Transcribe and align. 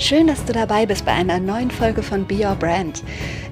Schön, 0.00 0.28
dass 0.28 0.46
du 0.46 0.54
dabei 0.54 0.86
bist 0.86 1.04
bei 1.04 1.12
einer 1.12 1.38
neuen 1.38 1.70
Folge 1.70 2.02
von 2.02 2.26
Be 2.26 2.46
Your 2.46 2.56
Brand. 2.56 3.02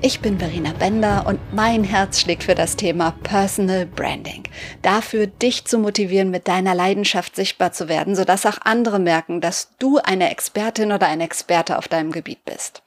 Ich 0.00 0.20
bin 0.20 0.38
Verena 0.38 0.72
Bender 0.72 1.26
und 1.26 1.38
mein 1.52 1.84
Herz 1.84 2.20
schlägt 2.20 2.42
für 2.42 2.54
das 2.54 2.74
Thema 2.74 3.10
Personal 3.22 3.84
Branding. 3.84 4.44
Dafür, 4.80 5.26
dich 5.26 5.66
zu 5.66 5.78
motivieren, 5.78 6.30
mit 6.30 6.48
deiner 6.48 6.74
Leidenschaft 6.74 7.36
sichtbar 7.36 7.72
zu 7.72 7.86
werden, 7.86 8.16
sodass 8.16 8.46
auch 8.46 8.56
andere 8.64 8.98
merken, 8.98 9.42
dass 9.42 9.68
du 9.78 9.98
eine 9.98 10.30
Expertin 10.30 10.90
oder 10.90 11.06
ein 11.06 11.20
Experte 11.20 11.76
auf 11.76 11.86
deinem 11.86 12.12
Gebiet 12.12 12.42
bist. 12.46 12.82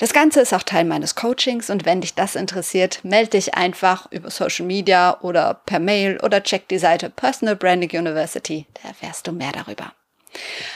Das 0.00 0.12
Ganze 0.12 0.40
ist 0.40 0.52
auch 0.52 0.64
Teil 0.64 0.84
meines 0.84 1.14
Coachings 1.14 1.70
und 1.70 1.86
wenn 1.86 2.00
dich 2.00 2.16
das 2.16 2.34
interessiert, 2.34 3.04
melde 3.04 3.30
dich 3.30 3.54
einfach 3.54 4.10
über 4.10 4.30
Social 4.32 4.66
Media 4.66 5.20
oder 5.20 5.60
per 5.64 5.78
Mail 5.78 6.18
oder 6.24 6.42
check 6.42 6.66
die 6.68 6.78
Seite 6.78 7.08
Personal 7.08 7.54
Branding 7.54 7.90
University. 7.90 8.66
Da 8.82 8.88
erfährst 8.88 9.28
du 9.28 9.32
mehr 9.32 9.52
darüber. 9.52 9.92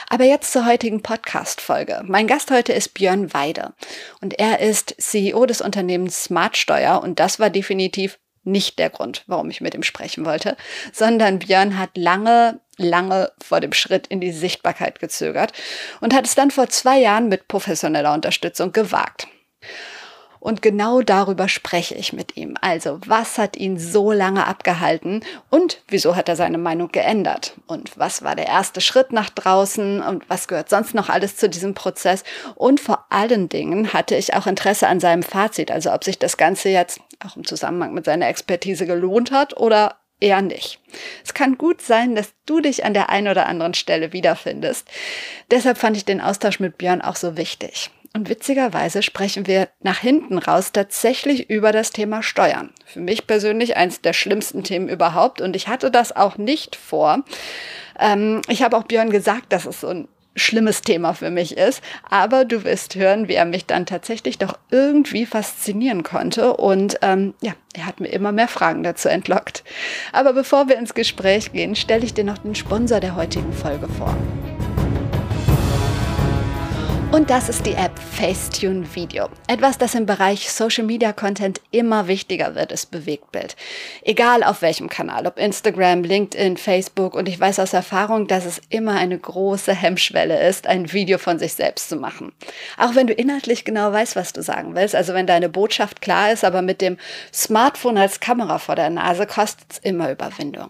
Aber 0.09 0.23
jetzt 0.23 0.51
zur 0.51 0.65
heutigen 0.65 1.01
Podcast-Folge. 1.01 2.01
Mein 2.05 2.27
Gast 2.27 2.51
heute 2.51 2.73
ist 2.73 2.93
Björn 2.93 3.33
Weide 3.33 3.73
und 4.21 4.37
er 4.39 4.59
ist 4.59 4.95
CEO 4.97 5.45
des 5.45 5.61
Unternehmens 5.61 6.23
Smartsteuer 6.23 7.01
und 7.01 7.19
das 7.19 7.39
war 7.39 7.49
definitiv 7.49 8.19
nicht 8.43 8.79
der 8.79 8.89
Grund, 8.89 9.23
warum 9.27 9.49
ich 9.49 9.61
mit 9.61 9.75
ihm 9.75 9.83
sprechen 9.83 10.25
wollte, 10.25 10.57
sondern 10.91 11.39
Björn 11.39 11.77
hat 11.77 11.91
lange, 11.95 12.59
lange 12.77 13.31
vor 13.41 13.59
dem 13.59 13.73
Schritt 13.73 14.07
in 14.07 14.19
die 14.19 14.31
Sichtbarkeit 14.31 14.99
gezögert 14.99 15.53
und 15.99 16.13
hat 16.13 16.25
es 16.25 16.35
dann 16.35 16.51
vor 16.51 16.69
zwei 16.69 16.99
Jahren 16.99 17.29
mit 17.29 17.47
professioneller 17.47 18.13
Unterstützung 18.13 18.71
gewagt. 18.71 19.27
Und 20.41 20.63
genau 20.63 21.01
darüber 21.01 21.47
spreche 21.47 21.93
ich 21.93 22.13
mit 22.13 22.35
ihm. 22.35 22.55
Also, 22.61 22.99
was 23.05 23.37
hat 23.37 23.55
ihn 23.55 23.77
so 23.77 24.11
lange 24.11 24.47
abgehalten 24.47 25.23
und 25.51 25.83
wieso 25.87 26.15
hat 26.15 26.27
er 26.29 26.35
seine 26.35 26.57
Meinung 26.57 26.91
geändert? 26.91 27.53
Und 27.67 27.91
was 27.95 28.23
war 28.23 28.35
der 28.35 28.47
erste 28.47 28.81
Schritt 28.81 29.13
nach 29.13 29.29
draußen 29.29 30.01
und 30.01 30.27
was 30.31 30.47
gehört 30.47 30.69
sonst 30.69 30.95
noch 30.95 31.09
alles 31.09 31.37
zu 31.37 31.47
diesem 31.47 31.75
Prozess? 31.75 32.23
Und 32.55 32.79
vor 32.79 33.05
allen 33.11 33.49
Dingen 33.49 33.93
hatte 33.93 34.15
ich 34.15 34.33
auch 34.33 34.47
Interesse 34.47 34.87
an 34.87 34.99
seinem 34.99 35.21
Fazit, 35.21 35.69
also 35.69 35.93
ob 35.93 36.03
sich 36.03 36.17
das 36.17 36.37
Ganze 36.37 36.69
jetzt 36.69 36.99
auch 37.23 37.37
im 37.37 37.45
Zusammenhang 37.45 37.93
mit 37.93 38.05
seiner 38.05 38.27
Expertise 38.27 38.87
gelohnt 38.87 39.31
hat 39.31 39.55
oder 39.57 39.97
eher 40.19 40.41
nicht. 40.41 40.79
Es 41.23 41.35
kann 41.35 41.59
gut 41.59 41.83
sein, 41.83 42.15
dass 42.15 42.33
du 42.47 42.61
dich 42.61 42.83
an 42.83 42.95
der 42.95 43.11
einen 43.11 43.27
oder 43.27 43.45
anderen 43.45 43.75
Stelle 43.75 44.11
wiederfindest. 44.11 44.87
Deshalb 45.51 45.77
fand 45.77 45.97
ich 45.97 46.05
den 46.05 46.19
Austausch 46.19 46.59
mit 46.59 46.79
Björn 46.79 47.01
auch 47.03 47.15
so 47.15 47.37
wichtig. 47.37 47.91
Und 48.13 48.27
witzigerweise 48.27 49.03
sprechen 49.03 49.47
wir 49.47 49.69
nach 49.81 49.99
hinten 49.99 50.37
raus 50.37 50.73
tatsächlich 50.73 51.49
über 51.49 51.71
das 51.71 51.91
Thema 51.91 52.21
Steuern. 52.21 52.71
Für 52.85 52.99
mich 52.99 53.25
persönlich 53.25 53.77
eines 53.77 54.01
der 54.01 54.11
schlimmsten 54.11 54.63
Themen 54.63 54.89
überhaupt. 54.89 55.39
Und 55.39 55.55
ich 55.55 55.69
hatte 55.69 55.91
das 55.91 56.13
auch 56.13 56.37
nicht 56.37 56.75
vor. 56.75 57.23
Ähm, 57.97 58.41
ich 58.49 58.63
habe 58.63 58.75
auch 58.75 58.83
Björn 58.83 59.11
gesagt, 59.11 59.53
dass 59.53 59.65
es 59.65 59.79
so 59.81 59.87
ein 59.87 60.07
schlimmes 60.35 60.81
Thema 60.81 61.13
für 61.13 61.29
mich 61.29 61.57
ist. 61.57 61.81
Aber 62.09 62.43
du 62.43 62.65
wirst 62.65 62.95
hören, 62.95 63.29
wie 63.29 63.35
er 63.35 63.45
mich 63.45 63.65
dann 63.65 63.85
tatsächlich 63.85 64.37
doch 64.37 64.57
irgendwie 64.71 65.25
faszinieren 65.25 66.03
konnte. 66.03 66.57
Und 66.57 66.97
ähm, 67.01 67.33
ja, 67.41 67.53
er 67.73 67.85
hat 67.85 68.01
mir 68.01 68.09
immer 68.09 68.33
mehr 68.33 68.49
Fragen 68.49 68.83
dazu 68.83 69.07
entlockt. 69.07 69.63
Aber 70.11 70.33
bevor 70.33 70.67
wir 70.67 70.77
ins 70.77 70.93
Gespräch 70.93 71.53
gehen, 71.53 71.75
stelle 71.75 72.03
ich 72.03 72.13
dir 72.13 72.25
noch 72.25 72.39
den 72.39 72.55
Sponsor 72.55 72.99
der 72.99 73.15
heutigen 73.15 73.53
Folge 73.53 73.87
vor. 73.87 74.15
Und 77.11 77.29
das 77.29 77.49
ist 77.49 77.65
die 77.65 77.73
App 77.73 77.99
Facetune 77.99 78.95
Video. 78.95 79.27
Etwas, 79.47 79.77
das 79.77 79.95
im 79.95 80.05
Bereich 80.05 80.49
Social 80.49 80.85
Media 80.85 81.11
Content 81.11 81.59
immer 81.69 82.07
wichtiger 82.07 82.55
wird, 82.55 82.71
ist 82.71 82.89
Bewegtbild. 82.89 83.57
Egal 84.03 84.45
auf 84.45 84.61
welchem 84.61 84.87
Kanal, 84.87 85.27
ob 85.27 85.37
Instagram, 85.37 86.03
LinkedIn, 86.03 86.55
Facebook. 86.55 87.13
Und 87.13 87.27
ich 87.27 87.37
weiß 87.37 87.59
aus 87.59 87.73
Erfahrung, 87.73 88.27
dass 88.27 88.45
es 88.45 88.61
immer 88.69 88.93
eine 88.93 89.19
große 89.19 89.73
Hemmschwelle 89.73 90.47
ist, 90.47 90.67
ein 90.67 90.93
Video 90.93 91.17
von 91.17 91.37
sich 91.37 91.53
selbst 91.53 91.89
zu 91.89 91.97
machen. 91.97 92.31
Auch 92.77 92.95
wenn 92.95 93.07
du 93.07 93.13
inhaltlich 93.13 93.65
genau 93.65 93.91
weißt, 93.91 94.15
was 94.15 94.31
du 94.31 94.41
sagen 94.41 94.73
willst. 94.73 94.95
Also 94.95 95.13
wenn 95.13 95.27
deine 95.27 95.49
Botschaft 95.49 96.01
klar 96.01 96.31
ist, 96.31 96.45
aber 96.45 96.61
mit 96.61 96.79
dem 96.79 96.95
Smartphone 97.33 97.97
als 97.97 98.21
Kamera 98.21 98.57
vor 98.57 98.77
der 98.77 98.89
Nase 98.89 99.27
kostet 99.27 99.65
es 99.69 99.77
immer 99.79 100.11
Überwindung. 100.11 100.69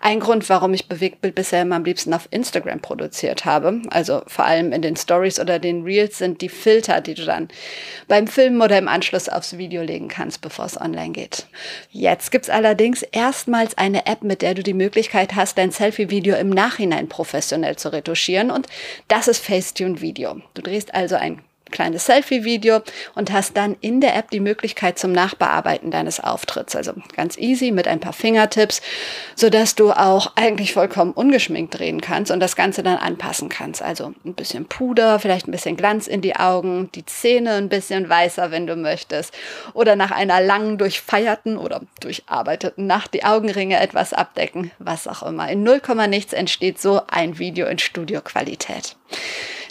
Ein 0.00 0.20
Grund, 0.20 0.48
warum 0.48 0.72
ich 0.72 0.88
Bewegtbild 0.88 1.34
bisher 1.34 1.60
immer 1.60 1.76
am 1.76 1.84
liebsten 1.84 2.14
auf 2.14 2.26
Instagram 2.30 2.80
produziert 2.80 3.44
habe. 3.44 3.82
Also 3.90 4.22
vor 4.26 4.46
allem 4.46 4.72
in 4.72 4.80
den 4.80 4.96
Stories 4.96 5.38
oder 5.38 5.58
den 5.58 5.73
den 5.74 5.84
Reels 5.84 6.18
sind 6.18 6.40
die 6.40 6.48
Filter, 6.48 7.00
die 7.00 7.14
du 7.14 7.24
dann 7.24 7.48
beim 8.08 8.26
Filmen 8.26 8.62
oder 8.62 8.78
im 8.78 8.88
Anschluss 8.88 9.28
aufs 9.28 9.58
Video 9.58 9.82
legen 9.82 10.08
kannst, 10.08 10.40
bevor 10.40 10.66
es 10.66 10.80
online 10.80 11.12
geht. 11.12 11.46
Jetzt 11.90 12.30
gibt 12.30 12.44
es 12.44 12.50
allerdings 12.50 13.02
erstmals 13.02 13.76
eine 13.78 14.06
App, 14.06 14.22
mit 14.22 14.42
der 14.42 14.54
du 14.54 14.62
die 14.62 14.74
Möglichkeit 14.74 15.34
hast, 15.34 15.58
dein 15.58 15.70
Selfie-Video 15.70 16.36
im 16.36 16.50
Nachhinein 16.50 17.08
professionell 17.08 17.76
zu 17.76 17.92
retuschieren 17.92 18.50
und 18.50 18.66
das 19.08 19.28
ist 19.28 19.44
Facetune 19.44 20.00
Video. 20.00 20.40
Du 20.54 20.62
drehst 20.62 20.94
also 20.94 21.16
ein 21.16 21.42
kleines 21.70 22.06
Selfie-Video 22.06 22.80
und 23.14 23.32
hast 23.32 23.56
dann 23.56 23.76
in 23.80 24.00
der 24.00 24.16
App 24.16 24.30
die 24.30 24.40
Möglichkeit 24.40 24.98
zum 24.98 25.12
Nachbearbeiten 25.12 25.90
deines 25.90 26.20
Auftritts. 26.20 26.76
Also 26.76 26.92
ganz 27.16 27.36
easy 27.38 27.70
mit 27.70 27.88
ein 27.88 28.00
paar 28.00 28.12
Fingertipps, 28.12 28.80
sodass 29.34 29.74
du 29.74 29.92
auch 29.92 30.32
eigentlich 30.36 30.72
vollkommen 30.72 31.12
ungeschminkt 31.12 31.78
drehen 31.78 32.00
kannst 32.00 32.30
und 32.30 32.40
das 32.40 32.56
Ganze 32.56 32.82
dann 32.82 32.98
anpassen 32.98 33.48
kannst. 33.48 33.82
Also 33.82 34.14
ein 34.24 34.34
bisschen 34.34 34.66
Puder, 34.66 35.18
vielleicht 35.18 35.48
ein 35.48 35.52
bisschen 35.52 35.76
Glanz 35.76 36.06
in 36.06 36.20
die 36.20 36.36
Augen, 36.36 36.90
die 36.94 37.06
Zähne 37.06 37.54
ein 37.54 37.68
bisschen 37.68 38.08
weißer, 38.08 38.50
wenn 38.50 38.66
du 38.66 38.76
möchtest. 38.76 39.34
Oder 39.72 39.96
nach 39.96 40.10
einer 40.10 40.40
langen, 40.40 40.78
durchfeierten 40.78 41.56
oder 41.56 41.82
durcharbeiteten 42.00 42.86
Nacht 42.86 43.14
die 43.14 43.24
Augenringe 43.24 43.80
etwas 43.80 44.12
abdecken, 44.12 44.70
was 44.78 45.08
auch 45.08 45.22
immer. 45.22 45.48
In 45.48 45.62
0, 45.62 45.80
nichts 46.08 46.32
entsteht 46.32 46.80
so 46.80 47.02
ein 47.08 47.38
Video 47.38 47.66
in 47.66 47.78
Studioqualität. 47.78 48.96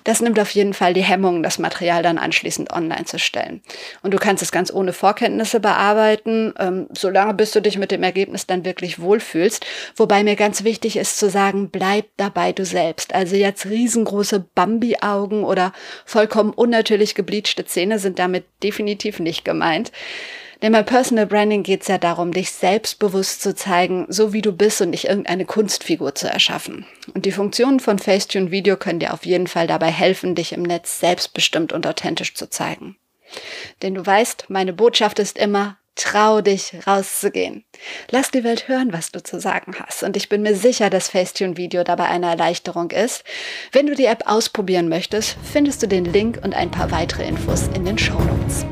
Das 0.04 0.22
nimmt 0.22 0.40
auf 0.40 0.52
jeden 0.52 0.74
Fall 0.74 0.94
die 0.94 1.04
Hemmung, 1.04 1.44
das 1.44 1.60
Material 1.60 2.04
dann 2.04 2.18
anschließend 2.18 2.72
online 2.72 3.06
zu 3.06 3.20
stellen. 3.20 3.62
Und 4.02 4.14
du 4.14 4.18
kannst 4.18 4.44
es 4.44 4.52
ganz 4.52 4.72
ohne 4.74 4.94
Vorkenntnisse 4.94 5.60
bearbeiten, 5.60 6.54
ähm, 6.60 6.88
solange 6.94 7.34
bis 7.34 7.52
du 7.52 7.62
dich 7.62 7.78
mit 7.78 7.92
dem 7.92 8.04
Ergebnis 8.04 8.46
dann 8.48 8.66
wirklich 8.66 9.00
wohlfühlst. 9.00 9.66
Wobei 9.96 10.24
mir 10.24 10.36
ganz 10.36 10.64
wichtig 10.64 10.98
ist 10.98 11.18
zu 11.18 11.30
sagen, 11.30 11.70
bleib 11.70 12.06
dabei 12.18 12.52
du 12.52 12.66
selbst. 12.66 13.14
Also 13.14 13.36
jetzt 13.36 13.66
riesengroße 13.66 14.46
Bambi-Augen 14.56 15.44
oder 15.44 15.74
vollkommen 16.06 16.54
unnatürlich 16.54 17.16
gebleachte 17.16 17.66
Zähne 17.66 18.00
sind 18.00 18.20
damit 18.20 18.46
definitiv 18.62 19.20
nicht 19.20 19.46
gemeint. 19.46 19.92
Denn 20.64 20.72
bei 20.72 20.82
Personal 20.82 21.28
Branding 21.28 21.62
geht 21.62 21.82
es 21.82 21.90
ja 21.90 21.98
darum, 21.98 22.32
dich 22.32 22.52
selbstbewusst 22.52 23.42
zu 23.42 23.54
zeigen, 23.54 24.06
so 24.08 24.32
wie 24.32 24.42
du 24.42 24.54
bist 24.54 24.80
und 24.82 24.92
nicht 24.92 25.10
irgendeine 25.10 25.44
Kunstfigur 25.44 26.16
zu 26.16 26.30
erschaffen. 26.30 26.86
Und 27.14 27.26
die 27.26 27.34
Funktionen 27.34 27.82
von 27.82 28.00
Facetune 28.00 28.50
Video 28.50 28.78
können 28.78 29.00
dir 29.00 29.14
auf 29.14 29.26
jeden 29.26 29.48
Fall 29.48 29.68
dabei 29.68 29.92
helfen, 29.92 30.36
dich 30.36 30.54
im 30.54 30.64
Netz 30.64 31.02
selbstbestimmt 31.02 31.74
und 31.74 31.86
authentisch 31.86 32.34
zu 32.34 32.50
zeigen. 32.50 32.96
Denn 33.82 33.94
du 33.94 34.06
weißt, 34.06 34.46
meine 34.48 34.72
Botschaft 34.72 35.20
ist 35.20 35.38
immer, 35.38 35.78
Trau 35.96 36.42
dich 36.42 36.74
rauszugehen. 36.88 37.66
Lass 38.10 38.32
die 38.32 38.44
Welt 38.44 38.68
hören, 38.68 38.92
was 38.92 39.12
du 39.12 39.22
zu 39.22 39.40
sagen 39.40 39.76
hast. 39.80 40.02
Und 40.02 40.18
ich 40.18 40.28
bin 40.28 40.42
mir 40.42 40.56
sicher, 40.56 40.90
dass 40.90 41.10
Facetune 41.10 41.56
Video 41.56 41.84
dabei 41.84 42.06
eine 42.06 42.32
Erleichterung 42.32 42.90
ist. 42.90 43.24
Wenn 43.72 43.86
du 43.86 43.94
die 43.94 44.06
App 44.06 44.24
ausprobieren 44.26 44.90
möchtest, 44.90 45.38
findest 45.44 45.84
du 45.84 45.88
den 45.88 46.06
Link 46.06 46.40
und 46.44 46.56
ein 46.56 46.72
paar 46.72 46.90
weitere 46.90 47.28
Infos 47.28 47.68
in 47.76 47.86
den 47.86 48.00
Show 48.00 48.20
Notes. 48.20 48.66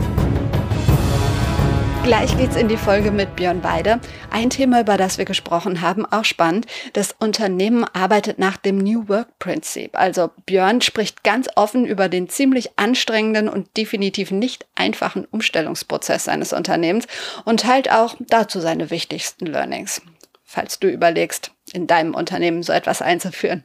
Gleich 2.04 2.36
geht's 2.36 2.56
in 2.56 2.68
die 2.68 2.78
Folge 2.78 3.12
mit 3.12 3.36
Björn 3.36 3.64
Weide. 3.64 4.00
Ein 4.32 4.50
Thema, 4.50 4.82
über 4.82 4.98
das 4.98 5.20
wir 5.20 5.26
gesprochen 5.26 5.82
haben, 5.82 6.04
auch 6.06 6.26
spannend. 6.26 6.66
Das 6.94 7.16
Unternehmen 7.20 7.84
arbeitet 7.84 8.40
nach 8.40 8.58
dem 8.58 8.80
New 8.80 9.08
Work 9.08 9.38
Prinzip. 9.38 9.92
Also 9.94 10.32
Björn 10.48 10.82
spricht 10.82 11.24
ganz 11.24 11.48
offen 11.56 11.86
über 11.86 12.10
den 12.10 12.28
ziemlich 12.28 12.72
anstrengenden 12.78 13.48
und 13.48 13.78
definitiv 13.78 14.32
nicht 14.32 14.66
einfachen 14.74 15.26
Umstellungsprozess 15.26 16.24
seines 16.24 16.54
Unternehmens 16.54 17.06
und 17.46 17.60
teilt 17.60 17.92
auch 17.92 18.16
dazu 18.20 18.60
seine 18.60 18.90
wichtigsten 18.90 19.46
Learnings. 19.46 20.02
Falls 20.44 20.80
du 20.80 20.90
überlegst, 20.90 21.52
in 21.72 21.88
deinem 21.88 22.16
Unternehmen 22.16 22.64
so 22.64 22.74
etwas 22.74 23.02
einzuführen. 23.02 23.64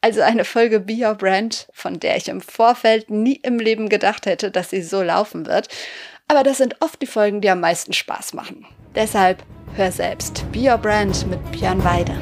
Also 0.00 0.22
eine 0.22 0.44
Folge 0.44 0.80
Be 0.80 0.94
Your 0.94 1.14
Brand, 1.14 1.68
von 1.72 2.00
der 2.00 2.16
ich 2.16 2.28
im 2.28 2.40
Vorfeld 2.40 3.10
nie 3.10 3.36
im 3.42 3.58
Leben 3.58 3.88
gedacht 3.88 4.26
hätte, 4.26 4.50
dass 4.50 4.70
sie 4.70 4.82
so 4.82 5.02
laufen 5.02 5.46
wird. 5.46 5.68
Aber 6.30 6.42
das 6.42 6.58
sind 6.58 6.76
oft 6.80 7.00
die 7.00 7.06
Folgen, 7.06 7.40
die 7.40 7.48
am 7.48 7.60
meisten 7.60 7.94
Spaß 7.94 8.34
machen. 8.34 8.66
Deshalb 8.94 9.42
hör 9.74 9.90
selbst 9.90 10.44
Be 10.52 10.70
Your 10.70 10.76
Brand 10.76 11.26
mit 11.26 11.40
Björn 11.52 11.82
Weide. 11.82 12.12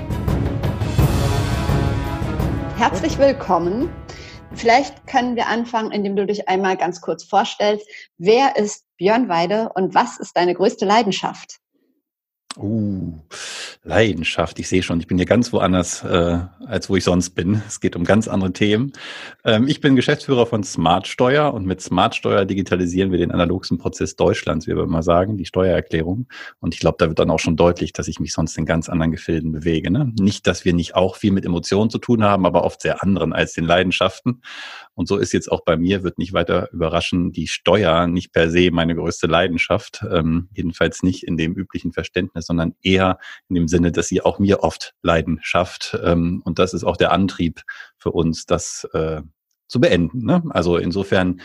Herzlich 2.79 3.19
willkommen. 3.19 3.93
Vielleicht 4.55 5.09
können 5.09 5.35
wir 5.35 5.49
anfangen, 5.49 5.91
indem 5.91 6.15
du 6.15 6.25
dich 6.25 6.49
einmal 6.49 6.77
ganz 6.77 7.01
kurz 7.01 7.25
vorstellst. 7.25 7.85
Wer 8.17 8.57
ist 8.57 8.85
Björn 8.97 9.29
Weide 9.29 9.71
und 9.75 9.93
was 9.97 10.21
ist 10.21 10.37
deine 10.37 10.55
größte 10.55 10.85
Leidenschaft? 10.85 11.59
Uh, 12.57 13.13
Leidenschaft. 13.85 14.59
Ich 14.59 14.69
sehe 14.69 14.83
schon, 14.83 14.99
ich 14.99 15.07
bin 15.07 15.19
hier 15.19 15.27
ganz 15.27 15.53
woanders, 15.53 16.03
äh, 16.05 16.39
als 16.67 16.89
wo 16.89 16.97
ich 16.97 17.05
sonst 17.05 17.31
bin. 17.31 17.63
Es 17.67 17.81
geht 17.81 17.95
um 17.97 18.05
ganz 18.05 18.29
andere 18.29 18.53
Themen. 18.53 18.93
Ähm, 19.45 19.69
ich 19.69 19.81
bin 19.81 19.95
Geschäftsführer 19.95 20.47
von 20.47 20.65
Smartsteuer 20.65 21.53
und 21.53 21.67
mit 21.67 21.81
Smartsteuer 21.81 22.45
digitalisieren 22.47 23.13
wir 23.13 23.19
den 23.19 23.31
analogsten 23.31 23.79
Prozess 23.79 24.17
Deutschlands, 24.17 24.67
wie 24.67 24.75
wir 24.75 24.83
immer 24.83 25.03
sagen, 25.03 25.37
die 25.37 25.45
Steuererklärung. 25.45 26.27
Und 26.59 26.75
ich 26.75 26.81
glaube, 26.81 26.97
da 26.99 27.09
wird 27.09 27.19
dann 27.19 27.31
auch 27.31 27.39
schon 27.39 27.57
deutlich, 27.57 27.93
dass 27.93 28.09
ich 28.09 28.21
mich 28.21 28.33
sonst 28.33 28.57
in 28.57 28.67
ganz 28.67 28.89
anderen 28.89 29.13
Gefilden 29.13 29.53
bewege. 29.53 29.91
Ne? 29.91 30.13
Nicht, 30.19 30.47
dass 30.47 30.65
wir 30.65 30.73
nicht 30.73 30.95
auch 30.95 31.17
viel 31.17 31.33
mit 31.33 31.45
Emotionen 31.45 31.91
zu 31.91 31.99
tun 31.99 32.25
haben, 32.25 32.47
aber 32.47 32.65
oft 32.65 32.81
sehr 32.81 33.03
anderen 33.03 33.33
als 33.33 33.53
den 33.53 33.65
Leidenschaften. 33.65 34.41
Und 34.97 35.09
so 35.09 35.19
ist 35.19 35.33
jetzt 35.33 35.53
auch 35.53 35.63
bei 35.63 35.77
mir, 35.77 36.03
wird 36.03 36.17
nicht 36.17 36.33
weiter 36.33 36.73
überraschen, 36.73 37.31
die 37.31 37.47
Steuer 37.47 38.07
nicht 38.07 38.33
per 38.33 38.51
se 38.51 38.71
meine 38.73 38.95
größte 38.95 39.27
Leidenschaft, 39.27 40.05
ähm, 40.11 40.49
jedenfalls 40.55 41.03
nicht 41.03 41.23
in 41.23 41.37
dem 41.37 41.55
üblichen 41.55 41.93
Verständnis, 41.93 42.47
sondern 42.47 42.75
eher 42.83 43.19
in 43.51 43.57
dem 43.57 43.69
Sinne, 43.69 43.93
dass 43.93 44.09
sie 44.09 44.23
auch 44.23 44.39
mir 44.39 44.63
oft 44.63 44.95
Leiden 45.03 45.39
schafft. 45.43 45.99
Ähm, 46.03 46.41
und 46.45 46.59
das 46.59 46.73
ist 46.73 46.83
auch 46.83 46.97
der 46.97 47.13
Antrieb 47.13 47.63
für 47.99 48.11
uns, 48.11 48.47
das 48.47 48.89
äh, 48.95 49.21
zu 49.69 49.81
beenden. 49.81 50.25
Ne? 50.25 50.43
Also 50.49 50.79
insofern 50.79 51.41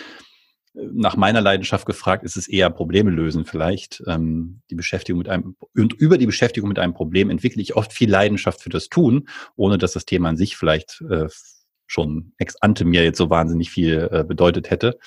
äh, 0.74 0.88
nach 0.94 1.18
meiner 1.18 1.42
Leidenschaft 1.42 1.86
gefragt, 1.86 2.24
ist 2.24 2.38
es 2.38 2.48
eher 2.48 2.70
Probleme 2.70 3.12
lösen 3.12 3.44
vielleicht. 3.44 4.02
Ähm, 4.08 4.62
die 4.70 4.76
Beschäftigung 4.76 5.20
mit 5.20 5.28
einem 5.28 5.58
und 5.76 5.92
über 5.92 6.18
die 6.18 6.26
Beschäftigung 6.26 6.70
mit 6.70 6.80
einem 6.80 6.94
Problem 6.94 7.30
entwickle 7.30 7.62
ich 7.62 7.76
oft 7.76 7.92
viel 7.92 8.10
Leidenschaft 8.10 8.62
für 8.62 8.70
das 8.70 8.88
Tun, 8.88 9.28
ohne 9.58 9.78
dass 9.78 9.92
das 9.92 10.06
Thema 10.06 10.30
an 10.30 10.38
sich 10.38 10.56
vielleicht 10.56 11.04
äh, 11.10 11.28
schon 11.92 12.32
ex 12.38 12.56
ante 12.58 12.86
mir 12.86 13.04
jetzt 13.04 13.18
so 13.18 13.30
wahnsinnig 13.30 13.70
viel 13.70 14.10
äh, 14.12 14.24
bedeutet 14.24 14.70
hätte. 14.70 14.98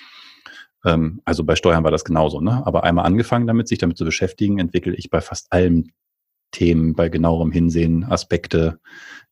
Ähm, 0.85 1.23
also 1.25 1.43
bei 1.43 1.57
Steuern 1.57 1.83
war 1.83 1.91
das 1.91 2.05
genauso. 2.05 2.41
Ne? 2.41 2.63
Aber 2.67 2.85
einmal 2.85 3.07
angefangen 3.07 3.47
damit, 3.47 3.69
sich 3.69 3.79
damit 3.79 3.97
zu 3.97 4.05
beschäftigen, 4.05 4.59
entwickle 4.59 4.95
ich 4.95 5.09
bei 5.11 5.21
fast 5.21 5.51
allen 5.51 5.93
Themen, 6.51 6.95
bei 6.95 7.09
genauerem 7.09 7.51
Hinsehen 7.51 8.05
Aspekte, 8.05 8.81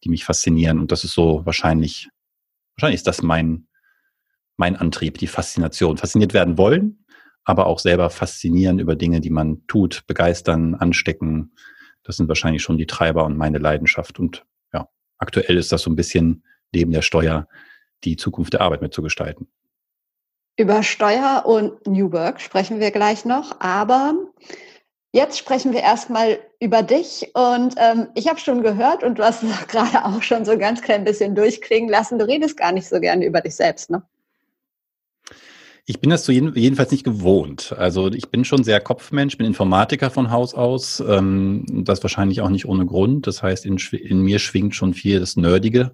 die 0.02 0.08
mich 0.08 0.24
faszinieren. 0.24 0.78
Und 0.78 0.92
das 0.92 1.04
ist 1.04 1.12
so 1.12 1.44
wahrscheinlich, 1.44 2.08
wahrscheinlich 2.76 3.00
ist 3.00 3.06
das 3.06 3.22
mein, 3.22 3.66
mein 4.56 4.76
Antrieb, 4.76 5.18
die 5.18 5.26
Faszination. 5.26 5.98
Fasziniert 5.98 6.32
werden 6.32 6.56
wollen, 6.56 7.04
aber 7.44 7.66
auch 7.66 7.78
selber 7.78 8.08
faszinieren 8.08 8.78
über 8.78 8.96
Dinge, 8.96 9.20
die 9.20 9.30
man 9.30 9.66
tut, 9.66 10.04
begeistern, 10.06 10.74
anstecken. 10.74 11.52
Das 12.02 12.16
sind 12.16 12.28
wahrscheinlich 12.28 12.62
schon 12.62 12.78
die 12.78 12.86
Treiber 12.86 13.24
und 13.24 13.36
meine 13.36 13.58
Leidenschaft. 13.58 14.18
Und 14.18 14.44
ja, 14.72 14.88
aktuell 15.18 15.58
ist 15.58 15.70
das 15.70 15.82
so 15.82 15.90
ein 15.90 15.96
bisschen 15.96 16.44
neben 16.72 16.92
der 16.92 17.02
Steuer 17.02 17.46
die 18.04 18.16
Zukunft 18.16 18.52
der 18.52 18.60
Arbeit 18.60 18.82
mitzugestalten. 18.82 19.48
Über 20.56 20.82
Steuer 20.82 21.44
und 21.46 21.86
New 21.86 22.12
Work 22.12 22.40
sprechen 22.40 22.78
wir 22.78 22.90
gleich 22.90 23.24
noch, 23.24 23.60
aber 23.60 24.14
jetzt 25.12 25.38
sprechen 25.38 25.72
wir 25.72 25.80
erstmal 25.80 26.40
über 26.60 26.82
dich. 26.82 27.30
Und 27.34 27.74
ähm, 27.78 28.08
ich 28.14 28.28
habe 28.28 28.38
schon 28.38 28.62
gehört 28.62 29.02
und 29.02 29.18
du 29.18 29.22
hast 29.22 29.42
es 29.42 29.66
gerade 29.68 30.04
auch 30.04 30.22
schon 30.22 30.44
so 30.44 30.58
ganz 30.58 30.82
klein 30.82 31.04
bisschen 31.04 31.34
durchklingen 31.34 31.88
lassen. 31.88 32.18
Du 32.18 32.26
redest 32.26 32.56
gar 32.56 32.72
nicht 32.72 32.88
so 32.88 33.00
gerne 33.00 33.24
über 33.24 33.40
dich 33.40 33.56
selbst, 33.56 33.90
ne? 33.90 34.02
Ich 35.84 36.00
bin 36.00 36.10
das 36.10 36.24
so 36.24 36.30
jeden, 36.30 36.54
jedenfalls 36.54 36.92
nicht 36.92 37.02
gewohnt. 37.02 37.74
Also 37.76 38.06
ich 38.12 38.30
bin 38.30 38.44
schon 38.44 38.62
sehr 38.62 38.78
Kopfmensch, 38.78 39.36
bin 39.36 39.48
Informatiker 39.48 40.10
von 40.10 40.30
Haus 40.30 40.54
aus. 40.54 41.00
Ähm, 41.00 41.64
das 41.84 42.04
wahrscheinlich 42.04 42.40
auch 42.40 42.50
nicht 42.50 42.66
ohne 42.66 42.86
Grund. 42.86 43.26
Das 43.26 43.42
heißt, 43.42 43.66
in, 43.66 43.78
in 43.78 44.20
mir 44.20 44.38
schwingt 44.38 44.76
schon 44.76 44.94
viel 44.94 45.18
das 45.18 45.36
Nerdige 45.36 45.92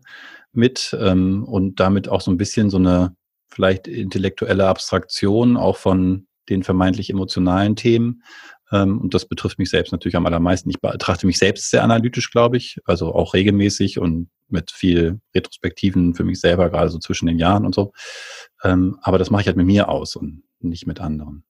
mit 0.52 0.96
ähm, 0.98 1.44
und 1.44 1.80
damit 1.80 2.08
auch 2.08 2.20
so 2.20 2.30
ein 2.30 2.36
bisschen 2.36 2.70
so 2.70 2.78
eine 2.78 3.14
vielleicht 3.48 3.88
intellektuelle 3.88 4.66
Abstraktion 4.66 5.56
auch 5.56 5.76
von 5.76 6.26
den 6.48 6.62
vermeintlich 6.62 7.10
emotionalen 7.10 7.76
Themen. 7.76 8.22
Ähm, 8.70 9.00
und 9.00 9.14
das 9.14 9.26
betrifft 9.26 9.58
mich 9.58 9.70
selbst 9.70 9.92
natürlich 9.92 10.16
am 10.16 10.26
allermeisten. 10.26 10.70
Ich 10.70 10.80
betrachte 10.80 11.26
mich 11.26 11.38
selbst 11.38 11.70
sehr 11.70 11.82
analytisch, 11.82 12.30
glaube 12.30 12.56
ich, 12.56 12.78
also 12.84 13.14
auch 13.14 13.34
regelmäßig 13.34 13.98
und 13.98 14.30
mit 14.48 14.70
viel 14.70 15.20
Retrospektiven 15.34 16.14
für 16.14 16.24
mich 16.24 16.40
selber, 16.40 16.70
gerade 16.70 16.90
so 16.90 16.98
zwischen 16.98 17.26
den 17.26 17.38
Jahren 17.38 17.66
und 17.66 17.74
so. 17.74 17.92
Ähm, 18.64 18.98
aber 19.02 19.18
das 19.18 19.30
mache 19.30 19.42
ich 19.42 19.46
halt 19.46 19.56
mit 19.56 19.66
mir 19.66 19.88
aus 19.88 20.16
und 20.16 20.42
nicht 20.60 20.86
mit 20.86 21.00
anderen. 21.00 21.44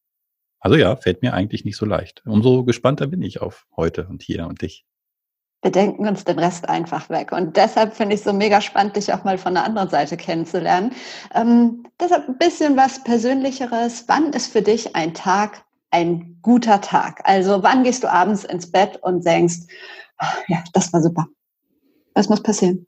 Also 0.61 0.77
ja, 0.77 0.97
fällt 0.97 1.23
mir 1.23 1.35
eigentlich 1.35 1.65
nicht 1.65 1.77
so 1.77 1.87
leicht. 1.87 2.23
Umso 2.27 2.65
gespannter 2.65 3.07
bin 3.07 3.23
ich 3.23 3.41
auf 3.41 3.67
heute 3.77 4.07
und 4.09 4.23
hier 4.23 4.47
und 4.47 4.63
dich 4.63 4.85
wir 5.63 5.73
denken 5.73 6.07
uns 6.07 6.25
den 6.25 6.39
Rest 6.39 6.69
einfach 6.69 7.11
weg. 7.11 7.33
Und 7.33 7.57
deshalb 7.57 7.95
finde 7.95 8.15
ich 8.15 8.21
es 8.21 8.25
so 8.25 8.33
mega 8.33 8.61
spannend, 8.61 8.97
dich 8.97 9.13
auch 9.13 9.25
mal 9.25 9.39
von 9.39 9.55
der 9.55 9.65
anderen 9.65 9.89
Seite 9.89 10.17
kennenzulernen. 10.17 10.93
Ähm, 11.35 11.85
deshalb 12.01 12.29
ein 12.29 12.39
bisschen 12.39 12.77
was 12.77 13.03
Persönlicheres. 13.03 14.05
Wann 14.07 14.33
ist 14.33 14.53
für 14.53 14.63
dich 14.63 14.95
ein 14.95 15.15
Tag 15.15 15.65
ein 15.91 16.39
guter 16.43 16.81
Tag? 16.81 17.23
Also 17.25 17.63
wann 17.63 17.83
gehst 17.83 18.05
du 18.05 18.13
abends 18.13 18.45
ins 18.45 18.71
Bett 18.71 18.99
und 19.03 19.27
denkst, 19.27 19.67
ja, 20.47 20.63
das 20.73 20.93
war 20.93 21.03
super. 21.03 21.27
Was 22.15 22.29
muss 22.29 22.43
passieren? 22.43 22.87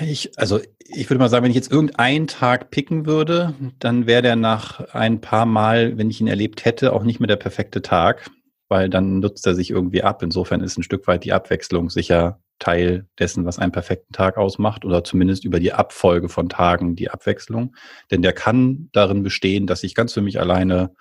Ich, 0.00 0.36
also 0.38 0.60
ich 0.78 1.08
würde 1.10 1.18
mal 1.18 1.28
sagen, 1.28 1.44
wenn 1.44 1.50
ich 1.50 1.56
jetzt 1.56 1.70
irgendeinen 1.70 2.26
Tag 2.26 2.70
picken 2.70 3.06
würde, 3.06 3.54
dann 3.78 4.06
wäre 4.06 4.22
der 4.22 4.34
nach 4.34 4.80
ein 4.94 5.20
paar 5.20 5.46
Mal, 5.46 5.96
wenn 5.98 6.10
ich 6.10 6.20
ihn 6.20 6.26
erlebt 6.26 6.64
hätte, 6.64 6.92
auch 6.92 7.04
nicht 7.04 7.20
mehr 7.20 7.26
der 7.26 7.36
perfekte 7.36 7.82
Tag 7.82 8.30
weil 8.68 8.88
dann 8.88 9.20
nutzt 9.20 9.46
er 9.46 9.54
sich 9.54 9.70
irgendwie 9.70 10.02
ab. 10.02 10.22
Insofern 10.22 10.60
ist 10.60 10.78
ein 10.78 10.82
Stück 10.82 11.06
weit 11.06 11.24
die 11.24 11.32
Abwechslung 11.32 11.90
sicher 11.90 12.40
Teil 12.58 13.06
dessen, 13.18 13.44
was 13.44 13.58
einen 13.58 13.72
perfekten 13.72 14.12
Tag 14.12 14.36
ausmacht 14.36 14.84
oder 14.84 15.04
zumindest 15.04 15.44
über 15.44 15.60
die 15.60 15.72
Abfolge 15.72 16.28
von 16.28 16.48
Tagen 16.48 16.96
die 16.96 17.10
Abwechslung. 17.10 17.74
Denn 18.10 18.22
der 18.22 18.32
kann 18.32 18.88
darin 18.92 19.22
bestehen, 19.22 19.66
dass 19.66 19.82
ich 19.82 19.94
ganz 19.94 20.12
für 20.12 20.22
mich 20.22 20.40
alleine 20.40 20.94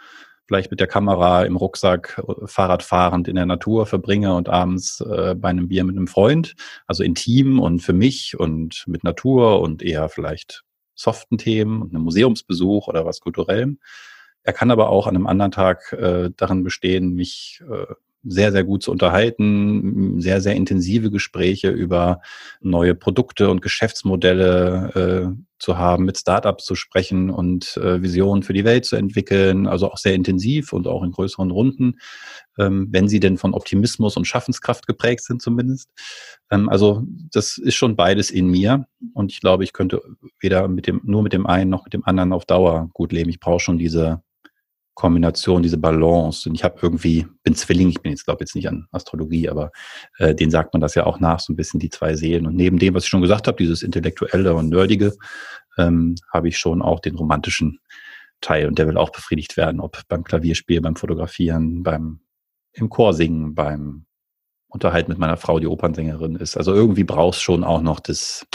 vielleicht 0.48 0.72
mit 0.72 0.80
der 0.80 0.88
Kamera 0.88 1.44
im 1.44 1.56
Rucksack 1.56 2.22
äh, 2.28 2.48
Fahrradfahrend 2.48 3.28
in 3.28 3.36
der 3.36 3.46
Natur 3.46 3.86
verbringe 3.86 4.36
und 4.36 4.50
abends 4.50 5.02
äh, 5.02 5.36
bei 5.36 5.50
einem 5.50 5.68
Bier 5.68 5.84
mit 5.84 5.96
einem 5.96 6.08
Freund, 6.08 6.56
also 6.88 7.04
intim 7.04 7.60
und 7.60 7.80
für 7.80 7.94
mich 7.94 8.38
und 8.38 8.84
mit 8.88 9.04
Natur 9.04 9.62
und 9.62 9.82
eher 9.82 10.10
vielleicht 10.10 10.64
soften 10.96 11.38
Themen 11.38 11.82
und 11.82 11.94
einem 11.94 12.04
Museumsbesuch 12.04 12.88
oder 12.88 13.06
was 13.06 13.20
kulturellem. 13.20 13.80
Er 14.44 14.54
kann 14.54 14.72
aber 14.72 14.90
auch 14.90 15.08
an 15.08 15.16
einem 15.16 15.28
anderen 15.28 15.52
Tag 15.52 15.94
äh, 15.94 16.30
darin 16.36 16.64
bestehen, 16.64 17.14
mich 17.14 17.62
äh, 17.70 17.94
sehr, 18.24 18.52
sehr 18.52 18.64
gut 18.64 18.84
zu 18.84 18.92
unterhalten, 18.92 20.22
sehr, 20.22 20.40
sehr 20.42 20.56
intensive 20.56 21.12
Gespräche 21.12 21.70
über 21.70 22.22
neue 22.62 22.96
Produkte 22.96 23.50
und 23.50 23.62
Geschäftsmodelle 23.62 25.36
äh, 25.36 25.44
zu 25.60 25.78
haben, 25.78 26.06
mit 26.06 26.18
Startups 26.18 26.66
zu 26.66 26.76
sprechen 26.76 27.30
und 27.30 27.78
äh, 27.78 28.02
Visionen 28.02 28.44
für 28.44 28.54
die 28.54 28.64
Welt 28.64 28.86
zu 28.86 28.96
entwickeln, 28.96 29.68
also 29.68 29.92
auch 29.92 29.98
sehr 29.98 30.14
intensiv 30.14 30.74
und 30.74 30.88
auch 30.88 31.04
in 31.04 31.12
größeren 31.12 31.52
Runden, 31.52 32.00
ähm, 32.58 32.88
wenn 32.92 33.08
sie 33.08 33.20
denn 33.20 33.38
von 33.38 33.54
Optimismus 33.54 34.16
und 34.16 34.26
Schaffenskraft 34.26 34.88
geprägt 34.88 35.24
sind 35.24 35.42
zumindest. 35.42 35.90
Ähm, 36.50 36.70
also 36.70 37.04
das 37.32 37.58
ist 37.58 37.76
schon 37.76 37.96
beides 37.96 38.32
in 38.32 38.48
mir 38.48 38.88
und 39.14 39.32
ich 39.32 39.42
glaube, 39.42 39.64
ich 39.66 39.74
könnte 39.74 40.02
weder 40.40 40.68
mit 40.70 40.88
dem, 40.88 41.02
nur 41.04 41.24
mit 41.24 41.34
dem 41.34 41.46
einen 41.46 41.70
noch 41.70 41.84
mit 41.84 41.94
dem 41.94 42.06
anderen 42.06 42.32
auf 42.32 42.46
Dauer 42.46 42.90
gut 42.94 43.12
leben. 43.12 43.30
Ich 43.30 43.40
brauche 43.40 43.60
schon 43.60 43.78
diese 43.78 44.22
Kombination, 44.94 45.64
diese 45.64 45.78
Balance. 45.78 46.48
Und 46.48 46.56
ich 46.56 46.64
habe 46.64 46.78
irgendwie, 46.82 47.26
bin 47.44 47.56
Zwilling, 47.56 47.90
ich 47.90 48.02
bin 48.02 48.12
jetzt, 48.12 48.26
glaube 48.26 48.44
jetzt 48.44 48.56
nicht 48.56 48.68
an 48.68 48.88
Astrologie, 48.92 49.50
aber 49.50 49.72
äh, 50.18 50.36
den 50.36 50.52
sagt 50.52 50.74
man 50.74 50.82
das 50.82 50.96
ja 50.96 51.06
auch 51.06 51.20
nach, 51.20 51.40
so 51.40 51.52
ein 51.52 51.56
bisschen 51.56 51.80
die 51.80 51.90
zwei 51.90 52.16
Seelen. 52.16 52.46
Und 52.46 52.56
neben 52.56 52.80
dem, 52.80 52.94
was 52.94 53.04
ich 53.04 53.10
schon 53.10 53.22
gesagt 53.22 53.48
habe, 53.48 53.58
dieses 53.58 53.84
Intellektuelle 53.84 54.54
und 54.54 54.70
Nerdige, 54.70 55.14
ähm, 55.78 56.16
habe 56.32 56.50
ich 56.50 56.58
schon 56.58 56.82
auch 56.82 57.00
den 57.00 57.16
romantischen 57.16 57.80
Teil 58.42 58.68
und 58.68 58.78
der 58.78 58.88
will 58.88 58.98
auch 58.98 59.10
befriedigt 59.10 59.58
werden, 59.58 59.80
ob 59.80 60.02
beim 60.08 60.24
Klavierspiel, 60.24 60.82
beim 60.82 60.96
Fotografieren, 60.96 61.82
beim 61.82 62.20
im 62.74 62.90
Chor 62.90 63.14
singen, 63.14 63.56
beim 63.56 64.06
Unterhalten 64.68 65.12
mit 65.12 65.20
meiner 65.20 65.38
Frau, 65.38 65.60
die 65.60 65.68
Opernsängerin 65.68 66.36
ist. 66.36 66.58
Also 66.58 66.74
irgendwie 66.74 67.04
brauchst 67.04 67.42
schon 67.42 67.64
auch 67.64 67.82
noch 67.82 68.00
das 68.00 68.46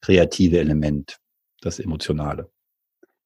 kreative 0.00 0.58
Element, 0.58 1.18
das 1.60 1.78
Emotionale. 1.78 2.50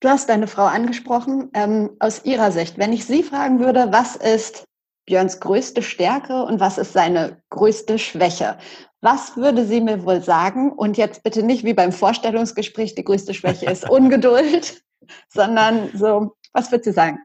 Du 0.01 0.09
hast 0.09 0.29
deine 0.29 0.47
Frau 0.47 0.65
angesprochen. 0.65 1.51
Ähm, 1.55 1.91
aus 1.99 2.25
ihrer 2.25 2.53
Sicht, 2.53 2.79
wenn 2.79 2.93
ich 2.93 3.07
sie 3.07 3.23
fragen 3.23 3.61
würde, 3.61 3.89
was 3.91 4.17
ist 4.17 4.65
Björns 5.07 5.41
größte 5.41 5.83
Stärke 5.83 6.45
und 6.45 6.61
was 6.61 6.79
ist 6.79 6.93
seine 6.93 7.43
größte 7.51 7.99
Schwäche? 7.99 8.59
Was 9.01 9.37
würde 9.37 9.67
sie 9.67 9.81
mir 9.81 10.05
wohl 10.05 10.23
sagen? 10.23 10.73
Und 10.73 10.97
jetzt 10.97 11.23
bitte 11.23 11.43
nicht 11.43 11.65
wie 11.65 11.75
beim 11.75 11.93
Vorstellungsgespräch, 11.93 12.95
die 12.95 13.05
größte 13.05 13.35
Schwäche 13.35 13.67
ist 13.67 13.89
Ungeduld, 13.91 14.83
sondern 15.29 15.91
so, 15.95 16.37
was 16.53 16.71
würde 16.71 16.85
sie 16.85 16.93
sagen? 16.93 17.19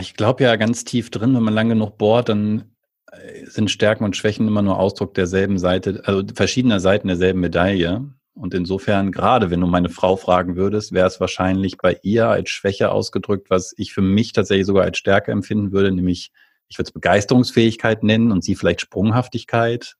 Ich 0.00 0.14
glaube 0.14 0.44
ja 0.44 0.56
ganz 0.56 0.84
tief 0.84 1.10
drin, 1.10 1.34
wenn 1.34 1.42
man 1.42 1.54
lange 1.54 1.74
genug 1.74 1.98
bohrt, 1.98 2.28
dann 2.28 2.74
äh, 3.12 3.44
sind 3.46 3.70
Stärken 3.70 4.04
und 4.04 4.16
Schwächen 4.16 4.48
immer 4.48 4.62
nur 4.62 4.78
Ausdruck 4.78 5.14
derselben 5.14 5.58
Seite, 5.58 6.02
also 6.04 6.22
verschiedener 6.34 6.80
Seiten 6.80 7.08
derselben 7.08 7.40
Medaille. 7.40 8.13
Und 8.34 8.52
insofern, 8.52 9.12
gerade 9.12 9.50
wenn 9.50 9.60
du 9.60 9.66
meine 9.68 9.88
Frau 9.88 10.16
fragen 10.16 10.56
würdest, 10.56 10.92
wäre 10.92 11.06
es 11.06 11.20
wahrscheinlich 11.20 11.76
bei 11.78 11.98
ihr 12.02 12.28
als 12.28 12.50
Schwäche 12.50 12.90
ausgedrückt, 12.90 13.48
was 13.48 13.74
ich 13.76 13.92
für 13.92 14.02
mich 14.02 14.32
tatsächlich 14.32 14.66
sogar 14.66 14.84
als 14.84 14.98
Stärke 14.98 15.30
empfinden 15.30 15.70
würde, 15.72 15.92
nämlich 15.92 16.32
ich 16.68 16.78
würde 16.78 16.88
es 16.88 16.92
Begeisterungsfähigkeit 16.92 18.02
nennen 18.02 18.32
und 18.32 18.42
sie 18.42 18.56
vielleicht 18.56 18.80
Sprunghaftigkeit, 18.80 19.94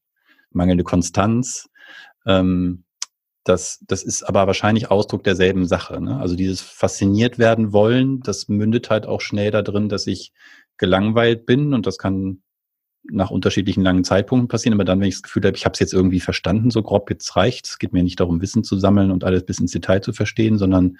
mangelnde 0.50 0.82
Konstanz. 0.82 1.68
Ähm, 2.26 2.84
das, 3.44 3.84
das 3.86 4.02
ist 4.02 4.22
aber 4.22 4.46
wahrscheinlich 4.46 4.90
Ausdruck 4.90 5.22
derselben 5.22 5.66
Sache. 5.66 6.00
Ne? 6.00 6.18
Also 6.18 6.34
dieses 6.34 6.62
fasziniert 6.62 7.38
werden 7.38 7.72
wollen, 7.72 8.20
das 8.20 8.48
mündet 8.48 8.90
halt 8.90 9.06
auch 9.06 9.20
schnell 9.20 9.50
da 9.50 9.62
drin, 9.62 9.88
dass 9.88 10.06
ich 10.06 10.32
gelangweilt 10.78 11.46
bin 11.46 11.74
und 11.74 11.86
das 11.86 11.98
kann 11.98 12.42
nach 13.10 13.30
unterschiedlichen 13.30 13.82
langen 13.82 14.04
Zeitpunkten 14.04 14.48
passieren, 14.48 14.74
aber 14.74 14.84
dann, 14.84 15.00
wenn 15.00 15.08
ich 15.08 15.16
das 15.16 15.22
Gefühl 15.22 15.44
habe, 15.44 15.56
ich 15.56 15.64
habe 15.64 15.74
es 15.74 15.80
jetzt 15.80 15.92
irgendwie 15.92 16.20
verstanden, 16.20 16.70
so 16.70 16.82
grob, 16.82 17.10
jetzt 17.10 17.36
reicht 17.36 17.66
Es 17.66 17.78
geht 17.78 17.92
mir 17.92 18.02
nicht 18.02 18.20
darum, 18.20 18.40
Wissen 18.40 18.64
zu 18.64 18.78
sammeln 18.78 19.10
und 19.10 19.24
alles 19.24 19.44
bis 19.44 19.58
ins 19.58 19.72
Detail 19.72 20.00
zu 20.00 20.12
verstehen, 20.12 20.58
sondern 20.58 20.96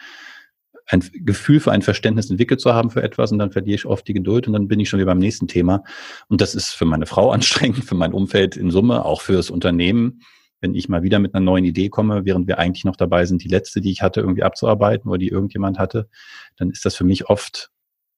ein 0.87 1.02
Gefühl 1.14 1.61
für 1.61 1.73
ein 1.73 1.82
Verständnis 1.82 2.30
entwickelt 2.30 2.61
zu 2.61 2.75
haben 2.75 2.90
für 2.90 3.02
etwas 3.02 3.32
und 3.32 3.38
dann 3.38 3.52
verliere 3.52 3.76
ich 3.76 3.87
oft 3.87 4.06
die 4.06 4.12
Geduld 4.12 4.46
und 4.46 4.52
dann 4.52 4.68
bin 4.68 4.80
ich 4.80 4.88
schon 4.88 4.99
wieder 4.99 5.06
beim 5.06 5.18
nächsten 5.18 5.49
Thema. 5.49 5.82
Und 6.28 6.40
das 6.40 6.54
ist 6.54 6.70
für 6.70 6.84
meine 6.84 7.06
Frau 7.06 7.30
anstrengend, 7.32 7.84
für 7.84 7.94
mein 7.94 8.12
Umfeld 8.12 8.56
in 8.56 8.70
Summe, 8.70 9.04
auch 9.04 9.23
für 9.23 9.32
das 9.32 9.50
Unternehmen. 9.50 10.20
Wenn 10.61 10.75
ich 10.75 10.88
mal 10.88 11.02
wieder 11.02 11.18
mit 11.18 11.34
einer 11.34 11.44
neuen 11.44 11.64
Idee 11.64 11.88
komme, 11.88 12.25
während 12.25 12.46
wir 12.46 12.58
eigentlich 12.58 12.84
noch 12.84 12.96
dabei 12.96 13.26
sind, 13.26 13.44
die 13.44 13.49
letzte, 13.49 13.80
die 13.80 13.90
ich 13.90 14.02
hatte, 14.02 14.20
irgendwie 14.20 14.42
abzuarbeiten 14.42 15.11
oder 15.11 15.18
die 15.18 15.28
irgendjemand 15.28 15.78
hatte, 15.78 16.08
dann 16.56 16.70
ist 16.70 16.84
das 16.84 16.94
für 16.94 17.04
mich 17.04 17.28
oft 17.28 17.70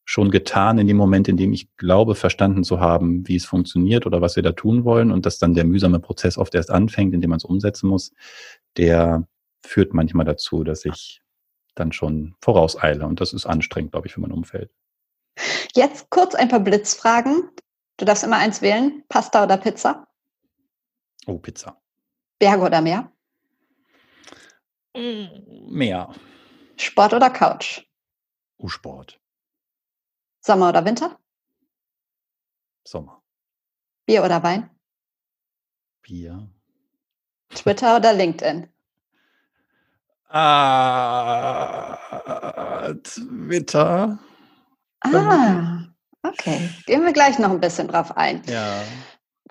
schon 0.09 0.31
getan 0.31 0.79
in 0.79 0.87
dem 0.87 0.97
Moment, 0.97 1.27
in 1.27 1.37
dem 1.37 1.53
ich 1.53 1.69
glaube, 1.77 2.15
verstanden 2.15 2.63
zu 2.63 2.79
haben, 2.79 3.27
wie 3.27 3.35
es 3.35 3.45
funktioniert 3.45 4.07
oder 4.07 4.23
was 4.23 4.37
wir 4.37 4.43
da 4.45 4.53
tun 4.53 4.85
wollen 4.85 5.11
und 5.11 5.27
dass 5.27 5.39
dann 5.39 5.55
der 5.55 5.65
mühsame 5.65 5.99
Prozess 5.99 6.39
oft 6.39 6.55
erst 6.55 6.71
anfängt, 6.71 7.13
in 7.13 7.21
dem 7.21 7.31
man 7.31 7.39
es 7.39 7.45
umsetzen 7.45 7.89
muss, 7.89 8.13
der 8.77 9.27
führt 9.65 9.95
manchmal 9.95 10.25
dazu, 10.25 10.63
dass 10.63 10.85
ich 10.85 11.23
dann 11.75 11.91
schon 11.91 12.37
vorauseile 12.41 13.05
und 13.05 13.21
das 13.21 13.33
ist 13.33 13.47
anstrengend, 13.47 13.91
glaube 13.91 14.07
ich, 14.07 14.15
für 14.15 14.21
mein 14.21 14.31
Umfeld. 14.31 14.71
Jetzt 15.75 16.09
kurz 16.09 16.37
ein 16.37 16.49
paar 16.49 16.61
Blitzfragen. 16.61 17.51
Du 17.97 18.05
darfst 18.05 18.23
immer 18.23 18.37
eins 18.37 18.63
wählen, 18.63 19.03
Pasta 19.09 19.43
oder 19.43 19.57
Pizza? 19.57 20.07
Oh, 21.27 21.39
Pizza. 21.39 21.77
Berge 22.39 22.63
oder 22.63 22.81
Meer? 22.81 23.11
Meer. 24.95 26.15
Sport 26.77 27.13
oder 27.13 27.29
Couch? 27.29 27.83
Oh, 28.59 28.69
Sport. 28.69 29.19
Sommer 30.47 30.69
oder 30.69 30.85
Winter? 30.85 31.19
Sommer. 32.85 33.21
Bier 34.07 34.23
oder 34.23 34.41
Wein? 34.45 34.71
Bier. 36.03 36.49
Twitter 37.53 37.97
oder 37.97 38.13
LinkedIn? 38.13 38.69
Ah, 40.29 41.99
Twitter. 43.03 44.21
Ah, 45.01 45.89
okay. 46.23 46.71
Gehen 46.87 47.05
wir 47.05 47.13
gleich 47.13 47.41
noch 47.41 47.51
ein 47.51 47.59
bisschen 47.59 47.89
drauf 47.89 48.17
ein. 48.17 48.45
Ja. 48.47 48.85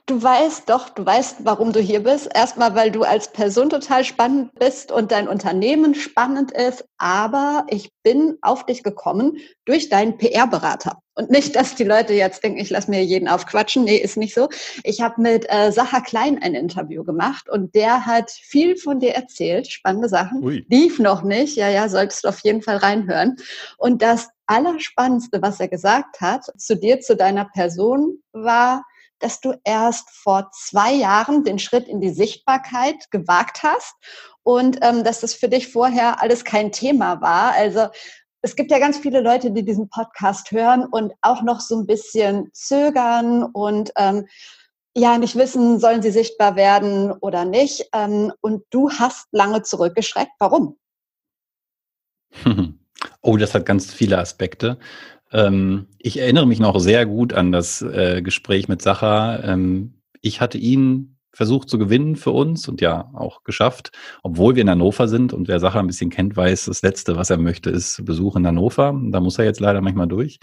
Du 0.08 0.22
weißt 0.22 0.70
doch, 0.70 0.90
du 0.90 1.04
weißt, 1.04 1.38
warum 1.46 1.74
du 1.74 1.80
hier 1.80 2.04
bist. 2.04 2.30
Erstmal, 2.32 2.76
weil 2.76 2.92
du 2.92 3.02
als 3.02 3.32
Person 3.32 3.72
total 3.72 4.04
spannend 4.04 4.54
bist 4.60 4.92
und 4.92 5.12
dein 5.12 5.28
Unternehmen 5.28 5.96
spannend 5.96 6.52
ist. 6.52 6.86
Aber 7.00 7.66
ich 7.70 7.90
bin 8.04 8.38
auf 8.44 8.68
dich 8.68 8.84
gekommen 8.84 9.38
durch 9.66 9.90
deinen 9.90 10.20
PR-Berater. 10.20 11.02
Und 11.16 11.32
nicht, 11.32 11.56
dass 11.56 11.74
die 11.74 11.86
Leute 11.86 12.14
jetzt 12.14 12.44
denken, 12.44 12.60
ich 12.60 12.70
lasse 12.70 12.92
mir 12.92 13.04
jeden 13.04 13.28
aufquatschen. 13.28 13.84
Nee, 13.84 13.98
ist 13.98 14.16
nicht 14.16 14.36
so. 14.36 14.48
Ich 14.84 15.02
habe 15.02 15.20
mit 15.20 15.48
äh, 15.50 15.72
Sacha 15.72 16.02
Klein 16.02 16.40
ein 16.40 16.54
Interview 16.54 17.04
gemacht 17.04 17.50
und 17.50 17.74
der 17.74 18.06
hat 18.06 18.30
viel 18.30 18.78
von 18.78 19.00
dir 19.00 19.16
erzählt, 19.16 19.72
spannende 19.72 20.10
Sachen. 20.10 20.44
Ui. 20.44 20.64
Lief 20.70 21.00
noch 21.00 21.24
nicht. 21.24 21.56
Ja, 21.56 21.70
ja, 21.70 21.90
solltest 21.90 22.26
du 22.26 22.28
auf 22.28 22.42
jeden 22.42 22.62
Fall 22.62 22.78
reinhören. 22.78 23.38
Und 23.80 24.04
das 24.04 24.30
Allerspannendste, 24.46 25.42
was 25.42 25.60
er 25.60 25.68
gesagt 25.68 26.22
hat, 26.22 26.44
zu 26.62 26.76
dir, 26.76 27.00
zu 27.00 27.16
deiner 27.16 27.46
Person, 27.46 28.20
war, 28.34 28.84
dass 29.20 29.42
du 29.42 29.54
erst 29.64 30.10
vor 30.10 30.50
zwei 30.52 30.94
Jahren 30.94 31.44
den 31.44 31.60
Schritt 31.60 31.88
in 31.88 32.02
die 32.02 32.14
Sichtbarkeit 32.14 33.10
gewagt 33.12 33.64
hast 33.64 33.96
und 34.44 34.80
ähm, 34.82 35.04
dass 35.04 35.22
das 35.22 35.34
für 35.34 35.50
dich 35.50 35.72
vorher 35.72 36.22
alles 36.22 36.44
kein 36.44 36.72
Thema 36.72 37.22
war. 37.22 37.54
Also 37.54 37.88
es 38.42 38.56
gibt 38.56 38.70
ja 38.72 38.80
ganz 38.80 39.00
viele 39.00 39.22
Leute, 39.22 39.52
die 39.52 39.66
diesen 39.66 39.90
Podcast 39.90 40.52
hören 40.52 40.86
und 40.86 41.14
auch 41.22 41.42
noch 41.42 41.62
so 41.62 41.80
ein 41.80 41.88
bisschen 41.88 42.50
zögern 42.54 43.44
und 43.44 43.92
ähm, 43.98 44.28
ja 44.96 45.18
nicht 45.18 45.36
wissen, 45.36 45.80
sollen 45.80 46.02
sie 46.02 46.12
sichtbar 46.12 46.56
werden 46.56 47.12
oder 47.12 47.46
nicht. 47.46 47.90
Ähm, 47.94 48.32
und 48.42 48.64
du 48.70 48.92
hast 48.92 49.28
lange 49.32 49.64
zurückgeschreckt. 49.64 50.34
Warum? 50.40 50.78
Oh, 53.22 53.38
das 53.38 53.56
hat 53.56 53.66
ganz 53.66 53.92
viele 53.92 54.20
Aspekte. 54.20 54.78
Ähm, 55.36 55.88
ich 56.00 56.18
erinnere 56.18 56.48
mich 56.48 56.60
noch 56.60 56.80
sehr 56.80 57.06
gut 57.06 57.34
an 57.34 57.52
das 57.52 57.82
äh, 57.82 58.22
Gespräch 58.22 58.70
mit 58.70 58.82
Sacha. 58.82 59.44
Ähm, 59.44 59.96
ich 60.22 60.40
hatte 60.40 60.58
ihn 60.58 61.18
versucht 61.34 61.70
zu 61.70 61.78
gewinnen 61.78 62.16
für 62.16 62.32
uns 62.32 62.70
und 62.70 62.80
ja 62.80 63.12
auch 63.14 63.44
geschafft, 63.44 63.92
obwohl 64.24 64.56
wir 64.56 64.62
in 64.62 64.70
Hannover 64.70 65.10
sind 65.10 65.34
und 65.34 65.50
wer 65.50 65.60
Sacha 65.60 65.80
ein 65.80 65.88
bisschen 65.88 66.10
kennt, 66.10 66.38
weiß, 66.38 66.66
das 66.66 66.82
Letzte, 66.82 67.18
was 67.18 67.30
er 67.30 67.38
möchte, 67.38 67.70
ist 67.70 68.06
Besuch 68.06 68.38
in 68.38 68.48
Hannover. 68.48 68.98
Da 69.12 69.20
muss 69.20 69.38
er 69.38 69.44
jetzt 69.44 69.60
leider 69.60 69.82
manchmal 69.82 70.08
durch. 70.08 70.40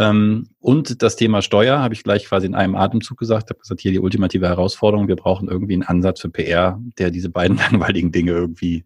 Ähm, 0.00 0.48
und 0.58 1.02
das 1.02 1.14
Thema 1.14 1.42
Steuer 1.42 1.78
habe 1.78 1.94
ich 1.94 2.02
gleich 2.02 2.24
quasi 2.24 2.46
in 2.46 2.56
einem 2.56 2.74
Atemzug 2.74 3.16
gesagt, 3.16 3.50
habe 3.50 3.60
gesagt, 3.60 3.80
hier 3.80 3.92
die 3.92 4.00
ultimative 4.00 4.48
Herausforderung, 4.48 5.06
wir 5.06 5.14
brauchen 5.14 5.46
irgendwie 5.46 5.74
einen 5.74 5.84
Ansatz 5.84 6.20
für 6.20 6.30
PR, 6.30 6.80
der 6.98 7.12
diese 7.12 7.30
beiden 7.30 7.56
langweiligen 7.70 8.10
Dinge 8.10 8.32
irgendwie 8.32 8.84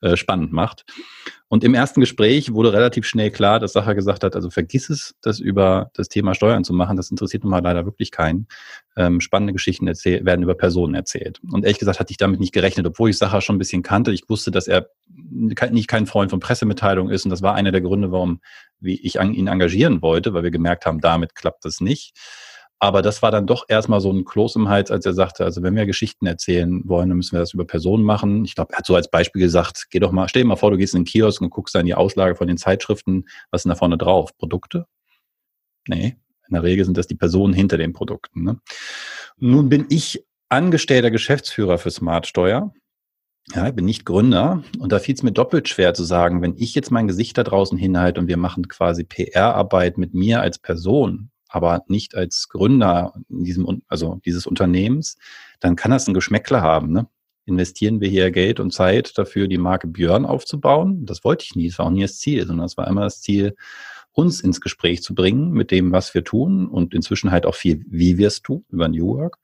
äh, 0.00 0.16
spannend 0.16 0.52
macht. 0.52 0.84
Und 1.48 1.64
im 1.64 1.74
ersten 1.74 2.00
Gespräch 2.00 2.52
wurde 2.52 2.72
relativ 2.72 3.04
schnell 3.04 3.32
klar, 3.32 3.58
dass 3.58 3.72
Sacher 3.72 3.96
gesagt 3.96 4.22
hat, 4.22 4.36
also 4.36 4.50
vergiss 4.50 4.88
es, 4.88 5.16
das 5.20 5.40
über 5.40 5.90
das 5.94 6.08
Thema 6.08 6.34
Steuern 6.34 6.62
zu 6.62 6.72
machen. 6.72 6.96
Das 6.96 7.10
interessiert 7.10 7.42
nun 7.42 7.50
mal 7.50 7.60
leider 7.60 7.84
wirklich 7.84 8.12
keinen. 8.12 8.46
Ähm, 8.96 9.20
spannende 9.20 9.52
Geschichten 9.52 9.86
werden 9.86 10.42
über 10.42 10.54
Personen 10.54 10.94
erzählt. 10.94 11.40
Und 11.50 11.64
ehrlich 11.64 11.80
gesagt 11.80 11.98
hatte 11.98 12.12
ich 12.12 12.18
damit 12.18 12.38
nicht 12.38 12.52
gerechnet, 12.52 12.86
obwohl 12.86 13.10
ich 13.10 13.18
Sacher 13.18 13.40
schon 13.40 13.56
ein 13.56 13.58
bisschen 13.58 13.82
kannte. 13.82 14.12
Ich 14.12 14.28
wusste, 14.28 14.52
dass 14.52 14.68
er 14.68 14.90
nicht 15.08 15.88
kein 15.88 16.06
Freund 16.06 16.30
von 16.30 16.38
Pressemitteilungen 16.38 17.12
ist. 17.12 17.24
Und 17.24 17.30
das 17.30 17.42
war 17.42 17.54
einer 17.54 17.72
der 17.72 17.80
Gründe, 17.80 18.12
warum 18.12 18.40
ich 18.80 19.16
ihn 19.16 19.48
engagieren 19.48 20.02
wollte, 20.02 20.32
weil 20.34 20.44
wir 20.44 20.52
gemerkt 20.52 20.86
haben, 20.86 21.00
damit 21.00 21.34
klappt 21.34 21.64
das 21.64 21.80
nicht. 21.80 22.16
Aber 22.82 23.02
das 23.02 23.20
war 23.20 23.30
dann 23.30 23.46
doch 23.46 23.66
erstmal 23.68 24.00
so 24.00 24.10
ein 24.10 24.24
Kloß 24.24 24.56
im 24.56 24.70
Hals, 24.70 24.90
als 24.90 25.04
er 25.04 25.12
sagte, 25.12 25.44
also 25.44 25.62
wenn 25.62 25.76
wir 25.76 25.84
Geschichten 25.84 26.26
erzählen 26.26 26.80
wollen, 26.86 27.10
dann 27.10 27.18
müssen 27.18 27.32
wir 27.32 27.40
das 27.40 27.52
über 27.52 27.66
Personen 27.66 28.02
machen. 28.02 28.46
Ich 28.46 28.54
glaube, 28.54 28.72
er 28.72 28.78
hat 28.78 28.86
so 28.86 28.94
als 28.94 29.10
Beispiel 29.10 29.42
gesagt, 29.42 29.88
geh 29.90 29.98
doch 29.98 30.12
mal, 30.12 30.30
stell 30.30 30.42
dir 30.42 30.48
mal 30.48 30.56
vor, 30.56 30.70
du 30.70 30.78
gehst 30.78 30.94
in 30.94 31.02
den 31.02 31.06
Kiosk 31.06 31.42
und 31.42 31.50
guckst 31.50 31.74
dann 31.74 31.84
die 31.84 31.94
Auslage 31.94 32.36
von 32.36 32.48
den 32.48 32.56
Zeitschriften, 32.56 33.26
was 33.50 33.64
denn 33.64 33.70
da 33.70 33.76
vorne 33.76 33.98
drauf? 33.98 34.34
Produkte? 34.38 34.86
Nee, 35.88 36.16
in 36.48 36.54
der 36.54 36.62
Regel 36.62 36.86
sind 36.86 36.96
das 36.96 37.06
die 37.06 37.14
Personen 37.16 37.52
hinter 37.52 37.76
den 37.76 37.92
Produkten. 37.92 38.44
Ne? 38.44 38.60
Nun 39.36 39.68
bin 39.68 39.84
ich 39.90 40.24
angestellter 40.48 41.10
Geschäftsführer 41.10 41.76
für 41.76 41.90
Smartsteuer. 41.90 42.72
Ja, 43.54 43.68
ich 43.68 43.74
bin 43.74 43.84
nicht 43.84 44.06
Gründer 44.06 44.62
und 44.78 44.92
da 44.92 45.00
fiel 45.00 45.14
es 45.14 45.22
mir 45.22 45.32
doppelt 45.32 45.68
schwer 45.68 45.92
zu 45.92 46.04
sagen, 46.04 46.40
wenn 46.40 46.56
ich 46.56 46.74
jetzt 46.74 46.90
mein 46.90 47.08
Gesicht 47.08 47.36
da 47.36 47.42
draußen 47.42 47.76
hinhalte 47.76 48.20
und 48.20 48.26
wir 48.26 48.36
machen 48.38 48.68
quasi 48.68 49.04
PR-Arbeit 49.04 49.98
mit 49.98 50.14
mir 50.14 50.40
als 50.40 50.58
Person, 50.58 51.30
aber 51.50 51.82
nicht 51.88 52.14
als 52.14 52.48
Gründer 52.48 53.14
in 53.28 53.44
diesem, 53.44 53.82
also 53.88 54.20
dieses 54.24 54.46
Unternehmens, 54.46 55.16
dann 55.58 55.76
kann 55.76 55.90
das 55.90 56.06
ein 56.08 56.14
Geschmäckler 56.14 56.62
haben. 56.62 56.92
Ne? 56.92 57.08
Investieren 57.44 58.00
wir 58.00 58.08
hier 58.08 58.30
Geld 58.30 58.60
und 58.60 58.72
Zeit 58.72 59.18
dafür, 59.18 59.48
die 59.48 59.58
Marke 59.58 59.88
Björn 59.88 60.24
aufzubauen? 60.24 61.04
Das 61.04 61.24
wollte 61.24 61.44
ich 61.44 61.56
nie, 61.56 61.68
das 61.68 61.78
war 61.78 61.86
auch 61.86 61.90
nie 61.90 62.02
das 62.02 62.18
Ziel, 62.18 62.46
sondern 62.46 62.66
es 62.66 62.76
war 62.76 62.86
immer 62.86 63.02
das 63.02 63.20
Ziel, 63.20 63.56
uns 64.12 64.40
ins 64.40 64.60
Gespräch 64.60 65.02
zu 65.02 65.14
bringen 65.14 65.50
mit 65.50 65.70
dem, 65.70 65.92
was 65.92 66.14
wir 66.14 66.24
tun 66.24 66.68
und 66.68 66.94
inzwischen 66.94 67.30
halt 67.30 67.46
auch 67.46 67.54
viel, 67.54 67.84
wie 67.88 68.18
wir 68.18 68.28
es 68.28 68.42
tun, 68.42 68.64
über 68.68 68.88
New 68.88 69.16
Work. 69.16 69.38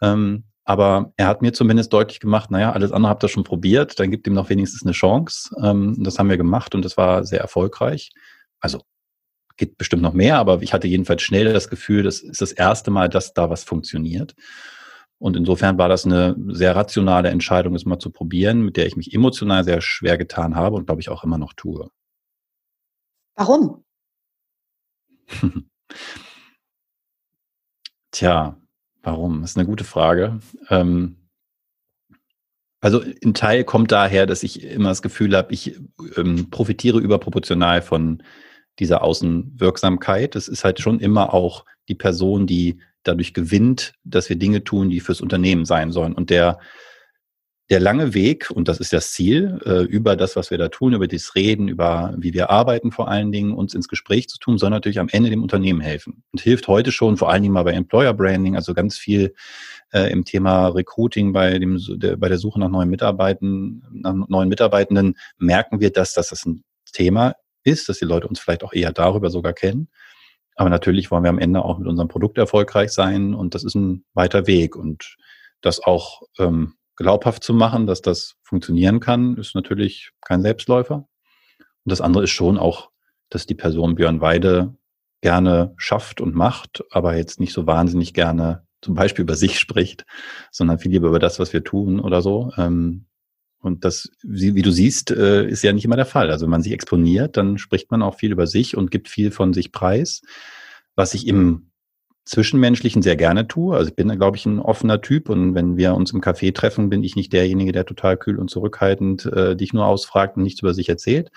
Ähm, 0.00 0.44
aber 0.64 1.12
er 1.16 1.26
hat 1.26 1.42
mir 1.42 1.52
zumindest 1.52 1.92
deutlich 1.92 2.20
gemacht, 2.20 2.50
naja, 2.50 2.72
alles 2.72 2.92
andere 2.92 3.10
habt 3.10 3.24
ihr 3.24 3.28
schon 3.28 3.44
probiert, 3.44 3.98
dann 3.98 4.10
gibt 4.10 4.26
ihm 4.26 4.34
noch 4.34 4.48
wenigstens 4.48 4.84
eine 4.84 4.92
Chance. 4.92 5.54
Ähm, 5.62 5.96
das 5.98 6.18
haben 6.18 6.28
wir 6.28 6.36
gemacht 6.36 6.74
und 6.74 6.84
das 6.84 6.96
war 6.96 7.24
sehr 7.24 7.40
erfolgreich. 7.40 8.12
Also 8.60 8.80
geht 9.56 9.78
bestimmt 9.78 10.02
noch 10.02 10.12
mehr, 10.12 10.38
aber 10.38 10.62
ich 10.62 10.72
hatte 10.72 10.88
jedenfalls 10.88 11.22
schnell 11.22 11.52
das 11.52 11.68
Gefühl, 11.68 12.02
das 12.02 12.20
ist 12.20 12.40
das 12.40 12.52
erste 12.52 12.90
Mal, 12.90 13.08
dass 13.08 13.34
da 13.34 13.50
was 13.50 13.64
funktioniert. 13.64 14.34
Und 15.18 15.36
insofern 15.36 15.78
war 15.78 15.88
das 15.88 16.04
eine 16.04 16.34
sehr 16.48 16.74
rationale 16.74 17.28
Entscheidung, 17.28 17.76
es 17.76 17.84
mal 17.84 17.98
zu 18.00 18.10
probieren, 18.10 18.62
mit 18.62 18.76
der 18.76 18.86
ich 18.86 18.96
mich 18.96 19.14
emotional 19.14 19.62
sehr 19.62 19.80
schwer 19.80 20.18
getan 20.18 20.56
habe 20.56 20.76
und 20.76 20.86
glaube 20.86 21.00
ich 21.00 21.10
auch 21.10 21.22
immer 21.22 21.38
noch 21.38 21.52
tue. 21.52 21.88
Warum? 23.36 23.84
Tja, 28.10 28.60
warum? 29.02 29.42
Das 29.42 29.50
ist 29.52 29.56
eine 29.56 29.66
gute 29.66 29.84
Frage. 29.84 30.40
Ähm, 30.68 31.16
also 32.80 33.00
ein 33.24 33.32
Teil 33.32 33.62
kommt 33.62 33.92
daher, 33.92 34.26
dass 34.26 34.42
ich 34.42 34.64
immer 34.64 34.88
das 34.88 35.02
Gefühl 35.02 35.36
habe, 35.36 35.54
ich 35.54 35.78
ähm, 36.16 36.50
profitiere 36.50 36.98
überproportional 36.98 37.80
von 37.80 38.24
dieser 38.78 39.02
Außenwirksamkeit. 39.02 40.36
Es 40.36 40.48
ist 40.48 40.64
halt 40.64 40.80
schon 40.80 41.00
immer 41.00 41.34
auch 41.34 41.64
die 41.88 41.94
Person, 41.94 42.46
die 42.46 42.78
dadurch 43.02 43.34
gewinnt, 43.34 43.94
dass 44.04 44.28
wir 44.28 44.36
Dinge 44.36 44.64
tun, 44.64 44.90
die 44.90 45.00
fürs 45.00 45.20
Unternehmen 45.20 45.64
sein 45.64 45.90
sollen. 45.90 46.14
Und 46.14 46.30
der, 46.30 46.58
der 47.70 47.80
lange 47.80 48.14
Weg, 48.14 48.50
und 48.50 48.68
das 48.68 48.78
ist 48.78 48.92
das 48.92 49.12
Ziel, 49.12 49.58
äh, 49.64 49.82
über 49.82 50.14
das, 50.14 50.36
was 50.36 50.50
wir 50.50 50.58
da 50.58 50.68
tun, 50.68 50.92
über 50.92 51.08
das 51.08 51.34
Reden, 51.34 51.68
über 51.68 52.14
wie 52.18 52.32
wir 52.32 52.50
arbeiten 52.50 52.92
vor 52.92 53.08
allen 53.08 53.32
Dingen, 53.32 53.52
uns 53.52 53.74
ins 53.74 53.88
Gespräch 53.88 54.28
zu 54.28 54.38
tun, 54.38 54.58
soll 54.58 54.70
natürlich 54.70 55.00
am 55.00 55.08
Ende 55.08 55.30
dem 55.30 55.42
Unternehmen 55.42 55.80
helfen. 55.80 56.22
Und 56.32 56.40
hilft 56.40 56.68
heute 56.68 56.92
schon, 56.92 57.16
vor 57.16 57.30
allen 57.30 57.42
Dingen 57.42 57.54
mal 57.54 57.64
bei 57.64 57.72
Employer 57.72 58.14
Branding, 58.14 58.56
also 58.56 58.74
ganz 58.74 58.98
viel 58.98 59.34
äh, 59.92 60.10
im 60.12 60.24
Thema 60.24 60.68
Recruiting, 60.68 61.32
bei, 61.32 61.58
dem, 61.58 61.80
der, 61.96 62.16
bei 62.16 62.28
der 62.28 62.38
Suche 62.38 62.60
nach 62.60 62.68
neuen 62.68 62.90
Mitarbeitenden, 62.90 63.84
nach 63.92 64.28
neuen 64.28 64.48
Mitarbeitenden, 64.48 65.16
merken 65.38 65.80
wir, 65.80 65.90
dass, 65.90 66.14
dass 66.14 66.28
das 66.28 66.46
ein 66.46 66.62
Thema 66.92 67.34
ist, 67.64 67.88
dass 67.88 67.98
die 67.98 68.04
Leute 68.04 68.28
uns 68.28 68.40
vielleicht 68.40 68.64
auch 68.64 68.72
eher 68.72 68.92
darüber 68.92 69.30
sogar 69.30 69.52
kennen. 69.52 69.88
Aber 70.54 70.70
natürlich 70.70 71.10
wollen 71.10 71.24
wir 71.24 71.30
am 71.30 71.38
Ende 71.38 71.64
auch 71.64 71.78
mit 71.78 71.88
unserem 71.88 72.08
Produkt 72.08 72.38
erfolgreich 72.38 72.92
sein 72.92 73.34
und 73.34 73.54
das 73.54 73.64
ist 73.64 73.74
ein 73.74 74.04
weiter 74.14 74.46
Weg. 74.46 74.76
Und 74.76 75.16
das 75.60 75.82
auch 75.82 76.22
ähm, 76.38 76.74
glaubhaft 76.96 77.42
zu 77.42 77.54
machen, 77.54 77.86
dass 77.86 78.02
das 78.02 78.36
funktionieren 78.42 79.00
kann, 79.00 79.36
ist 79.36 79.54
natürlich 79.54 80.10
kein 80.20 80.42
Selbstläufer. 80.42 80.96
Und 80.96 81.90
das 81.90 82.00
andere 82.00 82.24
ist 82.24 82.30
schon 82.30 82.58
auch, 82.58 82.90
dass 83.30 83.46
die 83.46 83.54
Person 83.54 83.94
Björn 83.94 84.20
Weide 84.20 84.74
gerne 85.22 85.72
schafft 85.76 86.20
und 86.20 86.34
macht, 86.34 86.84
aber 86.90 87.16
jetzt 87.16 87.40
nicht 87.40 87.52
so 87.52 87.66
wahnsinnig 87.66 88.12
gerne 88.12 88.66
zum 88.82 88.94
Beispiel 88.94 89.22
über 89.22 89.36
sich 89.36 89.58
spricht, 89.58 90.04
sondern 90.50 90.78
viel 90.78 90.90
lieber 90.90 91.08
über 91.08 91.20
das, 91.20 91.38
was 91.38 91.52
wir 91.52 91.64
tun 91.64 92.00
oder 92.00 92.20
so. 92.20 92.52
Ähm, 92.58 93.06
und 93.62 93.84
das, 93.84 94.10
wie, 94.22 94.60
du 94.62 94.70
siehst, 94.70 95.10
äh, 95.12 95.46
ist 95.46 95.62
ja 95.62 95.72
nicht 95.72 95.84
immer 95.84 95.96
der 95.96 96.06
Fall. 96.06 96.30
Also 96.30 96.46
wenn 96.46 96.50
man 96.50 96.62
sich 96.62 96.72
exponiert, 96.72 97.36
dann 97.36 97.58
spricht 97.58 97.90
man 97.90 98.02
auch 98.02 98.16
viel 98.16 98.32
über 98.32 98.46
sich 98.46 98.76
und 98.76 98.90
gibt 98.90 99.08
viel 99.08 99.30
von 99.30 99.52
sich 99.52 99.72
preis, 99.72 100.22
was 100.96 101.14
ich 101.14 101.26
im 101.28 101.70
Zwischenmenschlichen 102.24 103.02
sehr 103.02 103.16
gerne 103.16 103.48
tue. 103.48 103.76
Also 103.76 103.90
ich 103.90 103.96
bin, 103.96 104.08
glaube 104.16 104.36
ich, 104.36 104.46
ein 104.46 104.60
offener 104.60 105.00
Typ 105.00 105.28
und 105.28 105.54
wenn 105.54 105.76
wir 105.76 105.94
uns 105.94 106.12
im 106.12 106.20
Café 106.20 106.54
treffen, 106.54 106.88
bin 106.88 107.02
ich 107.02 107.16
nicht 107.16 107.32
derjenige, 107.32 107.72
der 107.72 107.86
total 107.86 108.16
kühl 108.16 108.38
und 108.38 108.50
zurückhaltend 108.50 109.26
äh, 109.26 109.56
dich 109.56 109.72
nur 109.72 109.86
ausfragt 109.86 110.36
und 110.36 110.42
nichts 110.42 110.60
über 110.60 110.74
sich 110.74 110.88
erzählt. 110.88 111.30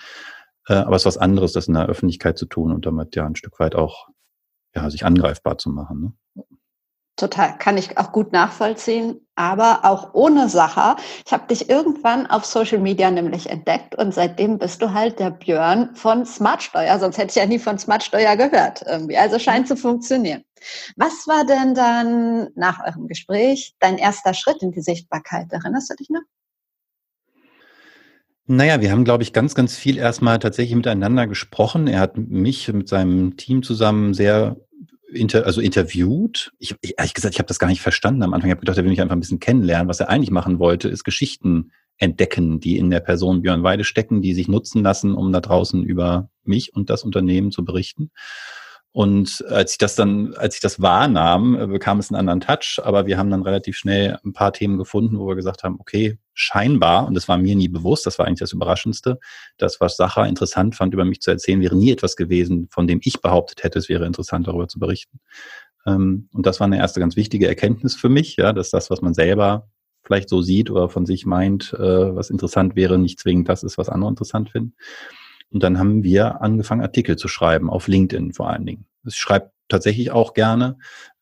Äh, 0.68 0.74
aber 0.74 0.96
es 0.96 1.02
ist 1.02 1.06
was 1.06 1.18
anderes, 1.18 1.52
das 1.52 1.68
in 1.68 1.74
der 1.74 1.86
Öffentlichkeit 1.86 2.38
zu 2.38 2.46
tun 2.46 2.72
und 2.72 2.86
damit 2.86 3.16
ja 3.16 3.26
ein 3.26 3.36
Stück 3.36 3.58
weit 3.58 3.74
auch 3.74 4.08
ja, 4.74 4.90
sich 4.90 5.04
angreifbar 5.04 5.58
zu 5.58 5.70
machen. 5.70 6.00
Ne? 6.00 6.12
Total, 7.16 7.56
kann 7.56 7.78
ich 7.78 7.96
auch 7.96 8.12
gut 8.12 8.32
nachvollziehen, 8.32 9.26
aber 9.36 9.86
auch 9.86 10.12
ohne 10.12 10.50
Sache. 10.50 10.96
Ich 11.24 11.32
habe 11.32 11.46
dich 11.46 11.70
irgendwann 11.70 12.26
auf 12.26 12.44
Social 12.44 12.78
Media 12.78 13.10
nämlich 13.10 13.48
entdeckt 13.48 13.94
und 13.94 14.12
seitdem 14.12 14.58
bist 14.58 14.82
du 14.82 14.92
halt 14.92 15.18
der 15.18 15.30
Björn 15.30 15.94
von 15.94 16.26
Smartsteuer, 16.26 16.98
sonst 16.98 17.16
hätte 17.16 17.30
ich 17.30 17.36
ja 17.36 17.46
nie 17.46 17.58
von 17.58 17.78
Smartsteuer 17.78 18.36
gehört 18.36 18.82
irgendwie. 18.86 19.16
Also 19.16 19.38
scheint 19.38 19.66
zu 19.66 19.76
funktionieren. 19.76 20.44
Was 20.96 21.26
war 21.26 21.46
denn 21.46 21.74
dann 21.74 22.48
nach 22.54 22.84
eurem 22.86 23.08
Gespräch 23.08 23.74
dein 23.78 23.96
erster 23.96 24.34
Schritt 24.34 24.60
in 24.60 24.72
die 24.72 24.82
Sichtbarkeit? 24.82 25.46
Erinnerst 25.50 25.90
du 25.90 25.94
dich 25.94 26.10
noch? 26.10 26.22
Naja, 28.48 28.80
wir 28.80 28.92
haben, 28.92 29.04
glaube 29.04 29.24
ich, 29.24 29.32
ganz, 29.32 29.54
ganz 29.54 29.76
viel 29.76 29.98
erstmal 29.98 30.38
tatsächlich 30.38 30.76
miteinander 30.76 31.26
gesprochen. 31.26 31.88
Er 31.88 31.98
hat 31.98 32.16
mich 32.16 32.72
mit 32.72 32.88
seinem 32.88 33.36
Team 33.36 33.62
zusammen 33.62 34.14
sehr 34.14 34.56
inter, 35.12 35.46
also 35.46 35.60
interviewt. 35.60 36.52
Ich, 36.58 36.74
ich, 36.80 36.94
ehrlich 36.96 37.14
gesagt, 37.14 37.34
ich 37.34 37.38
habe 37.38 37.48
das 37.48 37.58
gar 37.58 37.68
nicht 37.68 37.80
verstanden 37.80 38.22
am 38.22 38.34
Anfang. 38.34 38.48
Ich 38.48 38.52
habe 38.52 38.60
gedacht, 38.60 38.76
er 38.76 38.84
will 38.84 38.90
mich 38.90 39.00
einfach 39.00 39.16
ein 39.16 39.20
bisschen 39.20 39.40
kennenlernen. 39.40 39.88
Was 39.88 40.00
er 40.00 40.08
eigentlich 40.08 40.30
machen 40.30 40.58
wollte, 40.58 40.88
ist 40.88 41.04
Geschichten 41.04 41.72
entdecken, 41.98 42.60
die 42.60 42.76
in 42.76 42.90
der 42.90 43.00
Person 43.00 43.42
Björn 43.42 43.62
Weide 43.62 43.84
stecken, 43.84 44.20
die 44.20 44.34
sich 44.34 44.48
nutzen 44.48 44.82
lassen, 44.82 45.14
um 45.14 45.32
da 45.32 45.40
draußen 45.40 45.82
über 45.82 46.30
mich 46.44 46.74
und 46.74 46.90
das 46.90 47.04
Unternehmen 47.04 47.50
zu 47.50 47.64
berichten. 47.64 48.10
Und 48.96 49.44
als 49.50 49.72
ich 49.72 49.78
das 49.78 49.94
dann, 49.94 50.32
als 50.36 50.54
ich 50.54 50.62
das 50.62 50.80
wahrnahm, 50.80 51.54
äh, 51.60 51.66
bekam 51.66 51.98
es 51.98 52.10
einen 52.10 52.18
anderen 52.18 52.40
Touch. 52.40 52.80
Aber 52.82 53.04
wir 53.04 53.18
haben 53.18 53.28
dann 53.28 53.42
relativ 53.42 53.76
schnell 53.76 54.18
ein 54.24 54.32
paar 54.32 54.54
Themen 54.54 54.78
gefunden, 54.78 55.18
wo 55.18 55.28
wir 55.28 55.34
gesagt 55.34 55.64
haben, 55.64 55.76
okay, 55.78 56.16
scheinbar, 56.32 57.06
und 57.06 57.12
das 57.12 57.28
war 57.28 57.36
mir 57.36 57.54
nie 57.56 57.68
bewusst, 57.68 58.06
das 58.06 58.18
war 58.18 58.26
eigentlich 58.26 58.38
das 58.38 58.54
Überraschendste, 58.54 59.18
das, 59.58 59.82
was 59.82 59.98
Sacha 59.98 60.24
interessant 60.24 60.76
fand, 60.76 60.94
über 60.94 61.04
mich 61.04 61.20
zu 61.20 61.30
erzählen, 61.30 61.60
wäre 61.60 61.76
nie 61.76 61.92
etwas 61.92 62.16
gewesen, 62.16 62.68
von 62.70 62.86
dem 62.86 63.00
ich 63.04 63.20
behauptet 63.20 63.64
hätte, 63.64 63.78
es 63.78 63.90
wäre 63.90 64.06
interessant, 64.06 64.46
darüber 64.46 64.66
zu 64.66 64.78
berichten. 64.78 65.20
Ähm, 65.84 66.30
und 66.32 66.46
das 66.46 66.58
war 66.60 66.64
eine 66.64 66.78
erste 66.78 66.98
ganz 66.98 67.16
wichtige 67.16 67.48
Erkenntnis 67.48 67.96
für 67.96 68.08
mich, 68.08 68.36
ja, 68.36 68.54
dass 68.54 68.70
das, 68.70 68.88
was 68.88 69.02
man 69.02 69.12
selber 69.12 69.68
vielleicht 70.04 70.30
so 70.30 70.40
sieht 70.40 70.70
oder 70.70 70.88
von 70.88 71.04
sich 71.04 71.26
meint, 71.26 71.74
äh, 71.74 72.16
was 72.16 72.30
interessant 72.30 72.76
wäre, 72.76 72.96
nicht 72.96 73.20
zwingend 73.20 73.50
das 73.50 73.62
ist, 73.62 73.76
was 73.76 73.90
andere 73.90 74.08
interessant 74.08 74.48
finden. 74.48 74.74
Und 75.50 75.62
dann 75.62 75.78
haben 75.78 76.02
wir 76.02 76.42
angefangen, 76.42 76.82
Artikel 76.82 77.16
zu 77.16 77.28
schreiben, 77.28 77.70
auf 77.70 77.88
LinkedIn 77.88 78.32
vor 78.32 78.50
allen 78.50 78.66
Dingen. 78.66 78.86
Ich 79.04 79.16
schreibe 79.16 79.50
tatsächlich 79.68 80.10
auch 80.10 80.34
gerne 80.34 80.76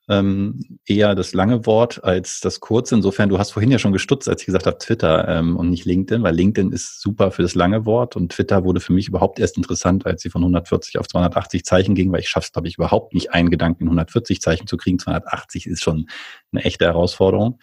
ähm, 0.08 0.78
eher 0.86 1.14
das 1.14 1.32
lange 1.32 1.64
Wort 1.66 2.04
als 2.04 2.40
das 2.40 2.60
kurze. 2.60 2.94
Insofern, 2.94 3.28
du 3.28 3.38
hast 3.38 3.52
vorhin 3.52 3.70
ja 3.70 3.78
schon 3.78 3.92
gestutzt, 3.92 4.28
als 4.28 4.42
ich 4.42 4.46
gesagt 4.46 4.66
habe 4.66 4.78
Twitter 4.78 5.26
ähm, 5.28 5.56
und 5.56 5.70
nicht 5.70 5.86
LinkedIn, 5.86 6.22
weil 6.22 6.34
LinkedIn 6.34 6.72
ist 6.72 7.00
super 7.00 7.30
für 7.30 7.42
das 7.42 7.54
lange 7.54 7.86
Wort 7.86 8.16
und 8.16 8.32
Twitter 8.32 8.64
wurde 8.64 8.80
für 8.80 8.92
mich 8.92 9.08
überhaupt 9.08 9.38
erst 9.38 9.56
interessant, 9.56 10.04
als 10.04 10.22
sie 10.22 10.30
von 10.30 10.42
140 10.42 10.98
auf 10.98 11.08
280 11.08 11.64
Zeichen 11.64 11.94
ging, 11.94 12.12
weil 12.12 12.20
ich 12.20 12.28
schaffe 12.28 12.46
es, 12.46 12.52
glaube 12.52 12.68
ich, 12.68 12.76
überhaupt 12.76 13.14
nicht, 13.14 13.32
einen 13.32 13.50
Gedanken 13.50 13.84
in 13.84 13.88
140 13.88 14.40
Zeichen 14.40 14.66
zu 14.66 14.76
kriegen. 14.76 14.98
280 14.98 15.66
ist 15.66 15.82
schon 15.82 16.06
eine 16.52 16.64
echte 16.64 16.84
Herausforderung. 16.84 17.58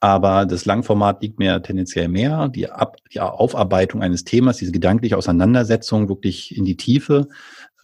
Aber 0.00 0.46
das 0.46 0.64
Langformat 0.64 1.22
liegt 1.22 1.38
mir 1.38 1.62
tendenziell 1.62 2.08
mehr. 2.08 2.48
Die, 2.48 2.70
Ab 2.70 2.96
die 3.12 3.20
Aufarbeitung 3.20 4.02
eines 4.02 4.24
Themas, 4.24 4.56
diese 4.56 4.72
gedankliche 4.72 5.18
Auseinandersetzung 5.18 6.08
wirklich 6.08 6.56
in 6.56 6.64
die 6.64 6.76
Tiefe, 6.76 7.28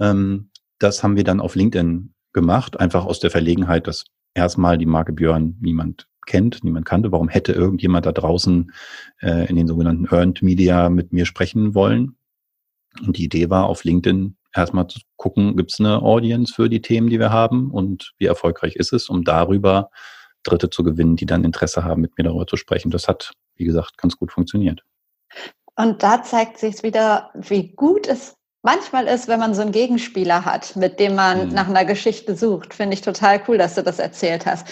ähm, 0.00 0.50
das 0.78 1.02
haben 1.02 1.16
wir 1.16 1.24
dann 1.24 1.40
auf 1.40 1.54
LinkedIn 1.54 2.14
gemacht, 2.32 2.80
einfach 2.80 3.04
aus 3.06 3.20
der 3.20 3.30
Verlegenheit, 3.30 3.86
dass 3.86 4.04
erstmal 4.34 4.78
die 4.78 4.86
Marke 4.86 5.12
Björn 5.12 5.56
niemand 5.60 6.08
kennt, 6.26 6.64
niemand 6.64 6.86
kannte. 6.86 7.12
Warum 7.12 7.28
hätte 7.28 7.52
irgendjemand 7.52 8.06
da 8.06 8.12
draußen 8.12 8.72
äh, 9.20 9.48
in 9.48 9.56
den 9.56 9.66
sogenannten 9.66 10.06
Earned 10.06 10.42
Media 10.42 10.88
mit 10.88 11.12
mir 11.12 11.26
sprechen 11.26 11.74
wollen? 11.74 12.16
Und 13.06 13.18
die 13.18 13.24
Idee 13.24 13.50
war, 13.50 13.66
auf 13.66 13.84
LinkedIn 13.84 14.36
erstmal 14.54 14.86
zu 14.88 15.00
gucken, 15.16 15.56
gibt 15.56 15.72
es 15.72 15.80
eine 15.80 16.02
Audience 16.02 16.52
für 16.54 16.68
die 16.68 16.80
Themen, 16.80 17.08
die 17.08 17.18
wir 17.18 17.30
haben 17.30 17.70
und 17.70 18.14
wie 18.18 18.26
erfolgreich 18.26 18.76
ist 18.76 18.92
es, 18.92 19.08
um 19.08 19.22
darüber 19.22 19.90
Dritte 20.46 20.70
zu 20.70 20.82
gewinnen, 20.82 21.16
die 21.16 21.26
dann 21.26 21.44
Interesse 21.44 21.84
haben, 21.84 22.00
mit 22.00 22.16
mir 22.16 22.24
darüber 22.24 22.46
zu 22.46 22.56
sprechen. 22.56 22.90
Das 22.90 23.08
hat, 23.08 23.32
wie 23.56 23.64
gesagt, 23.64 23.98
ganz 23.98 24.16
gut 24.16 24.32
funktioniert. 24.32 24.82
Und 25.76 26.02
da 26.02 26.22
zeigt 26.22 26.58
sich 26.58 26.82
wieder, 26.82 27.30
wie 27.34 27.68
gut 27.74 28.06
es 28.06 28.34
manchmal 28.62 29.06
ist, 29.06 29.28
wenn 29.28 29.38
man 29.38 29.54
so 29.54 29.62
einen 29.62 29.72
Gegenspieler 29.72 30.44
hat, 30.44 30.74
mit 30.74 30.98
dem 30.98 31.14
man 31.14 31.48
mhm. 31.48 31.54
nach 31.54 31.68
einer 31.68 31.84
Geschichte 31.84 32.34
sucht. 32.34 32.74
Finde 32.74 32.94
ich 32.94 33.02
total 33.02 33.40
cool, 33.46 33.58
dass 33.58 33.76
du 33.76 33.82
das 33.82 33.98
erzählt 33.98 34.44
hast. 34.46 34.66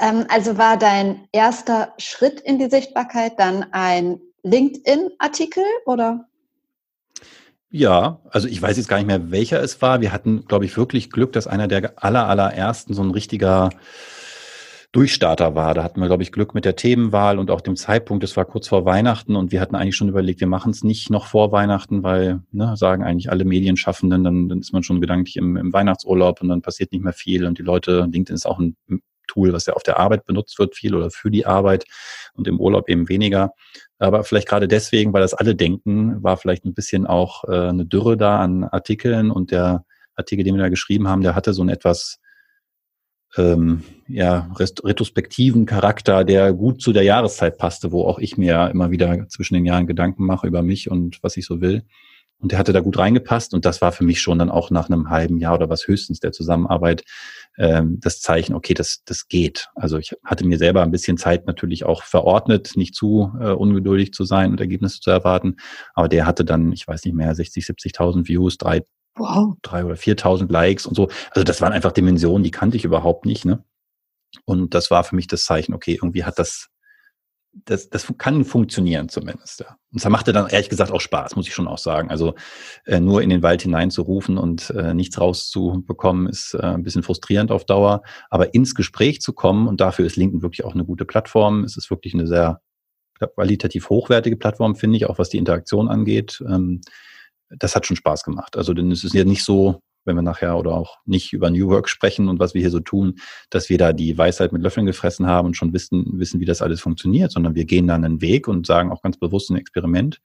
Ähm, 0.00 0.26
also 0.28 0.58
war 0.58 0.76
dein 0.76 1.26
erster 1.32 1.94
Schritt 1.98 2.40
in 2.40 2.58
die 2.58 2.68
Sichtbarkeit 2.68 3.38
dann 3.38 3.66
ein 3.72 4.20
LinkedIn-Artikel 4.42 5.64
oder? 5.86 6.26
Ja, 7.70 8.20
also 8.30 8.48
ich 8.48 8.60
weiß 8.60 8.76
jetzt 8.76 8.88
gar 8.88 8.96
nicht 8.96 9.06
mehr, 9.06 9.30
welcher 9.30 9.62
es 9.62 9.80
war. 9.82 10.00
Wir 10.00 10.12
hatten, 10.12 10.46
glaube 10.46 10.64
ich, 10.64 10.76
wirklich 10.76 11.10
Glück, 11.10 11.32
dass 11.32 11.46
einer 11.46 11.68
der 11.68 12.02
aller, 12.02 12.26
allerersten 12.26 12.94
so 12.94 13.02
ein 13.02 13.10
richtiger 13.10 13.70
Durchstarter 14.98 15.54
war. 15.54 15.74
Da 15.74 15.84
hatten 15.84 16.00
wir, 16.00 16.08
glaube 16.08 16.24
ich, 16.24 16.32
Glück 16.32 16.54
mit 16.54 16.64
der 16.64 16.74
Themenwahl 16.74 17.38
und 17.38 17.52
auch 17.52 17.60
dem 17.60 17.76
Zeitpunkt. 17.76 18.24
Es 18.24 18.36
war 18.36 18.44
kurz 18.44 18.66
vor 18.66 18.84
Weihnachten 18.84 19.36
und 19.36 19.52
wir 19.52 19.60
hatten 19.60 19.76
eigentlich 19.76 19.94
schon 19.94 20.08
überlegt, 20.08 20.40
wir 20.40 20.48
machen 20.48 20.72
es 20.72 20.82
nicht 20.82 21.08
noch 21.08 21.26
vor 21.26 21.52
Weihnachten, 21.52 22.02
weil, 22.02 22.40
ne, 22.50 22.76
sagen 22.76 23.04
eigentlich 23.04 23.30
alle 23.30 23.44
Medienschaffenden, 23.44 24.24
dann, 24.24 24.48
dann 24.48 24.58
ist 24.58 24.72
man 24.72 24.82
schon 24.82 25.00
gedanklich 25.00 25.36
im, 25.36 25.56
im 25.56 25.72
Weihnachtsurlaub 25.72 26.42
und 26.42 26.48
dann 26.48 26.62
passiert 26.62 26.90
nicht 26.90 27.04
mehr 27.04 27.12
viel 27.12 27.46
und 27.46 27.58
die 27.58 27.62
Leute, 27.62 28.08
LinkedIn 28.10 28.34
ist 28.34 28.44
auch 28.44 28.58
ein 28.58 28.76
Tool, 29.28 29.52
was 29.52 29.66
ja 29.66 29.74
auf 29.74 29.84
der 29.84 30.00
Arbeit 30.00 30.24
benutzt 30.24 30.58
wird, 30.58 30.74
viel 30.74 30.96
oder 30.96 31.12
für 31.12 31.30
die 31.30 31.46
Arbeit 31.46 31.84
und 32.34 32.48
im 32.48 32.58
Urlaub 32.58 32.88
eben 32.88 33.08
weniger. 33.08 33.52
Aber 34.00 34.24
vielleicht 34.24 34.48
gerade 34.48 34.66
deswegen, 34.66 35.12
weil 35.12 35.22
das 35.22 35.32
alle 35.32 35.54
denken, 35.54 36.20
war 36.24 36.36
vielleicht 36.38 36.64
ein 36.64 36.74
bisschen 36.74 37.06
auch 37.06 37.44
äh, 37.44 37.68
eine 37.68 37.86
Dürre 37.86 38.16
da 38.16 38.40
an 38.40 38.64
Artikeln 38.64 39.30
und 39.30 39.52
der 39.52 39.84
Artikel, 40.16 40.42
den 40.42 40.56
wir 40.56 40.62
da 40.64 40.70
geschrieben 40.70 41.06
haben, 41.06 41.22
der 41.22 41.36
hatte 41.36 41.52
so 41.52 41.62
ein 41.62 41.68
etwas 41.68 42.18
ähm, 43.36 43.82
ja, 44.08 44.50
retrospektiven 44.56 45.66
Charakter, 45.66 46.24
der 46.24 46.52
gut 46.52 46.80
zu 46.80 46.92
der 46.92 47.02
Jahreszeit 47.02 47.58
passte, 47.58 47.92
wo 47.92 48.04
auch 48.04 48.18
ich 48.18 48.38
mir 48.38 48.70
immer 48.70 48.90
wieder 48.90 49.28
zwischen 49.28 49.54
den 49.54 49.66
Jahren 49.66 49.86
Gedanken 49.86 50.24
mache 50.24 50.46
über 50.46 50.62
mich 50.62 50.90
und 50.90 51.22
was 51.22 51.36
ich 51.36 51.46
so 51.46 51.60
will. 51.60 51.84
Und 52.40 52.52
der 52.52 52.58
hatte 52.58 52.72
da 52.72 52.80
gut 52.80 52.96
reingepasst 52.96 53.52
und 53.52 53.64
das 53.64 53.80
war 53.80 53.90
für 53.90 54.04
mich 54.04 54.20
schon 54.20 54.38
dann 54.38 54.48
auch 54.48 54.70
nach 54.70 54.88
einem 54.88 55.10
halben 55.10 55.38
Jahr 55.38 55.54
oder 55.54 55.68
was 55.68 55.88
höchstens 55.88 56.20
der 56.20 56.30
Zusammenarbeit 56.30 57.02
ähm, 57.58 57.98
das 58.00 58.20
Zeichen, 58.20 58.54
okay, 58.54 58.74
das, 58.74 59.02
das 59.04 59.26
geht. 59.26 59.68
Also 59.74 59.98
ich 59.98 60.14
hatte 60.24 60.46
mir 60.46 60.56
selber 60.56 60.82
ein 60.82 60.92
bisschen 60.92 61.16
Zeit 61.16 61.46
natürlich 61.48 61.84
auch 61.84 62.04
verordnet, 62.04 62.72
nicht 62.76 62.94
zu 62.94 63.32
äh, 63.40 63.50
ungeduldig 63.50 64.12
zu 64.12 64.24
sein 64.24 64.52
und 64.52 64.60
Ergebnisse 64.60 65.00
zu 65.00 65.10
erwarten. 65.10 65.56
Aber 65.94 66.08
der 66.08 66.26
hatte 66.26 66.44
dann, 66.44 66.70
ich 66.72 66.86
weiß 66.86 67.04
nicht 67.04 67.14
mehr, 67.14 67.34
60, 67.34 67.64
70.000 67.64 68.28
Views, 68.28 68.56
drei 68.56 68.82
wow. 69.18 69.56
drei 69.62 69.84
oder 69.84 69.94
4.000 69.94 70.50
Likes 70.50 70.86
und 70.86 70.94
so. 70.94 71.08
Also 71.30 71.44
das 71.44 71.60
waren 71.60 71.72
einfach 71.72 71.92
Dimensionen, 71.92 72.44
die 72.44 72.50
kannte 72.50 72.76
ich 72.76 72.84
überhaupt 72.84 73.26
nicht. 73.26 73.44
Ne? 73.44 73.64
Und 74.44 74.74
das 74.74 74.90
war 74.90 75.04
für 75.04 75.16
mich 75.16 75.26
das 75.26 75.44
Zeichen, 75.44 75.74
okay, 75.74 75.94
irgendwie 75.94 76.24
hat 76.24 76.38
das, 76.38 76.68
das, 77.52 77.88
das 77.88 78.12
kann 78.18 78.44
funktionieren 78.44 79.08
zumindest. 79.08 79.60
Ja. 79.60 79.76
Und 79.92 79.98
es 79.98 80.08
machte 80.08 80.32
dann 80.32 80.48
ehrlich 80.48 80.68
gesagt 80.68 80.92
auch 80.92 81.00
Spaß, 81.00 81.36
muss 81.36 81.48
ich 81.48 81.54
schon 81.54 81.68
auch 81.68 81.78
sagen. 81.78 82.10
Also 82.10 82.34
äh, 82.84 83.00
nur 83.00 83.22
in 83.22 83.30
den 83.30 83.42
Wald 83.42 83.62
hineinzurufen 83.62 84.38
und 84.38 84.70
äh, 84.70 84.94
nichts 84.94 85.20
rauszubekommen, 85.20 86.28
ist 86.28 86.54
äh, 86.54 86.62
ein 86.62 86.82
bisschen 86.82 87.02
frustrierend 87.02 87.50
auf 87.50 87.64
Dauer. 87.64 88.02
Aber 88.30 88.54
ins 88.54 88.74
Gespräch 88.74 89.20
zu 89.20 89.32
kommen, 89.32 89.66
und 89.66 89.80
dafür 89.80 90.06
ist 90.06 90.16
LinkedIn 90.16 90.42
wirklich 90.42 90.64
auch 90.64 90.74
eine 90.74 90.84
gute 90.84 91.04
Plattform, 91.04 91.64
es 91.64 91.76
ist 91.76 91.90
wirklich 91.90 92.14
eine 92.14 92.26
sehr 92.26 92.60
qualitativ 93.18 93.90
hochwertige 93.90 94.36
Plattform, 94.36 94.76
finde 94.76 94.96
ich, 94.96 95.06
auch 95.06 95.18
was 95.18 95.28
die 95.28 95.38
Interaktion 95.38 95.88
angeht. 95.88 96.42
Ähm, 96.46 96.80
das 97.50 97.74
hat 97.74 97.86
schon 97.86 97.96
Spaß 97.96 98.24
gemacht. 98.24 98.56
Also 98.56 98.74
denn 98.74 98.90
es 98.90 99.04
ist 99.04 99.14
ja 99.14 99.24
nicht 99.24 99.44
so, 99.44 99.80
wenn 100.04 100.16
wir 100.16 100.22
nachher 100.22 100.56
oder 100.56 100.72
auch 100.72 100.96
nicht 101.04 101.32
über 101.32 101.50
New 101.50 101.68
Work 101.68 101.88
sprechen 101.88 102.28
und 102.28 102.40
was 102.40 102.54
wir 102.54 102.60
hier 102.60 102.70
so 102.70 102.80
tun, 102.80 103.18
dass 103.50 103.68
wir 103.68 103.78
da 103.78 103.92
die 103.92 104.16
Weisheit 104.16 104.52
mit 104.52 104.62
Löffeln 104.62 104.86
gefressen 104.86 105.26
haben 105.26 105.46
und 105.46 105.56
schon 105.56 105.72
wissen, 105.72 106.18
wissen, 106.18 106.40
wie 106.40 106.46
das 106.46 106.62
alles 106.62 106.80
funktioniert, 106.80 107.30
sondern 107.30 107.54
wir 107.54 107.64
gehen 107.64 107.86
dann 107.86 108.04
einen 108.04 108.20
Weg 108.20 108.48
und 108.48 108.66
sagen 108.66 108.90
auch 108.90 109.02
ganz 109.02 109.18
bewusst 109.18 109.50
ein 109.50 109.56
Experiment. 109.56 110.20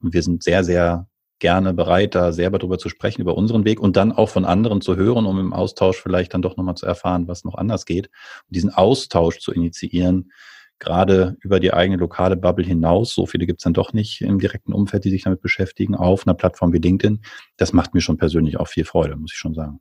Und 0.00 0.12
wir 0.12 0.22
sind 0.22 0.42
sehr, 0.42 0.64
sehr 0.64 1.08
gerne 1.38 1.72
bereit, 1.72 2.14
da 2.14 2.32
selber 2.32 2.58
drüber 2.58 2.78
zu 2.78 2.88
sprechen, 2.88 3.22
über 3.22 3.36
unseren 3.36 3.64
Weg 3.64 3.80
und 3.80 3.96
dann 3.96 4.12
auch 4.12 4.28
von 4.28 4.44
anderen 4.44 4.80
zu 4.80 4.96
hören, 4.96 5.24
um 5.24 5.38
im 5.38 5.52
Austausch 5.52 6.00
vielleicht 6.02 6.34
dann 6.34 6.42
doch 6.42 6.56
nochmal 6.56 6.74
zu 6.74 6.86
erfahren, 6.86 7.28
was 7.28 7.44
noch 7.44 7.54
anders 7.54 7.86
geht. 7.86 8.06
Und 8.06 8.56
diesen 8.56 8.74
Austausch 8.74 9.38
zu 9.38 9.52
initiieren, 9.52 10.32
gerade 10.78 11.36
über 11.40 11.60
die 11.60 11.72
eigene 11.72 11.96
lokale 11.96 12.36
Bubble 12.36 12.64
hinaus, 12.64 13.14
so 13.14 13.26
viele 13.26 13.46
gibt 13.46 13.60
es 13.60 13.64
dann 13.64 13.74
doch 13.74 13.92
nicht 13.92 14.20
im 14.20 14.38
direkten 14.38 14.72
Umfeld, 14.72 15.04
die 15.04 15.10
sich 15.10 15.24
damit 15.24 15.40
beschäftigen, 15.40 15.94
auf 15.94 16.26
einer 16.26 16.34
Plattform 16.34 16.72
wie 16.72 16.78
LinkedIn, 16.78 17.22
das 17.56 17.72
macht 17.72 17.94
mir 17.94 18.00
schon 18.00 18.18
persönlich 18.18 18.58
auch 18.58 18.68
viel 18.68 18.84
Freude, 18.84 19.16
muss 19.16 19.32
ich 19.32 19.38
schon 19.38 19.54
sagen. 19.54 19.80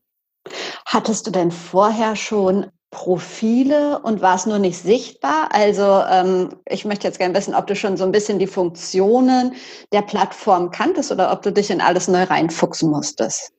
Hattest 0.85 1.27
du 1.27 1.31
denn 1.31 1.51
vorher 1.51 2.15
schon 2.15 2.67
Profile 2.91 3.99
und 3.99 4.21
war 4.21 4.35
es 4.35 4.45
nur 4.45 4.59
nicht 4.59 4.77
sichtbar? 4.77 5.49
Also 5.51 6.03
ähm, 6.09 6.55
ich 6.65 6.85
möchte 6.85 7.07
jetzt 7.07 7.19
gerne 7.19 7.35
wissen, 7.35 7.53
ob 7.53 7.67
du 7.67 7.75
schon 7.75 7.97
so 7.97 8.05
ein 8.05 8.13
bisschen 8.13 8.39
die 8.39 8.47
Funktionen 8.47 9.53
der 9.91 10.03
Plattform 10.03 10.71
kanntest 10.71 11.11
oder 11.11 11.31
ob 11.31 11.41
du 11.41 11.51
dich 11.51 11.69
in 11.69 11.81
alles 11.81 12.07
neu 12.07 12.23
reinfuchsen 12.23 12.89
musstest. 12.89 13.51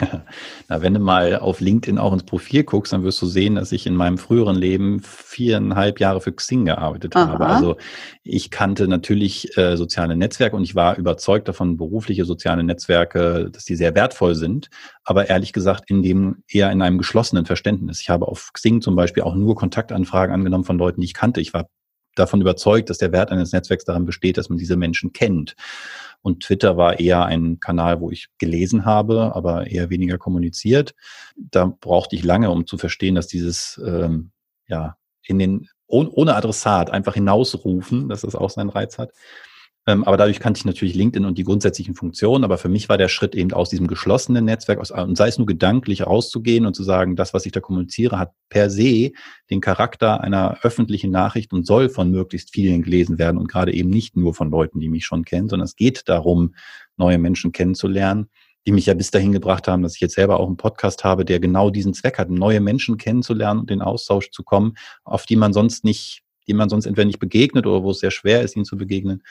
Na, 0.68 0.82
wenn 0.82 0.94
du 0.94 1.00
mal 1.00 1.38
auf 1.38 1.60
LinkedIn 1.60 1.98
auch 1.98 2.12
ins 2.12 2.24
Profil 2.24 2.64
guckst, 2.64 2.92
dann 2.92 3.02
wirst 3.04 3.20
du 3.20 3.26
sehen, 3.26 3.56
dass 3.56 3.72
ich 3.72 3.86
in 3.86 3.94
meinem 3.94 4.18
früheren 4.18 4.56
Leben 4.56 5.00
viereinhalb 5.00 6.00
Jahre 6.00 6.20
für 6.20 6.32
Xing 6.32 6.64
gearbeitet 6.64 7.16
Aha. 7.16 7.28
habe. 7.28 7.46
Also 7.46 7.76
ich 8.22 8.50
kannte 8.50 8.88
natürlich 8.88 9.56
äh, 9.56 9.76
soziale 9.76 10.16
Netzwerke 10.16 10.56
und 10.56 10.62
ich 10.62 10.74
war 10.74 10.96
überzeugt 10.96 11.48
davon, 11.48 11.76
berufliche 11.76 12.24
soziale 12.24 12.62
Netzwerke, 12.62 13.50
dass 13.50 13.64
die 13.64 13.76
sehr 13.76 13.94
wertvoll 13.94 14.34
sind, 14.34 14.70
aber 15.04 15.28
ehrlich 15.28 15.52
gesagt 15.52 15.90
in 15.90 16.02
dem 16.02 16.42
eher 16.48 16.70
in 16.70 16.82
einem 16.82 16.98
geschlossenen 16.98 17.46
Verständnis. 17.46 18.00
Ich 18.00 18.10
habe 18.10 18.28
auf 18.28 18.52
Xing 18.52 18.80
zum 18.80 18.96
Beispiel 18.96 19.22
auch 19.22 19.34
nur 19.34 19.54
Kontaktanfragen 19.54 20.34
angenommen 20.34 20.64
von 20.64 20.78
Leuten, 20.78 21.00
die 21.00 21.06
ich 21.06 21.14
kannte. 21.14 21.40
Ich 21.40 21.52
war 21.52 21.68
davon 22.14 22.40
überzeugt, 22.40 22.90
dass 22.90 22.98
der 22.98 23.12
Wert 23.12 23.30
eines 23.30 23.52
Netzwerks 23.52 23.84
daran 23.84 24.04
besteht, 24.04 24.36
dass 24.36 24.48
man 24.48 24.58
diese 24.58 24.76
Menschen 24.76 25.12
kennt. 25.12 25.56
Und 26.24 26.42
Twitter 26.42 26.78
war 26.78 27.00
eher 27.00 27.26
ein 27.26 27.60
Kanal, 27.60 28.00
wo 28.00 28.10
ich 28.10 28.28
gelesen 28.38 28.86
habe, 28.86 29.36
aber 29.36 29.66
eher 29.66 29.90
weniger 29.90 30.16
kommuniziert. 30.16 30.94
Da 31.36 31.66
brauchte 31.66 32.16
ich 32.16 32.24
lange, 32.24 32.50
um 32.50 32.66
zu 32.66 32.78
verstehen, 32.78 33.14
dass 33.14 33.26
dieses, 33.26 33.78
ähm, 33.86 34.30
ja, 34.66 34.96
in 35.26 35.38
den, 35.38 35.68
ohne 35.86 36.34
Adressat 36.34 36.88
einfach 36.88 37.12
hinausrufen, 37.12 38.08
dass 38.08 38.22
das 38.22 38.36
auch 38.36 38.48
seinen 38.48 38.70
Reiz 38.70 38.96
hat. 38.96 39.10
Ähm, 39.86 40.02
aber 40.04 40.16
dadurch 40.16 40.40
kannte 40.40 40.58
ich 40.58 40.64
natürlich 40.64 40.94
LinkedIn 40.94 41.26
und 41.26 41.36
die 41.36 41.44
grundsätzlichen 41.44 41.94
Funktionen. 41.94 42.44
Aber 42.44 42.56
für 42.56 42.68
mich 42.68 42.88
war 42.88 42.96
der 42.96 43.08
Schritt 43.08 43.34
eben 43.34 43.52
aus 43.52 43.68
diesem 43.68 43.86
geschlossenen 43.86 44.44
Netzwerk, 44.44 44.80
aus, 44.80 44.90
und 44.90 45.16
sei 45.16 45.28
es 45.28 45.38
nur 45.38 45.46
gedanklich 45.46 46.06
rauszugehen 46.06 46.64
und 46.64 46.74
zu 46.74 46.82
sagen, 46.82 47.16
das, 47.16 47.34
was 47.34 47.44
ich 47.44 47.52
da 47.52 47.60
kommuniziere, 47.60 48.18
hat 48.18 48.32
per 48.48 48.70
se 48.70 49.12
den 49.50 49.60
Charakter 49.60 50.22
einer 50.22 50.58
öffentlichen 50.62 51.10
Nachricht 51.10 51.52
und 51.52 51.66
soll 51.66 51.90
von 51.90 52.10
möglichst 52.10 52.52
vielen 52.52 52.82
gelesen 52.82 53.18
werden 53.18 53.36
und 53.36 53.48
gerade 53.48 53.74
eben 53.74 53.90
nicht 53.90 54.16
nur 54.16 54.34
von 54.34 54.50
Leuten, 54.50 54.80
die 54.80 54.88
mich 54.88 55.04
schon 55.04 55.24
kennen, 55.24 55.48
sondern 55.48 55.66
es 55.66 55.76
geht 55.76 56.08
darum, 56.08 56.54
neue 56.96 57.18
Menschen 57.18 57.52
kennenzulernen 57.52 58.28
die 58.66 58.72
mich 58.72 58.86
ja 58.86 58.94
bis 58.94 59.10
dahin 59.10 59.32
gebracht 59.32 59.68
haben, 59.68 59.82
dass 59.82 59.94
ich 59.94 60.00
jetzt 60.00 60.14
selber 60.14 60.40
auch 60.40 60.46
einen 60.46 60.56
Podcast 60.56 61.04
habe, 61.04 61.24
der 61.24 61.38
genau 61.38 61.70
diesen 61.70 61.92
Zweck 61.92 62.18
hat, 62.18 62.30
neue 62.30 62.60
Menschen 62.60 62.96
kennenzulernen 62.96 63.60
und 63.60 63.70
in 63.70 63.82
Austausch 63.82 64.30
zu 64.30 64.42
kommen, 64.42 64.74
auf 65.04 65.26
die 65.26 65.36
man 65.36 65.52
sonst 65.52 65.84
nicht, 65.84 66.22
die 66.46 66.54
man 66.54 66.68
sonst 66.68 66.86
entweder 66.86 67.06
nicht 67.06 67.18
begegnet 67.18 67.66
oder 67.66 67.82
wo 67.82 67.90
es 67.90 67.98
sehr 67.98 68.10
schwer 68.10 68.42
ist, 68.42 68.56
ihnen 68.56 68.64
zu 68.64 68.76
begegnen. 68.76 69.22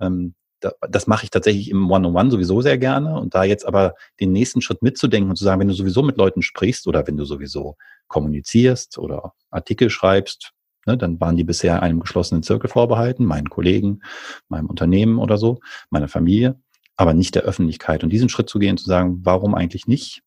Ähm, 0.00 0.34
da, 0.60 0.72
das 0.88 1.06
mache 1.06 1.24
ich 1.24 1.30
tatsächlich 1.30 1.70
im 1.70 1.90
One-on-One 1.90 2.30
sowieso 2.30 2.60
sehr 2.60 2.78
gerne. 2.78 3.18
Und 3.18 3.34
da 3.34 3.44
jetzt 3.44 3.66
aber 3.66 3.94
den 4.20 4.32
nächsten 4.32 4.60
Schritt 4.60 4.82
mitzudenken 4.82 5.30
und 5.30 5.36
zu 5.36 5.44
sagen, 5.44 5.60
wenn 5.60 5.68
du 5.68 5.74
sowieso 5.74 6.02
mit 6.02 6.16
Leuten 6.16 6.42
sprichst 6.42 6.86
oder 6.86 7.06
wenn 7.06 7.16
du 7.16 7.24
sowieso 7.24 7.76
kommunizierst 8.08 8.98
oder 8.98 9.34
Artikel 9.50 9.90
schreibst, 9.90 10.52
ne, 10.86 10.96
dann 10.96 11.20
waren 11.20 11.36
die 11.36 11.44
bisher 11.44 11.82
einem 11.82 12.00
geschlossenen 12.00 12.42
Zirkel 12.42 12.70
vorbehalten, 12.70 13.24
meinen 13.24 13.50
Kollegen, 13.50 14.00
meinem 14.48 14.66
Unternehmen 14.66 15.18
oder 15.18 15.38
so, 15.38 15.60
meiner 15.90 16.08
Familie, 16.08 16.60
aber 16.96 17.14
nicht 17.14 17.34
der 17.34 17.42
Öffentlichkeit. 17.42 18.02
Und 18.02 18.10
diesen 18.10 18.28
Schritt 18.28 18.48
zu 18.48 18.58
gehen, 18.58 18.78
zu 18.78 18.86
sagen, 18.86 19.20
warum 19.22 19.54
eigentlich 19.54 19.86
nicht? 19.86 20.22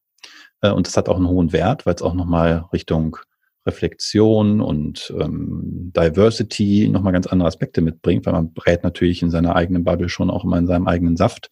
Äh, 0.61 0.71
und 0.71 0.87
das 0.87 0.95
hat 0.95 1.09
auch 1.09 1.17
einen 1.17 1.27
hohen 1.27 1.51
Wert, 1.51 1.85
weil 1.85 1.95
es 1.95 2.01
auch 2.01 2.13
nochmal 2.13 2.65
Richtung 2.71 3.17
Reflexion 3.65 4.59
und 4.59 5.13
ähm, 5.19 5.91
Diversity 5.95 6.89
nochmal 6.89 7.13
ganz 7.13 7.27
andere 7.27 7.47
Aspekte 7.47 7.81
mitbringt, 7.81 8.25
weil 8.25 8.33
man 8.33 8.53
brät 8.53 8.83
natürlich 8.83 9.21
in 9.21 9.29
seiner 9.29 9.55
eigenen 9.55 9.83
Bubble 9.83 10.09
schon 10.09 10.31
auch 10.31 10.43
immer 10.43 10.57
in 10.57 10.65
seinem 10.65 10.87
eigenen 10.87 11.15
Saft. 11.15 11.51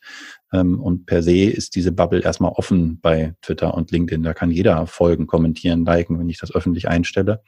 Ähm, 0.51 0.79
und 0.79 1.05
per 1.05 1.21
se 1.21 1.43
ist 1.43 1.75
diese 1.75 1.91
Bubble 1.91 2.21
erstmal 2.21 2.51
offen 2.53 2.99
bei 2.99 3.35
Twitter 3.41 3.75
und 3.75 3.91
LinkedIn. 3.91 4.23
Da 4.23 4.33
kann 4.33 4.49
jeder 4.49 4.87
folgen, 4.87 5.27
kommentieren, 5.27 5.85
liken, 5.85 6.19
wenn 6.19 6.29
ich 6.29 6.39
das 6.39 6.53
öffentlich 6.53 6.87
einstelle. 6.87 7.43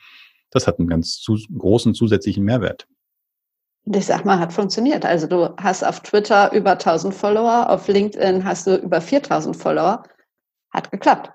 Das 0.51 0.67
hat 0.67 0.77
einen 0.77 0.87
ganz 0.87 1.19
zu, 1.19 1.39
großen 1.57 1.95
zusätzlichen 1.95 2.43
Mehrwert. 2.43 2.87
Ich 3.85 4.05
sag 4.05 4.25
mal, 4.25 4.37
hat 4.37 4.53
funktioniert. 4.53 5.05
Also 5.05 5.25
du 5.25 5.55
hast 5.57 5.83
auf 5.83 6.01
Twitter 6.01 6.53
über 6.53 6.73
1000 6.73 7.15
Follower, 7.15 7.67
auf 7.67 7.87
LinkedIn 7.87 8.45
hast 8.45 8.67
du 8.67 8.75
über 8.75 9.01
4000 9.01 9.55
Follower. 9.55 10.03
Hat 10.69 10.91
geklappt. 10.91 11.31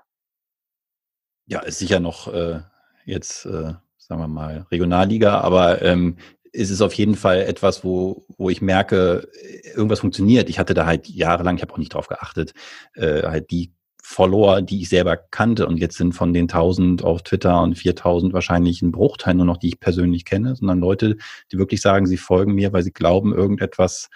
Ja, 1.45 1.59
ist 1.59 1.79
sicher 1.79 1.99
noch 1.99 2.33
äh, 2.33 2.61
jetzt, 3.07 3.45
äh, 3.45 3.73
sagen 3.97 4.21
wir 4.21 4.27
mal, 4.27 4.67
Regionalliga, 4.71 5.39
aber 5.39 5.81
ähm, 5.81 6.17
ist 6.51 6.69
es 6.69 6.81
auf 6.81 6.93
jeden 6.93 7.15
Fall 7.15 7.41
etwas, 7.41 7.83
wo, 7.83 8.25
wo 8.37 8.49
ich 8.49 8.61
merke, 8.61 9.27
irgendwas 9.75 9.99
funktioniert. 9.99 10.49
Ich 10.49 10.59
hatte 10.59 10.73
da 10.73 10.85
halt 10.85 11.07
jahrelang, 11.07 11.57
ich 11.57 11.61
habe 11.61 11.73
auch 11.73 11.77
nicht 11.77 11.93
drauf 11.93 12.07
geachtet, 12.07 12.53
äh, 12.95 13.23
halt 13.23 13.51
die 13.51 13.71
Follower, 14.03 14.61
die 14.61 14.81
ich 14.81 14.89
selber 14.89 15.17
kannte 15.17 15.67
und 15.67 15.77
jetzt 15.77 15.97
sind 15.97 16.13
von 16.13 16.33
den 16.33 16.47
1000 16.47 17.03
auf 17.03 17.23
Twitter 17.23 17.61
und 17.61 17.75
4000 17.77 18.31
wahrscheinlich 18.33 18.81
ein 18.81 18.93
Bruchteil 18.93 19.33
nur 19.33 19.45
noch, 19.45 19.57
die 19.57 19.67
ich 19.67 19.79
persönlich 19.81 20.23
kenne, 20.23 20.55
sondern 20.55 20.79
Leute, 20.79 21.17
die 21.51 21.57
wirklich 21.57 21.81
sagen, 21.81 22.07
sie 22.07 22.17
folgen 22.17 22.53
mir, 22.53 22.71
weil 22.71 22.83
sie 22.83 22.93
glauben, 22.93 23.33
irgendetwas 23.33 24.09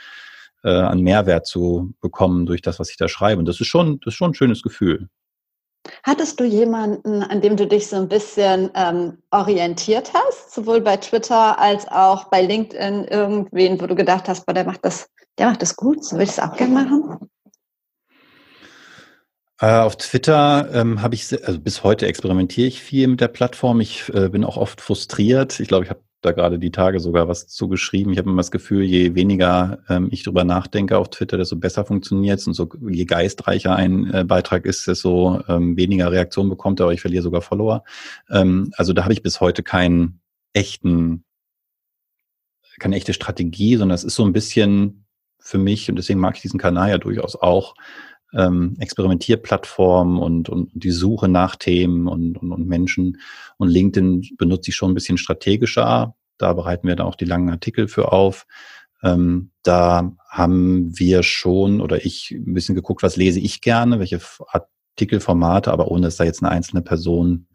äh, 0.64 0.70
an 0.70 1.02
Mehrwert 1.02 1.46
zu 1.46 1.94
bekommen 2.00 2.46
durch 2.46 2.62
das, 2.62 2.80
was 2.80 2.90
ich 2.90 2.98
da 2.98 3.10
schreibe. 3.10 3.40
Und 3.40 3.46
das 3.48 3.60
ist 3.60 3.68
schon, 3.68 4.00
das 4.00 4.14
ist 4.14 4.18
schon 4.18 4.32
ein 4.32 4.36
schönes 4.36 4.62
Gefühl. 4.62 5.10
Hattest 6.04 6.40
du 6.40 6.44
jemanden, 6.44 7.24
an 7.24 7.42
dem 7.42 7.58
du 7.58 7.66
dich 7.68 7.88
so 7.88 7.96
ein 7.96 8.08
bisschen 8.08 8.70
ähm, 8.76 9.18
orientiert 9.32 10.12
hast, 10.14 10.54
sowohl 10.54 10.82
bei 10.82 10.98
Twitter 10.98 11.60
als 11.60 11.88
auch 11.88 12.26
bei 12.26 12.42
LinkedIn, 12.42 13.06
irgendwen, 13.06 13.82
wo 13.82 13.88
du 13.88 13.96
gedacht 13.96 14.28
hast, 14.28 14.46
boah, 14.46 14.54
der 14.54 14.66
macht 14.66 14.86
das, 14.86 15.10
der 15.38 15.48
macht 15.48 15.62
das 15.62 15.76
gut, 15.76 16.04
so 16.04 16.16
will 16.16 16.24
ich 16.24 16.30
es 16.30 16.40
auch 16.40 16.56
gerne 16.56 16.74
machen? 16.74 17.30
Äh, 19.60 19.80
auf 19.80 19.96
Twitter 19.96 20.70
ähm, 20.74 21.02
habe 21.02 21.14
ich, 21.14 21.32
also 21.46 21.60
bis 21.60 21.84
heute 21.84 22.08
experimentiere 22.08 22.68
ich 22.68 22.82
viel 22.82 23.08
mit 23.08 23.22
der 23.22 23.28
Plattform. 23.28 23.80
Ich 23.80 24.12
äh, 24.14 24.30
bin 24.30 24.44
auch 24.44 24.58
oft 24.58 24.82
frustriert. 24.82 25.60
Ich 25.60 25.68
glaube, 25.68 25.84
ich 25.84 25.92
habe 25.92 26.02
da 26.22 26.32
gerade 26.32 26.60
die 26.60 26.72
Tage 26.72 27.00
sogar 27.00 27.28
was 27.28 27.48
zugeschrieben. 27.48 28.14
Ich 28.14 28.20
habe 28.20 28.30
immer 28.30 28.42
das 28.42 28.52
Gefühl, 28.52 28.84
je 28.84 29.16
weniger 29.16 29.80
ähm, 29.90 30.08
ich 30.12 30.24
drüber 30.24 30.44
nachdenke 30.44 30.98
auf 30.98 31.10
Twitter, 31.10 31.38
desto 31.38 31.56
besser 31.56 31.84
funktioniert 31.84 32.40
es 32.40 32.48
und 32.48 32.54
so 32.54 32.70
je 32.90 33.06
geistreicher 33.06 33.76
ein 33.76 34.14
äh, 34.14 34.24
Beitrag 34.24 34.66
ist, 34.66 34.88
desto 34.88 35.42
ähm, 35.48 35.76
weniger 35.78 36.12
Reaktion 36.12 36.50
bekommt 36.50 36.80
er, 36.80 36.84
aber 36.84 36.94
ich 36.94 37.02
verliere 37.02 37.24
sogar 37.24 37.42
Follower. 37.42 37.84
Ähm, 38.30 38.72
also 38.78 38.94
da 38.94 39.04
habe 39.04 39.14
ich 39.14 39.24
bis 39.24 39.42
heute 39.42 39.64
keinen 39.64 40.22
echten, 40.54 41.24
keine 42.80 42.96
echte 42.96 43.14
Strategie, 43.14 43.76
sondern 43.76 43.96
es 43.96 44.04
ist 44.04 44.16
so 44.16 44.26
ein 44.26 44.34
bisschen 44.34 45.06
für 45.40 45.58
mich 45.58 45.90
und 45.90 45.96
deswegen 45.96 46.20
mag 46.20 46.36
ich 46.36 46.44
diesen 46.44 46.60
Kanal 46.60 46.90
ja 46.90 46.98
durchaus 47.00 47.36
auch 47.36 47.74
ähm, 48.34 48.76
Experimentierplattform 48.80 50.20
und, 50.20 50.50
und 50.50 50.72
die 50.74 50.92
Suche 50.92 51.28
nach 51.28 51.56
Themen 51.56 52.08
und, 52.08 52.38
und, 52.38 52.52
und 52.52 52.68
Menschen. 52.68 53.20
Und 53.58 53.70
LinkedIn 53.70 54.36
benutze 54.38 54.72
ich 54.72 54.76
schon 54.76 54.92
ein 54.92 54.96
bisschen 54.96 55.18
strategischer. 55.18 56.16
Da 56.38 56.54
bereiten 56.54 56.88
wir 56.88 56.96
dann 56.96 57.08
auch 57.08 57.16
die 57.16 57.26
langen 57.26 57.50
Artikel 57.50 57.88
für 57.88 58.12
auf. 58.12 58.46
Ähm, 59.04 59.52
da 59.64 60.14
haben 60.30 60.98
wir 60.98 61.24
schon 61.24 61.82
oder 61.82 62.06
ich 62.06 62.32
ein 62.32 62.54
bisschen 62.54 62.76
geguckt, 62.76 63.04
was 63.04 63.16
lese 63.16 63.40
ich 63.40 63.62
gerne, 63.62 64.00
welche 64.00 64.22
Artikelformate, 64.48 65.72
aber 65.72 65.90
ohne 65.90 66.04
dass 66.04 66.18
da 66.18 66.24
jetzt 66.24 66.44
eine 66.44 66.52
einzelne 66.52 66.82
Person 66.82 67.48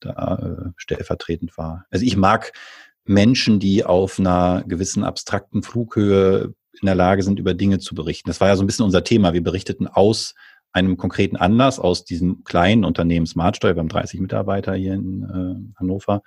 da 0.00 0.36
äh, 0.36 0.70
stellvertretend 0.76 1.56
war. 1.56 1.84
Also 1.90 2.04
ich 2.04 2.16
mag 2.16 2.52
Menschen, 3.04 3.60
die 3.60 3.84
auf 3.84 4.18
einer 4.18 4.64
gewissen 4.66 5.04
abstrakten 5.04 5.62
Flughöhe 5.62 6.54
in 6.80 6.86
der 6.86 6.94
Lage 6.94 7.22
sind, 7.22 7.38
über 7.38 7.54
Dinge 7.54 7.78
zu 7.78 7.94
berichten. 7.94 8.28
Das 8.28 8.40
war 8.40 8.48
ja 8.48 8.56
so 8.56 8.62
ein 8.62 8.66
bisschen 8.66 8.84
unser 8.84 9.04
Thema. 9.04 9.32
Wir 9.32 9.42
berichteten 9.42 9.86
aus 9.86 10.34
einem 10.72 10.96
konkreten 10.96 11.36
Anlass, 11.36 11.78
aus 11.78 12.04
diesem 12.04 12.44
kleinen 12.44 12.84
Unternehmen 12.84 13.26
Smartsteuer, 13.26 13.74
wir 13.74 13.80
haben 13.80 13.88
30 13.88 14.20
Mitarbeiter 14.20 14.74
hier 14.74 14.94
in 14.94 15.24
äh, 15.24 15.78
Hannover, 15.78 16.22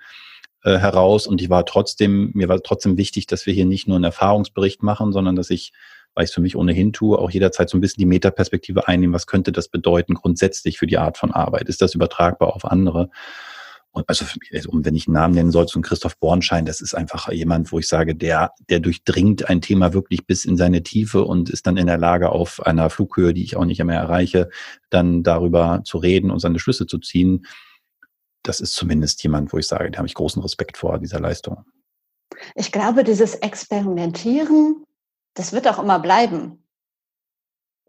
äh, 0.62 0.76
heraus. 0.78 1.26
Und 1.26 1.40
ich 1.40 1.50
war 1.50 1.64
trotzdem, 1.64 2.30
mir 2.34 2.48
war 2.48 2.62
trotzdem 2.62 2.96
wichtig, 2.96 3.26
dass 3.26 3.46
wir 3.46 3.54
hier 3.54 3.66
nicht 3.66 3.88
nur 3.88 3.96
einen 3.96 4.04
Erfahrungsbericht 4.04 4.82
machen, 4.82 5.12
sondern 5.12 5.36
dass 5.36 5.50
ich, 5.50 5.72
weil 6.14 6.24
ich 6.24 6.30
es 6.30 6.34
für 6.34 6.40
mich 6.42 6.56
ohnehin 6.56 6.92
tue, 6.92 7.18
auch 7.18 7.30
jederzeit 7.30 7.70
so 7.70 7.78
ein 7.78 7.80
bisschen 7.80 8.00
die 8.00 8.06
Metaperspektive 8.06 8.86
einnehmen. 8.86 9.14
Was 9.14 9.26
könnte 9.26 9.50
das 9.50 9.68
bedeuten 9.68 10.14
grundsätzlich 10.14 10.78
für 10.78 10.86
die 10.86 10.98
Art 10.98 11.16
von 11.16 11.32
Arbeit? 11.32 11.68
Ist 11.68 11.80
das 11.80 11.94
übertragbar 11.94 12.54
auf 12.54 12.64
andere? 12.64 13.10
Also, 14.06 14.24
also 14.52 14.70
wenn 14.72 14.94
ich 14.96 15.06
einen 15.06 15.14
Namen 15.14 15.34
nennen 15.34 15.52
soll, 15.52 15.68
so 15.68 15.78
ein 15.78 15.82
Christoph 15.82 16.18
Bornschein, 16.18 16.66
das 16.66 16.80
ist 16.80 16.94
einfach 16.94 17.30
jemand, 17.30 17.70
wo 17.70 17.78
ich 17.78 17.86
sage, 17.86 18.16
der, 18.16 18.52
der 18.68 18.80
durchdringt 18.80 19.48
ein 19.48 19.60
Thema 19.60 19.92
wirklich 19.92 20.26
bis 20.26 20.44
in 20.44 20.56
seine 20.56 20.82
Tiefe 20.82 21.24
und 21.24 21.48
ist 21.48 21.66
dann 21.66 21.76
in 21.76 21.86
der 21.86 21.98
Lage, 21.98 22.30
auf 22.30 22.64
einer 22.66 22.90
Flughöhe, 22.90 23.32
die 23.34 23.44
ich 23.44 23.56
auch 23.56 23.64
nicht 23.64 23.82
mehr 23.84 24.00
erreiche, 24.00 24.50
dann 24.90 25.22
darüber 25.22 25.82
zu 25.84 25.98
reden 25.98 26.30
und 26.30 26.40
seine 26.40 26.58
Schlüsse 26.58 26.86
zu 26.86 26.98
ziehen. 26.98 27.46
Das 28.42 28.60
ist 28.60 28.74
zumindest 28.74 29.22
jemand, 29.22 29.52
wo 29.52 29.58
ich 29.58 29.66
sage, 29.66 29.90
da 29.90 29.98
habe 29.98 30.08
ich 30.08 30.14
großen 30.14 30.42
Respekt 30.42 30.76
vor 30.76 30.98
dieser 30.98 31.20
Leistung. 31.20 31.64
Ich 32.56 32.72
glaube, 32.72 33.04
dieses 33.04 33.36
Experimentieren, 33.36 34.84
das 35.34 35.52
wird 35.52 35.68
auch 35.68 35.78
immer 35.78 36.00
bleiben. 36.00 36.63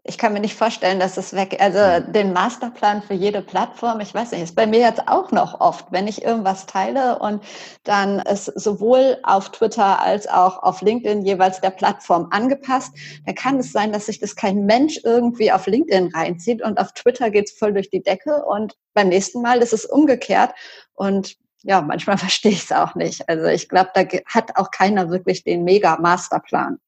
Ich 0.08 0.18
kann 0.18 0.32
mir 0.32 0.40
nicht 0.40 0.54
vorstellen, 0.54 1.00
dass 1.00 1.16
es 1.16 1.32
weg, 1.34 1.56
also 1.60 2.04
den 2.10 2.32
Masterplan 2.32 3.02
für 3.02 3.14
jede 3.14 3.42
Plattform, 3.42 4.00
ich 4.00 4.14
weiß 4.14 4.32
nicht, 4.32 4.42
ist 4.42 4.54
bei 4.54 4.66
mir 4.66 4.80
jetzt 4.80 5.08
auch 5.08 5.32
noch 5.32 5.60
oft, 5.60 5.86
wenn 5.90 6.06
ich 6.06 6.22
irgendwas 6.24 6.66
teile 6.66 7.18
und 7.18 7.42
dann 7.84 8.20
ist 8.20 8.46
sowohl 8.46 9.18
auf 9.22 9.50
Twitter 9.50 10.00
als 10.00 10.28
auch 10.28 10.62
auf 10.62 10.80
LinkedIn 10.80 11.24
jeweils 11.24 11.60
der 11.60 11.70
Plattform 11.70 12.28
angepasst, 12.30 12.92
dann 13.24 13.34
kann 13.34 13.58
es 13.58 13.72
sein, 13.72 13.92
dass 13.92 14.06
sich 14.06 14.20
das 14.20 14.36
kein 14.36 14.64
Mensch 14.64 15.00
irgendwie 15.02 15.50
auf 15.50 15.66
LinkedIn 15.66 16.12
reinzieht 16.14 16.62
und 16.62 16.78
auf 16.78 16.92
Twitter 16.92 17.30
geht's 17.30 17.52
voll 17.52 17.72
durch 17.72 17.90
die 17.90 18.02
Decke 18.02 18.44
und 18.44 18.76
beim 18.94 19.08
nächsten 19.08 19.42
Mal 19.42 19.58
ist 19.58 19.72
es 19.72 19.84
umgekehrt 19.84 20.52
und 20.94 21.36
ja, 21.62 21.80
manchmal 21.80 22.18
verstehe 22.18 22.52
ich 22.52 22.64
es 22.64 22.72
auch 22.72 22.94
nicht. 22.94 23.28
Also 23.28 23.46
ich 23.46 23.68
glaube, 23.68 23.90
da 23.94 24.02
hat 24.26 24.56
auch 24.56 24.70
keiner 24.70 25.10
wirklich 25.10 25.42
den 25.42 25.64
Mega-Masterplan. 25.64 26.78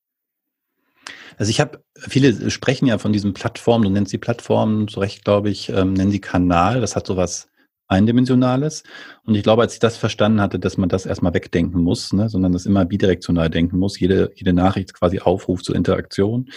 Also 1.37 1.51
ich 1.51 1.61
habe, 1.61 1.83
viele 1.97 2.51
sprechen 2.51 2.87
ja 2.87 2.99
von 2.99 3.12
diesen 3.12 3.35
Plattformen, 3.35 3.85
du 3.85 3.90
nennst 3.90 4.12
die 4.12 4.18
Plattformen, 4.18 4.88
zu 4.88 5.01
Recht 5.01 5.25
glaube 5.25 5.51
ich, 5.51 5.68
ähm, 5.68 5.92
nennen 5.92 6.11
sie 6.11 6.21
Kanal, 6.21 6.81
das 6.81 6.97
hat 6.97 7.07
sowas 7.07 7.49
Eindimensionales. 7.88 8.83
Und 9.25 9.35
ich 9.35 9.42
glaube, 9.42 9.62
als 9.62 9.73
ich 9.73 9.81
das 9.81 9.97
verstanden 9.97 10.40
hatte, 10.40 10.59
dass 10.59 10.77
man 10.77 10.90
das 10.90 11.07
erstmal 11.07 11.33
wegdenken 11.33 11.83
muss, 11.83 12.12
ne, 12.12 12.29
sondern 12.29 12.53
das 12.53 12.66
immer 12.66 12.85
bidirektional 12.85 13.49
denken 13.49 13.79
muss, 13.79 13.99
jede, 13.99 14.31
jede 14.35 14.53
Nachricht 14.53 14.92
quasi 14.92 15.21
Aufruf 15.21 15.62
zur 15.62 15.75
Interaktion, 15.75 16.51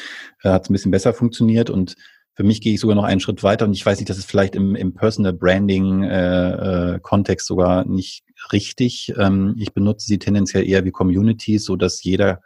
äh, 0.43 0.49
hat 0.49 0.63
es 0.63 0.69
ein 0.69 0.73
bisschen 0.73 0.91
besser 0.91 1.13
funktioniert 1.13 1.69
und 1.69 1.95
für 2.33 2.43
mich 2.43 2.61
gehe 2.61 2.73
ich 2.73 2.79
sogar 2.79 2.95
noch 2.95 3.03
einen 3.03 3.19
Schritt 3.19 3.43
weiter 3.43 3.65
und 3.65 3.73
ich 3.73 3.85
weiß 3.85 3.99
nicht, 3.99 4.09
dass 4.09 4.17
es 4.17 4.25
vielleicht 4.25 4.55
im, 4.55 4.75
im 4.75 4.93
Personal 4.93 5.33
Branding 5.33 6.03
äh, 6.03 6.95
äh, 6.95 6.99
Kontext 6.99 7.47
sogar 7.47 7.85
nicht 7.85 8.23
richtig. 8.51 9.13
Ähm, 9.17 9.55
ich 9.57 9.73
benutze 9.73 10.07
sie 10.07 10.17
tendenziell 10.17 10.67
eher 10.67 10.85
wie 10.85 10.91
Communities, 10.91 11.65
so 11.65 11.75
dass 11.75 12.03
jeder 12.03 12.41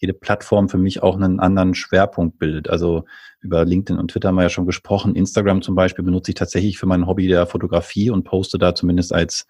jede 0.00 0.14
Plattform 0.14 0.68
für 0.68 0.78
mich 0.78 1.02
auch 1.02 1.14
einen 1.14 1.40
anderen 1.40 1.74
Schwerpunkt 1.74 2.38
bildet. 2.38 2.70
Also 2.70 3.04
über 3.40 3.64
LinkedIn 3.64 4.00
und 4.00 4.10
Twitter 4.10 4.28
haben 4.28 4.36
wir 4.36 4.42
ja 4.42 4.48
schon 4.48 4.66
gesprochen. 4.66 5.14
Instagram 5.14 5.62
zum 5.62 5.74
Beispiel 5.74 6.04
benutze 6.04 6.30
ich 6.30 6.36
tatsächlich 6.36 6.78
für 6.78 6.86
mein 6.86 7.06
Hobby 7.06 7.28
der 7.28 7.46
Fotografie 7.46 8.10
und 8.10 8.24
poste 8.24 8.58
da 8.58 8.74
zumindest 8.74 9.12
als 9.12 9.46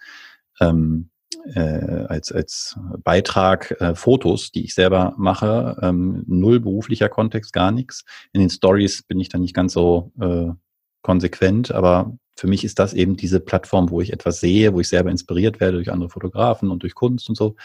ähm, 0.59 1.09
äh, 1.55 2.05
als, 2.07 2.31
als 2.31 2.77
Beitrag 3.03 3.71
äh, 3.79 3.95
Fotos, 3.95 4.51
die 4.51 4.63
ich 4.65 4.75
selber 4.75 5.15
mache. 5.17 5.77
Ähm, 5.81 6.23
null 6.27 6.59
beruflicher 6.59 7.09
Kontext, 7.09 7.53
gar 7.53 7.71
nichts. 7.71 8.03
In 8.33 8.41
den 8.41 8.49
Stories 8.49 9.03
bin 9.03 9.19
ich 9.19 9.29
dann 9.29 9.41
nicht 9.41 9.55
ganz 9.55 9.73
so 9.73 10.11
äh, 10.19 10.49
konsequent, 11.01 11.71
aber 11.71 12.17
für 12.35 12.47
mich 12.47 12.63
ist 12.63 12.79
das 12.79 12.93
eben 12.93 13.17
diese 13.17 13.39
Plattform, 13.39 13.89
wo 13.89 14.01
ich 14.01 14.13
etwas 14.13 14.39
sehe, 14.39 14.73
wo 14.73 14.79
ich 14.79 14.89
selber 14.89 15.09
inspiriert 15.09 15.59
werde 15.59 15.77
durch 15.77 15.91
andere 15.91 16.09
Fotografen 16.09 16.69
und 16.69 16.83
durch 16.83 16.95
Kunst 16.95 17.29
und 17.29 17.35
so. 17.35 17.55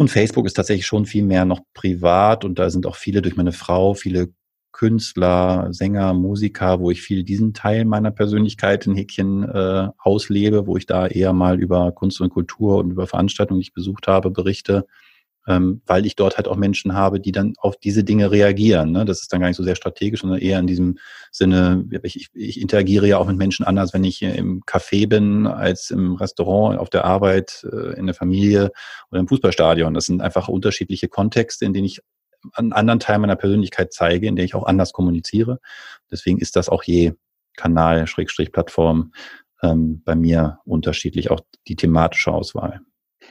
Und 0.00 0.08
Facebook 0.08 0.46
ist 0.46 0.54
tatsächlich 0.54 0.86
schon 0.86 1.04
viel 1.04 1.22
mehr 1.22 1.44
noch 1.44 1.60
privat 1.74 2.46
und 2.46 2.58
da 2.58 2.70
sind 2.70 2.86
auch 2.86 2.96
viele 2.96 3.20
durch 3.20 3.36
meine 3.36 3.52
Frau, 3.52 3.92
viele 3.92 4.32
Künstler, 4.72 5.68
Sänger, 5.72 6.14
Musiker, 6.14 6.80
wo 6.80 6.90
ich 6.90 7.02
viel 7.02 7.22
diesen 7.22 7.52
Teil 7.52 7.84
meiner 7.84 8.10
Persönlichkeit 8.10 8.86
in 8.86 8.94
Häkchen 8.94 9.46
äh, 9.46 9.88
auslebe, 9.98 10.66
wo 10.66 10.78
ich 10.78 10.86
da 10.86 11.06
eher 11.06 11.34
mal 11.34 11.60
über 11.60 11.92
Kunst 11.92 12.18
und 12.22 12.30
Kultur 12.30 12.78
und 12.78 12.92
über 12.92 13.06
Veranstaltungen, 13.06 13.60
die 13.60 13.66
ich 13.66 13.74
besucht 13.74 14.08
habe, 14.08 14.30
berichte 14.30 14.86
ähm, 15.50 15.82
weil 15.84 16.06
ich 16.06 16.14
dort 16.14 16.36
halt 16.36 16.46
auch 16.46 16.56
Menschen 16.56 16.94
habe, 16.94 17.18
die 17.18 17.32
dann 17.32 17.54
auf 17.58 17.76
diese 17.76 18.04
Dinge 18.04 18.30
reagieren. 18.30 18.92
Ne? 18.92 19.04
Das 19.04 19.20
ist 19.20 19.32
dann 19.32 19.40
gar 19.40 19.48
nicht 19.48 19.56
so 19.56 19.64
sehr 19.64 19.74
strategisch, 19.74 20.20
sondern 20.20 20.38
eher 20.38 20.60
in 20.60 20.68
diesem 20.68 20.98
Sinne, 21.32 21.84
ich, 22.04 22.28
ich 22.32 22.60
interagiere 22.60 23.08
ja 23.08 23.18
auch 23.18 23.26
mit 23.26 23.36
Menschen 23.36 23.66
anders, 23.66 23.92
wenn 23.92 24.04
ich 24.04 24.22
im 24.22 24.62
Café 24.62 25.08
bin, 25.08 25.48
als 25.48 25.90
im 25.90 26.14
Restaurant, 26.14 26.78
auf 26.78 26.88
der 26.88 27.04
Arbeit, 27.04 27.66
äh, 27.70 27.98
in 27.98 28.06
der 28.06 28.14
Familie 28.14 28.70
oder 29.10 29.20
im 29.20 29.26
Fußballstadion. 29.26 29.92
Das 29.92 30.06
sind 30.06 30.22
einfach 30.22 30.46
unterschiedliche 30.46 31.08
Kontexte, 31.08 31.64
in 31.64 31.72
denen 31.72 31.86
ich 31.86 32.00
einen 32.52 32.72
anderen 32.72 33.00
Teil 33.00 33.18
meiner 33.18 33.36
Persönlichkeit 33.36 33.92
zeige, 33.92 34.28
in 34.28 34.36
der 34.36 34.44
ich 34.44 34.54
auch 34.54 34.64
anders 34.64 34.92
kommuniziere. 34.92 35.58
Deswegen 36.12 36.38
ist 36.38 36.54
das 36.54 36.68
auch 36.68 36.84
je 36.84 37.14
Kanal, 37.56 38.06
Schrägstrich, 38.06 38.52
Plattform 38.52 39.12
ähm, 39.62 40.00
bei 40.04 40.14
mir 40.14 40.60
unterschiedlich, 40.64 41.30
auch 41.30 41.40
die 41.66 41.76
thematische 41.76 42.32
Auswahl. 42.32 42.80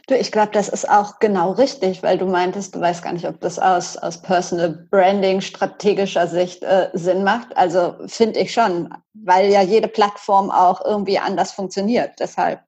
Du, 0.07 0.15
ich 0.15 0.31
glaube, 0.31 0.51
das 0.51 0.69
ist 0.69 0.89
auch 0.89 1.19
genau 1.19 1.51
richtig, 1.51 2.03
weil 2.03 2.17
du 2.17 2.25
meintest, 2.25 2.75
du 2.75 2.79
weißt 2.79 3.03
gar 3.03 3.13
nicht, 3.13 3.27
ob 3.27 3.39
das 3.41 3.59
aus, 3.59 3.97
aus 3.97 4.21
Personal 4.21 4.87
Branding 4.89 5.41
strategischer 5.41 6.27
Sicht 6.27 6.63
äh, 6.63 6.89
Sinn 6.93 7.23
macht. 7.23 7.55
Also 7.57 7.95
finde 8.07 8.39
ich 8.39 8.53
schon, 8.53 8.93
weil 9.13 9.51
ja 9.51 9.61
jede 9.61 9.87
Plattform 9.87 10.51
auch 10.51 10.83
irgendwie 10.83 11.19
anders 11.19 11.51
funktioniert. 11.51 12.19
Deshalb 12.19 12.61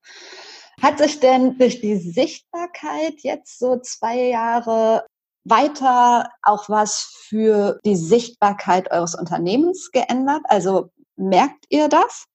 hat 0.82 0.98
sich 0.98 1.20
denn 1.20 1.58
durch 1.58 1.82
die 1.82 1.98
Sichtbarkeit 1.98 3.16
jetzt 3.20 3.60
so 3.60 3.78
zwei 3.80 4.18
Jahre 4.18 5.06
weiter 5.44 6.30
auch 6.44 6.70
was 6.70 7.26
für 7.28 7.80
die 7.86 7.96
Sichtbarkeit 7.96 8.92
eures 8.92 9.16
Unternehmens 9.16 9.92
geändert? 9.92 10.42
Also 10.46 10.92
merkt 11.16 11.66
ihr 11.70 11.88
das? 11.88 12.26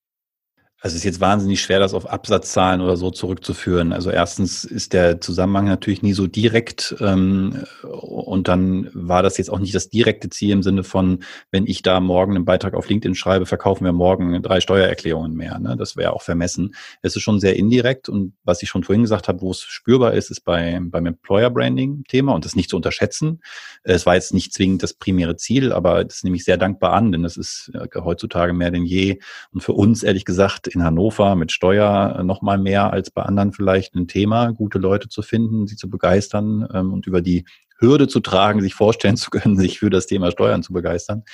Also 0.83 0.93
es 0.93 1.01
ist 1.01 1.05
jetzt 1.05 1.21
wahnsinnig 1.21 1.63
schwer, 1.63 1.79
das 1.79 1.95
auf 1.95 2.05
Absatzzahlen 2.11 2.83
oder 2.83 2.99
so 2.99 3.11
zurückzuführen. 3.11 3.95
Also 3.95 4.11
erstens 4.11 4.63
ist 4.63 4.93
der 4.93 5.23
Zusammenhang 5.23 5.65
natürlich 5.65 6.03
nie 6.03 6.13
so 6.13 6.27
direkt 6.27 6.95
ähm, 7.01 7.65
und 7.83 8.47
dann 8.47 8.91
war 8.93 9.23
das 9.23 9.39
jetzt 9.39 9.51
auch 9.51 9.59
nicht 9.59 9.75
das 9.75 9.89
direkte 9.89 10.29
Ziel 10.29 10.51
im 10.51 10.63
Sinne 10.63 10.85
von, 10.85 11.21
wenn 11.51 11.67
ich 11.67 11.81
da 11.81 11.99
morgen 11.99 12.37
einen 12.37 12.45
Beitrag 12.45 12.75
auf 12.75 12.91
LinkedIn 12.91 13.15
schreibe, 13.15 13.47
verkaufen 13.47 13.87
wir 13.87 13.93
morgen 13.93 14.43
drei 14.43 14.61
Steuererklärungen 14.61 15.33
mehr. 15.33 15.59
Ne? 15.59 15.77
Das 15.79 15.97
wäre 15.97 16.13
auch 16.13 16.21
vermessen. 16.21 16.75
Es 17.01 17.17
ist 17.17 17.23
schon 17.23 17.41
sehr 17.41 17.57
indirekt 17.57 18.11
und 18.11 18.35
was 18.45 18.63
ich 18.63 18.69
schon 18.69 18.85
vorhin 18.85 19.03
gesagt 19.03 19.29
habe, 19.29 19.41
wo 19.41 19.53
es 19.53 19.63
spürbar 19.63 20.13
ist, 20.13 20.31
ist 20.31 20.43
bei, 20.43 20.79
beim 20.83 21.07
Employer 21.07 21.49
Branding 21.49 22.05
Thema 22.07 22.35
und 22.35 22.45
das 22.45 22.55
nicht 22.55 22.69
zu 22.69 22.77
unterschätzen. 22.77 23.41
Es 23.83 24.05
war 24.05 24.15
jetzt 24.15 24.35
nicht 24.35 24.53
zwingend 24.53 24.83
das 24.83 24.93
primäre 24.93 25.37
Ziel, 25.37 25.73
aber 25.73 26.05
das 26.05 26.23
nehme 26.23 26.37
ich 26.37 26.45
sehr 26.45 26.59
dankbar 26.59 26.93
an, 26.93 27.13
denn 27.13 27.23
das 27.23 27.39
ist 27.39 27.73
äh, 27.73 27.89
heutzutage 27.99 28.53
mehr 28.53 28.71
denn 28.71 28.85
je 28.85 29.21
und 29.53 29.63
für 29.63 29.73
uns 29.73 30.03
ehrlich 30.03 30.27
gesagt 30.27 30.67
in 30.77 30.85
Hannover 30.85 31.35
mit 31.35 31.51
Steuer 31.51 32.23
noch 32.23 32.43
mal 32.43 32.59
mehr 32.59 32.93
als 32.93 33.11
bei 33.11 33.23
anderen 33.23 33.53
vielleicht 33.53 33.95
ein 33.95 34.07
Thema, 34.07 34.53
gute 34.53 34.79
Leute 34.79 35.09
zu 35.09 35.23
finden, 35.23 35.67
sie 35.67 35.77
zu 35.77 35.91
begeistern 35.91 36.69
ähm, 36.73 36.93
und 36.93 37.07
über 37.07 37.23
die 37.23 37.45
Hürde 37.79 38.09
zu 38.09 38.21
tragen, 38.21 38.61
sich 38.61 38.75
vorstellen 38.75 39.17
zu 39.17 39.31
können, 39.31 39.57
sich 39.59 39.79
für 39.79 39.91
das 39.91 40.07
Thema 40.07 40.31
Steuern 40.31 40.63
zu 40.63 40.73
begeistern. 40.73 41.25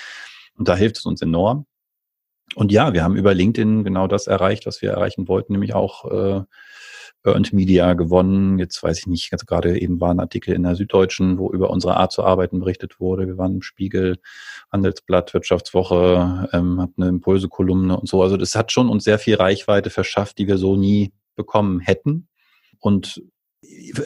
Und 0.57 0.69
da 0.69 0.77
hilft 0.77 0.99
es 0.99 1.05
uns 1.05 1.21
enorm. 1.23 1.67
Und 2.55 2.71
ja, 2.71 2.93
wir 2.93 3.03
haben 3.03 3.17
über 3.17 3.35
LinkedIn 3.35 3.85
genau 3.85 4.07
das 4.07 4.27
erreicht, 4.27 4.67
was 4.67 4.83
wir 4.83 4.91
erreichen 4.91 5.27
wollten, 5.27 5.53
nämlich 5.53 5.75
auch 5.75 6.05
äh, 6.11 6.43
Earned 7.25 7.53
Media 7.53 7.95
gewonnen. 7.95 8.59
Jetzt 8.59 8.83
weiß 8.83 8.99
ich 8.99 9.07
nicht, 9.07 9.31
ganz 9.31 9.47
gerade 9.47 9.79
eben 9.81 10.01
war 10.01 10.11
ein 10.11 10.21
Artikel 10.21 10.55
in 10.55 10.65
der 10.65 10.75
Süddeutschen, 10.75 11.39
wo 11.39 11.51
über 11.51 11.71
unsere 11.71 11.97
Art 11.97 12.13
zu 12.13 12.25
arbeiten 12.25 12.61
berichtet 12.61 13.01
wurde. 13.01 13.27
Wir 13.27 13.39
waren 13.39 13.55
im 13.57 13.63
Spiegel, 13.63 14.19
Handelsblatt, 14.71 15.33
Wirtschaftswoche, 15.35 16.49
ähm, 16.53 16.81
hat 16.81 16.91
eine 16.97 17.09
Impulse-Kolumne 17.09 17.99
und 17.99 18.09
so. 18.09 18.23
Also 18.23 18.37
das 18.37 18.55
hat 18.55 18.73
schon 18.73 18.89
uns 18.89 19.05
sehr 19.05 19.19
viel 19.19 19.37
Reichweite 19.37 19.91
verschafft, 19.91 20.39
die 20.39 20.47
wir 20.47 20.59
so 20.59 20.77
nie 20.77 21.13
bekommen 21.37 21.81
hätten. 21.81 22.29
Und 22.81 23.23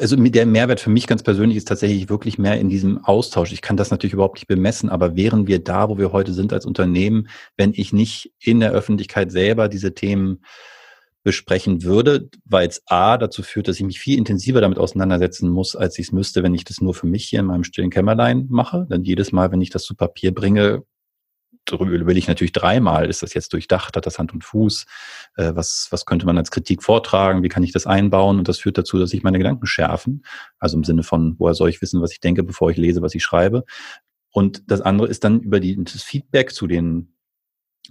also 0.00 0.16
der 0.16 0.46
Mehrwert 0.46 0.81
für 0.81 0.90
mich 0.90 1.07
ganz 1.07 1.22
persönlich 1.22 1.57
ist 1.57 1.68
tatsächlich 1.68 2.11
wirklich 2.11 2.38
mehr 2.38 2.61
in 2.61 2.68
diesem 2.68 3.02
Austausch. 3.05 3.52
Ich 3.52 3.62
kann 3.62 3.76
das 3.76 3.90
natürlich 3.90 4.12
überhaupt 4.12 4.37
nicht 4.37 4.46
bemessen, 4.46 4.90
aber 4.90 5.16
wären 5.16 5.46
wir 5.46 5.64
da, 5.64 5.88
wo 5.88 5.96
wir 5.96 6.12
heute 6.12 6.35
sind 6.35 6.52
als 6.52 6.66
Unternehmen, 6.66 7.29
wenn 7.57 7.72
ich 7.74 7.92
nicht 7.92 8.33
in 8.38 8.61
der 8.61 8.72
Öffentlichkeit 8.72 9.33
selber 9.33 9.68
diese 9.68 9.94
Themen 9.94 10.42
besprechen 11.27 11.83
würde, 11.83 12.31
weil 12.45 12.69
es 12.69 12.83
A 12.87 13.19
dazu 13.19 13.43
führt, 13.43 13.67
dass 13.67 13.81
ich 13.81 13.85
mich 13.85 13.99
viel 13.99 14.17
intensiver 14.17 14.61
damit 14.61 14.79
auseinandersetzen 14.79 15.51
muss, 15.51 15.75
als 15.75 15.99
ich 15.99 16.07
es 16.07 16.12
müsste, 16.12 16.45
wenn 16.45 16.55
ich 16.55 16.62
das 16.62 16.81
nur 16.81 16.95
für 16.95 17.09
mich 17.09 17.25
hier 17.25 17.41
in 17.41 17.47
meinem 17.47 17.65
stillen 17.65 17.91
Kämmerlein 17.91 18.47
mache. 18.49 18.87
Denn 18.89 19.03
jedes 19.03 19.33
Mal, 19.33 19.51
wenn 19.51 19.61
ich 19.61 19.71
das 19.71 19.83
zu 19.83 19.97
Papier 19.97 20.33
bringe, 20.33 20.85
will 21.69 22.17
ich 22.17 22.29
natürlich 22.29 22.53
dreimal, 22.53 23.11
ist 23.11 23.25
das 23.25 23.35
jetzt 23.35 23.53
durchdacht, 23.53 23.97
hat 23.97 24.07
das 24.07 24.21
Hand 24.21 24.35
und 24.35 24.45
Fuß, 24.45 24.87
äh, 25.35 25.51
was, 25.57 25.89
was 25.91 26.05
könnte 26.07 26.27
man 26.27 26.39
als 26.39 26.53
Kritik 26.53 26.85
vortragen, 26.85 27.43
wie 27.43 27.49
kann 27.49 27.65
ich 27.65 27.73
das 27.73 27.89
einbauen 27.89 28.39
und 28.39 28.47
das 28.47 28.61
führt 28.61 28.79
dazu, 28.79 28.97
dass 28.97 29.12
ich 29.12 29.25
meine 29.25 29.39
Gedanken 29.39 29.67
schärfen, 29.67 30.25
also 30.61 30.77
im 30.77 30.85
Sinne 30.85 31.03
von, 31.03 31.35
woher 31.41 31.55
soll 31.55 31.71
ich 31.71 31.83
wissen, 31.83 32.01
was 32.01 32.12
ich 32.12 32.21
denke, 32.21 32.45
bevor 32.45 32.71
ich 32.71 32.77
lese, 32.77 33.03
was 33.03 33.17
ich 33.17 33.25
schreibe. 33.25 33.65
Und 34.31 34.71
das 34.71 34.81
andere 34.81 35.09
ist 35.09 35.25
dann 35.25 35.41
über 35.41 35.59
die, 35.59 35.77
das 35.83 36.05
Feedback 36.05 36.53
zu 36.53 36.69
den 36.69 37.15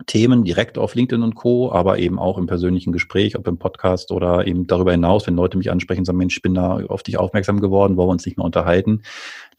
Themen 0.05 0.43
direkt 0.43 0.77
auf 0.77 0.95
LinkedIn 0.95 1.23
und 1.23 1.35
Co., 1.35 1.71
aber 1.71 1.99
eben 1.99 2.19
auch 2.19 2.37
im 2.37 2.47
persönlichen 2.47 2.91
Gespräch, 2.91 3.37
ob 3.37 3.47
im 3.47 3.57
Podcast 3.57 4.11
oder 4.11 4.45
eben 4.45 4.67
darüber 4.67 4.91
hinaus, 4.91 5.25
wenn 5.27 5.35
Leute 5.35 5.57
mich 5.57 5.71
ansprechen 5.71 6.05
sagen, 6.05 6.17
Mensch, 6.17 6.37
ich 6.37 6.41
bin 6.41 6.53
da 6.53 6.85
auf 6.87 7.03
dich 7.03 7.17
aufmerksam 7.17 7.61
geworden, 7.61 7.95
wollen 7.97 8.09
wir 8.09 8.13
uns 8.13 8.25
nicht 8.25 8.37
mehr 8.37 8.45
unterhalten, 8.45 9.03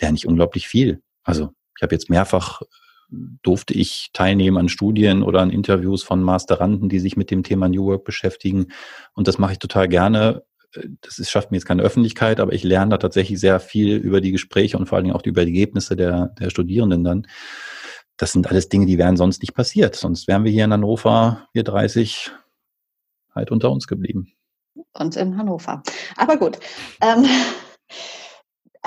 lerne 0.00 0.16
ich 0.16 0.26
unglaublich 0.26 0.68
viel. 0.68 1.00
Also 1.24 1.50
ich 1.76 1.82
habe 1.82 1.94
jetzt 1.94 2.10
mehrfach 2.10 2.62
durfte 3.08 3.74
ich 3.74 4.10
teilnehmen 4.12 4.56
an 4.56 4.68
Studien 4.68 5.22
oder 5.22 5.40
an 5.40 5.50
Interviews 5.50 6.02
von 6.02 6.22
Masteranden, 6.22 6.88
die 6.88 6.98
sich 6.98 7.16
mit 7.16 7.30
dem 7.30 7.42
Thema 7.42 7.68
New 7.68 7.86
Work 7.86 8.04
beschäftigen. 8.04 8.66
Und 9.14 9.28
das 9.28 9.38
mache 9.38 9.52
ich 9.52 9.58
total 9.58 9.88
gerne. 9.88 10.42
Das 11.00 11.18
ist, 11.18 11.30
schafft 11.30 11.50
mir 11.50 11.56
jetzt 11.56 11.66
keine 11.66 11.82
Öffentlichkeit, 11.82 12.40
aber 12.40 12.52
ich 12.52 12.64
lerne 12.64 12.90
da 12.90 12.98
tatsächlich 12.98 13.38
sehr 13.40 13.60
viel 13.60 13.96
über 13.96 14.20
die 14.20 14.32
Gespräche 14.32 14.76
und 14.76 14.86
vor 14.86 14.96
allen 14.96 15.04
Dingen 15.04 15.16
auch 15.16 15.24
über 15.24 15.44
die 15.44 15.52
Ergebnisse 15.52 15.96
der, 15.96 16.34
der 16.38 16.50
Studierenden 16.50 17.04
dann 17.04 17.26
das 18.16 18.32
sind 18.32 18.46
alles 18.46 18.68
Dinge, 18.68 18.86
die 18.86 18.98
wären 18.98 19.16
sonst 19.16 19.42
nicht 19.42 19.54
passiert. 19.54 19.94
Sonst 19.94 20.26
wären 20.28 20.44
wir 20.44 20.52
hier 20.52 20.64
in 20.64 20.72
Hannover, 20.72 21.48
wir 21.52 21.64
30, 21.64 22.30
halt 23.34 23.50
unter 23.50 23.70
uns 23.70 23.86
geblieben. 23.86 24.32
Und 24.92 25.16
in 25.16 25.36
Hannover. 25.36 25.82
Aber 26.16 26.36
gut. 26.36 26.58
Ähm, 27.00 27.26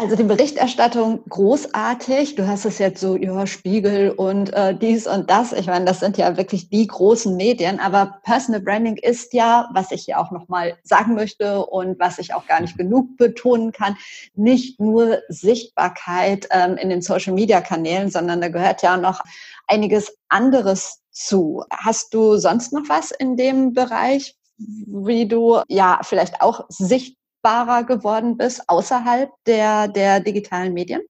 Also 0.01 0.15
die 0.15 0.23
Berichterstattung 0.23 1.25
großartig. 1.27 2.35
Du 2.35 2.47
hast 2.47 2.63
es 2.63 2.77
jetzt 2.77 3.01
so, 3.01 3.17
ja, 3.17 3.45
Spiegel 3.45 4.11
und 4.11 4.53
äh, 4.53 4.73
dies 4.73 5.07
und 5.07 5.29
das. 5.29 5.51
Ich 5.51 5.67
meine, 5.67 5.83
das 5.83 5.99
sind 5.99 6.17
ja 6.17 6.37
wirklich 6.37 6.69
die 6.69 6.87
großen 6.87 7.35
Medien. 7.35 7.81
Aber 7.81 8.21
Personal 8.23 8.61
Branding 8.61 8.95
ist 8.95 9.33
ja, 9.33 9.69
was 9.73 9.91
ich 9.91 10.05
hier 10.05 10.17
auch 10.17 10.31
nochmal 10.31 10.77
sagen 10.83 11.15
möchte 11.15 11.65
und 11.65 11.99
was 11.99 12.17
ich 12.17 12.33
auch 12.33 12.47
gar 12.47 12.61
nicht 12.61 12.77
genug 12.77 13.17
betonen 13.17 13.73
kann, 13.73 13.97
nicht 14.35 14.79
nur 14.79 15.19
Sichtbarkeit 15.27 16.47
ähm, 16.51 16.77
in 16.77 16.89
den 16.89 17.01
Social-Media-Kanälen, 17.01 18.09
sondern 18.09 18.39
da 18.39 18.47
gehört 18.47 18.81
ja 18.81 18.95
noch 18.95 19.19
einiges 19.67 20.17
anderes 20.29 21.01
zu. 21.11 21.65
Hast 21.71 22.13
du 22.13 22.37
sonst 22.37 22.71
noch 22.71 22.87
was 22.87 23.11
in 23.11 23.35
dem 23.35 23.73
Bereich, 23.73 24.37
wie 24.57 25.27
du 25.27 25.59
ja 25.67 25.99
vielleicht 26.03 26.41
auch 26.41 26.63
sichtbar 26.69 27.18
sichtbarer 27.39 27.83
geworden 27.83 28.37
bist 28.37 28.63
außerhalb 28.67 29.29
der, 29.45 29.87
der 29.87 30.19
digitalen 30.19 30.73
Medien? 30.73 31.01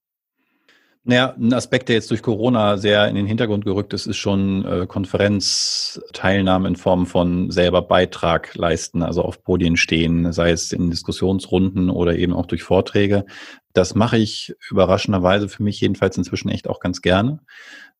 Naja, 1.02 1.34
ein 1.34 1.54
Aspekt, 1.54 1.88
der 1.88 1.96
jetzt 1.96 2.10
durch 2.10 2.22
Corona 2.22 2.76
sehr 2.76 3.08
in 3.08 3.14
den 3.14 3.26
Hintergrund 3.26 3.64
gerückt 3.64 3.94
ist, 3.94 4.06
ist 4.06 4.18
schon 4.18 4.66
äh, 4.66 4.86
Konferenzteilnahme 4.86 6.68
in 6.68 6.76
Form 6.76 7.06
von 7.06 7.50
selber 7.50 7.80
Beitrag 7.80 8.54
leisten, 8.54 9.02
also 9.02 9.22
auf 9.22 9.42
Podien 9.42 9.78
stehen, 9.78 10.30
sei 10.32 10.50
es 10.50 10.72
in 10.72 10.90
Diskussionsrunden 10.90 11.88
oder 11.88 12.16
eben 12.16 12.34
auch 12.34 12.44
durch 12.44 12.62
Vorträge. 12.62 13.24
Das 13.72 13.94
mache 13.94 14.18
ich 14.18 14.54
überraschenderweise 14.70 15.48
für 15.48 15.62
mich 15.62 15.80
jedenfalls 15.80 16.18
inzwischen 16.18 16.50
echt 16.50 16.68
auch 16.68 16.80
ganz 16.80 17.00
gerne, 17.00 17.40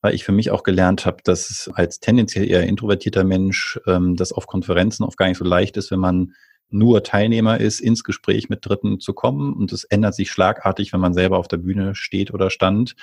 weil 0.03 0.15
ich 0.15 0.25
für 0.25 0.33
mich 0.33 0.51
auch 0.51 0.63
gelernt 0.63 1.07
habe, 1.07 1.19
dass 1.25 1.71
als 1.73 2.01
tendenziell 2.01 2.51
eher 2.51 2.65
introvertierter 2.65 3.25
Mensch 3.25 3.81
ähm, 3.87 4.15
das 4.15 4.31
auf 4.31 4.47
Konferenzen 4.47 5.05
oft 5.05 5.17
gar 5.17 5.27
nicht 5.27 5.39
so 5.39 5.45
leicht 5.45 5.79
ist, 5.79 5.91
wenn 5.91 6.01
man 6.01 6.35
nur 6.71 7.03
Teilnehmer 7.03 7.61
ist, 7.61 7.81
ins 7.81 8.05
Gespräch 8.05 8.49
mit 8.49 8.67
Dritten 8.67 9.01
zu 9.01 9.13
kommen. 9.13 9.53
Und 9.53 9.73
es 9.73 9.85
ändert 9.85 10.15
sich 10.15 10.31
schlagartig, 10.31 10.93
wenn 10.93 11.01
man 11.01 11.15
selber 11.15 11.39
auf 11.39 11.49
der 11.49 11.59
Bühne 11.59 11.95
steht 11.95 12.33
oder 12.33 12.51
stand, 12.51 12.95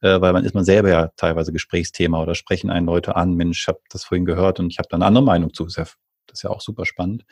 äh, 0.00 0.20
weil 0.20 0.32
man 0.32 0.44
ist 0.44 0.54
man 0.54 0.64
selber 0.64 0.88
ja 0.88 1.08
teilweise 1.16 1.52
Gesprächsthema 1.52 2.22
oder 2.22 2.34
sprechen 2.34 2.70
einen 2.70 2.86
Leute 2.86 3.16
an, 3.16 3.34
Mensch, 3.34 3.62
ich 3.62 3.68
habe 3.68 3.80
das 3.90 4.04
vorhin 4.04 4.24
gehört 4.24 4.60
und 4.60 4.70
ich 4.70 4.78
habe 4.78 4.88
da 4.90 4.96
eine 4.96 5.06
andere 5.06 5.24
Meinung 5.24 5.52
zu. 5.52 5.64
Das 5.64 5.96
ist 6.32 6.42
ja 6.42 6.50
auch 6.50 6.60
super 6.60 6.84
spannend. 6.84 7.24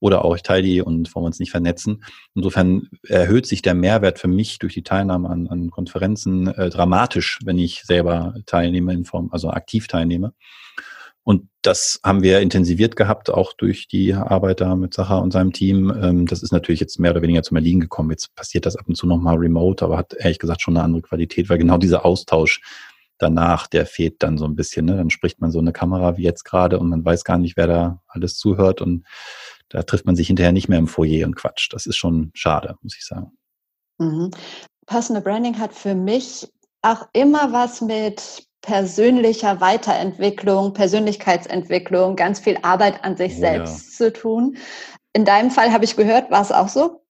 Oder 0.00 0.24
auch, 0.24 0.34
ich 0.34 0.42
teile 0.42 0.62
die 0.62 0.80
und 0.82 1.14
wollen 1.14 1.24
wir 1.24 1.28
uns 1.28 1.38
nicht 1.38 1.50
vernetzen. 1.50 2.04
Insofern 2.34 2.88
erhöht 3.06 3.46
sich 3.46 3.62
der 3.62 3.74
Mehrwert 3.74 4.18
für 4.18 4.28
mich 4.28 4.58
durch 4.58 4.74
die 4.74 4.82
Teilnahme 4.82 5.28
an, 5.28 5.48
an 5.48 5.70
Konferenzen 5.70 6.48
äh, 6.48 6.70
dramatisch, 6.70 7.38
wenn 7.44 7.58
ich 7.58 7.82
selber 7.82 8.34
teilnehme 8.46 8.92
in 8.92 9.04
Form, 9.04 9.28
also 9.32 9.50
aktiv 9.50 9.86
teilnehme. 9.86 10.32
Und 11.28 11.46
das 11.60 12.00
haben 12.02 12.22
wir 12.22 12.40
intensiviert 12.40 12.96
gehabt, 12.96 13.28
auch 13.28 13.52
durch 13.52 13.86
die 13.86 14.14
Arbeit 14.14 14.62
da 14.62 14.74
mit 14.74 14.94
Sacha 14.94 15.18
und 15.18 15.30
seinem 15.30 15.52
Team. 15.52 15.92
Ähm, 16.02 16.24
das 16.24 16.42
ist 16.42 16.52
natürlich 16.52 16.80
jetzt 16.80 16.98
mehr 16.98 17.10
oder 17.10 17.20
weniger 17.20 17.42
zum 17.42 17.58
Erliegen 17.58 17.80
gekommen. 17.80 18.08
Jetzt 18.08 18.34
passiert 18.34 18.64
das 18.64 18.76
ab 18.76 18.86
und 18.88 18.94
zu 18.94 19.06
nochmal 19.06 19.36
remote, 19.36 19.84
aber 19.84 19.98
hat 19.98 20.14
ehrlich 20.14 20.38
gesagt 20.38 20.62
schon 20.62 20.74
eine 20.74 20.84
andere 20.84 21.02
Qualität, 21.02 21.50
weil 21.50 21.58
genau 21.58 21.76
dieser 21.76 22.06
Austausch 22.06 22.62
danach, 23.18 23.66
der 23.66 23.84
fehlt 23.84 24.22
dann 24.22 24.38
so 24.38 24.46
ein 24.46 24.56
bisschen. 24.56 24.86
Ne? 24.86 24.96
Dann 24.96 25.10
spricht 25.10 25.38
man 25.38 25.50
so 25.50 25.58
eine 25.58 25.74
Kamera 25.74 26.16
wie 26.16 26.22
jetzt 26.22 26.44
gerade 26.44 26.78
und 26.78 26.88
man 26.88 27.04
weiß 27.04 27.24
gar 27.24 27.36
nicht, 27.36 27.58
wer 27.58 27.66
da 27.66 28.02
alles 28.08 28.38
zuhört 28.38 28.80
und 28.80 29.04
da 29.68 29.82
trifft 29.82 30.06
man 30.06 30.16
sich 30.16 30.28
hinterher 30.28 30.52
nicht 30.52 30.70
mehr 30.70 30.78
im 30.78 30.88
Foyer 30.88 31.26
und 31.26 31.36
quatscht. 31.36 31.74
Das 31.74 31.84
ist 31.84 31.98
schon 31.98 32.30
schade, 32.32 32.76
muss 32.80 32.96
ich 32.96 33.04
sagen. 33.04 33.32
Mhm. 33.98 34.30
Personal 34.86 35.20
Branding 35.20 35.58
hat 35.58 35.74
für 35.74 35.94
mich 35.94 36.48
auch 36.80 37.06
immer 37.12 37.52
was 37.52 37.82
mit 37.82 38.47
persönlicher 38.60 39.60
Weiterentwicklung, 39.60 40.72
Persönlichkeitsentwicklung, 40.72 42.16
ganz 42.16 42.40
viel 42.40 42.58
Arbeit 42.62 43.04
an 43.04 43.16
sich 43.16 43.34
oh, 43.36 43.40
selbst 43.40 43.90
ja. 43.90 44.06
zu 44.06 44.12
tun. 44.12 44.56
In 45.12 45.24
deinem 45.24 45.50
Fall 45.50 45.72
habe 45.72 45.84
ich 45.84 45.96
gehört, 45.96 46.30
war 46.30 46.42
es 46.42 46.52
auch 46.52 46.68
so? 46.68 47.02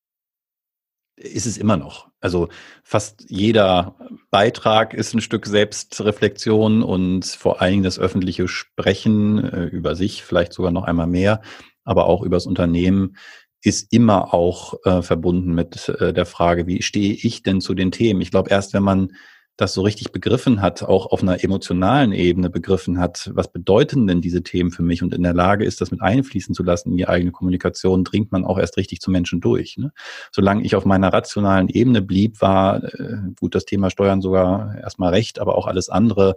Ist 1.17 1.47
es 1.47 1.57
immer 1.57 1.77
noch. 1.77 2.09
Also 2.21 2.49
fast 2.85 3.25
jeder 3.29 3.97
Beitrag 4.31 4.95
ist 4.95 5.15
ein 5.15 5.21
Stück 5.21 5.47
Selbstreflexion 5.47 6.83
und 6.83 7.25
vor 7.25 7.61
allen 7.61 7.73
Dingen 7.73 7.83
das 7.85 7.99
öffentliche 7.99 8.47
Sprechen 8.47 9.43
äh, 9.45 9.65
über 9.65 9.97
sich, 9.97 10.23
vielleicht 10.23 10.53
sogar 10.53 10.71
noch 10.71 10.85
einmal 10.85 11.09
mehr, 11.09 11.43
aber 11.85 12.07
auch 12.07 12.23
über 12.23 12.37
das 12.37 12.47
Unternehmen 12.47 13.17
ist 13.63 13.93
immer 13.93 14.33
auch 14.33 14.75
äh, 14.85 15.03
verbunden 15.03 15.55
mit 15.55 15.89
äh, 15.89 16.13
der 16.13 16.27
Frage, 16.27 16.67
wie 16.67 16.83
stehe 16.83 17.15
ich 17.15 17.43
denn 17.43 17.61
zu 17.61 17.75
den 17.75 17.91
Themen? 17.91 18.21
Ich 18.21 18.31
glaube, 18.31 18.51
erst 18.51 18.73
wenn 18.73 18.85
man 18.85 19.13
das 19.59 19.75
so 19.75 19.83
richtig 19.83 20.13
begriffen 20.13 20.63
hat, 20.63 20.85
auch 20.85 21.07
auf 21.07 21.21
einer 21.21 21.43
emotionalen 21.43 22.13
Ebene 22.13 22.49
begriffen 22.49 23.01
hat, 23.01 23.29
was 23.35 23.51
bedeuten 23.51 24.07
denn 24.07 24.21
diese 24.21 24.45
Themen 24.45 24.71
für 24.71 24.85
mich 24.85 25.03
und 25.03 25.13
in 25.13 25.25
der 25.25 25.35
Lage 25.35 25.65
ist, 25.65 25.81
das 25.81 25.91
mit 25.91 26.01
einfließen 26.01 26.55
zu 26.55 26.63
lassen 26.63 26.93
in 26.93 26.97
die 26.97 27.09
eigene 27.09 27.33
Kommunikation, 27.33 28.05
dringt 28.05 28.31
man 28.31 28.45
auch 28.45 28.57
erst 28.57 28.77
richtig 28.77 29.01
zu 29.01 29.11
Menschen 29.11 29.41
durch. 29.41 29.77
Ne? 29.77 29.91
Solange 30.31 30.63
ich 30.63 30.77
auf 30.77 30.85
meiner 30.85 31.13
rationalen 31.13 31.69
Ebene 31.69 32.03
blieb, 32.03 32.41
war 32.41 32.85
äh, 32.85 33.17
gut 33.41 33.57
das 33.57 33.65
Thema 33.65 33.91
Steuern 33.91 34.23
sogar 34.23 34.77
erstmal 34.79 35.13
recht, 35.13 35.41
aber 35.41 35.59
auch 35.59 35.67
alles 35.67 35.89
andere 35.89 36.37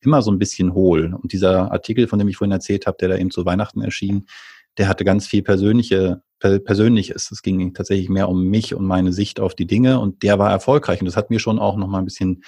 immer 0.00 0.22
so 0.22 0.30
ein 0.30 0.38
bisschen 0.38 0.72
hohl. 0.72 1.12
Und 1.20 1.32
dieser 1.32 1.72
Artikel, 1.72 2.06
von 2.06 2.20
dem 2.20 2.28
ich 2.28 2.36
vorhin 2.36 2.52
erzählt 2.52 2.86
habe, 2.86 2.98
der 3.00 3.08
da 3.08 3.16
eben 3.16 3.32
zu 3.32 3.44
Weihnachten 3.44 3.82
erschien, 3.82 4.26
der 4.78 4.86
hatte 4.86 5.04
ganz 5.04 5.26
viel 5.26 5.42
persönliche 5.42 6.22
persönlich 6.40 7.10
ist. 7.10 7.30
Es 7.30 7.42
ging 7.42 7.74
tatsächlich 7.74 8.08
mehr 8.08 8.28
um 8.28 8.44
mich 8.44 8.74
und 8.74 8.86
meine 8.86 9.12
Sicht 9.12 9.40
auf 9.40 9.54
die 9.54 9.66
Dinge 9.66 10.00
und 10.00 10.22
der 10.22 10.38
war 10.38 10.50
erfolgreich 10.50 11.00
und 11.00 11.06
das 11.06 11.16
hat 11.16 11.30
mir 11.30 11.38
schon 11.38 11.58
auch 11.58 11.76
noch 11.76 11.86
mal 11.86 11.98
ein 11.98 12.04
bisschen 12.04 12.42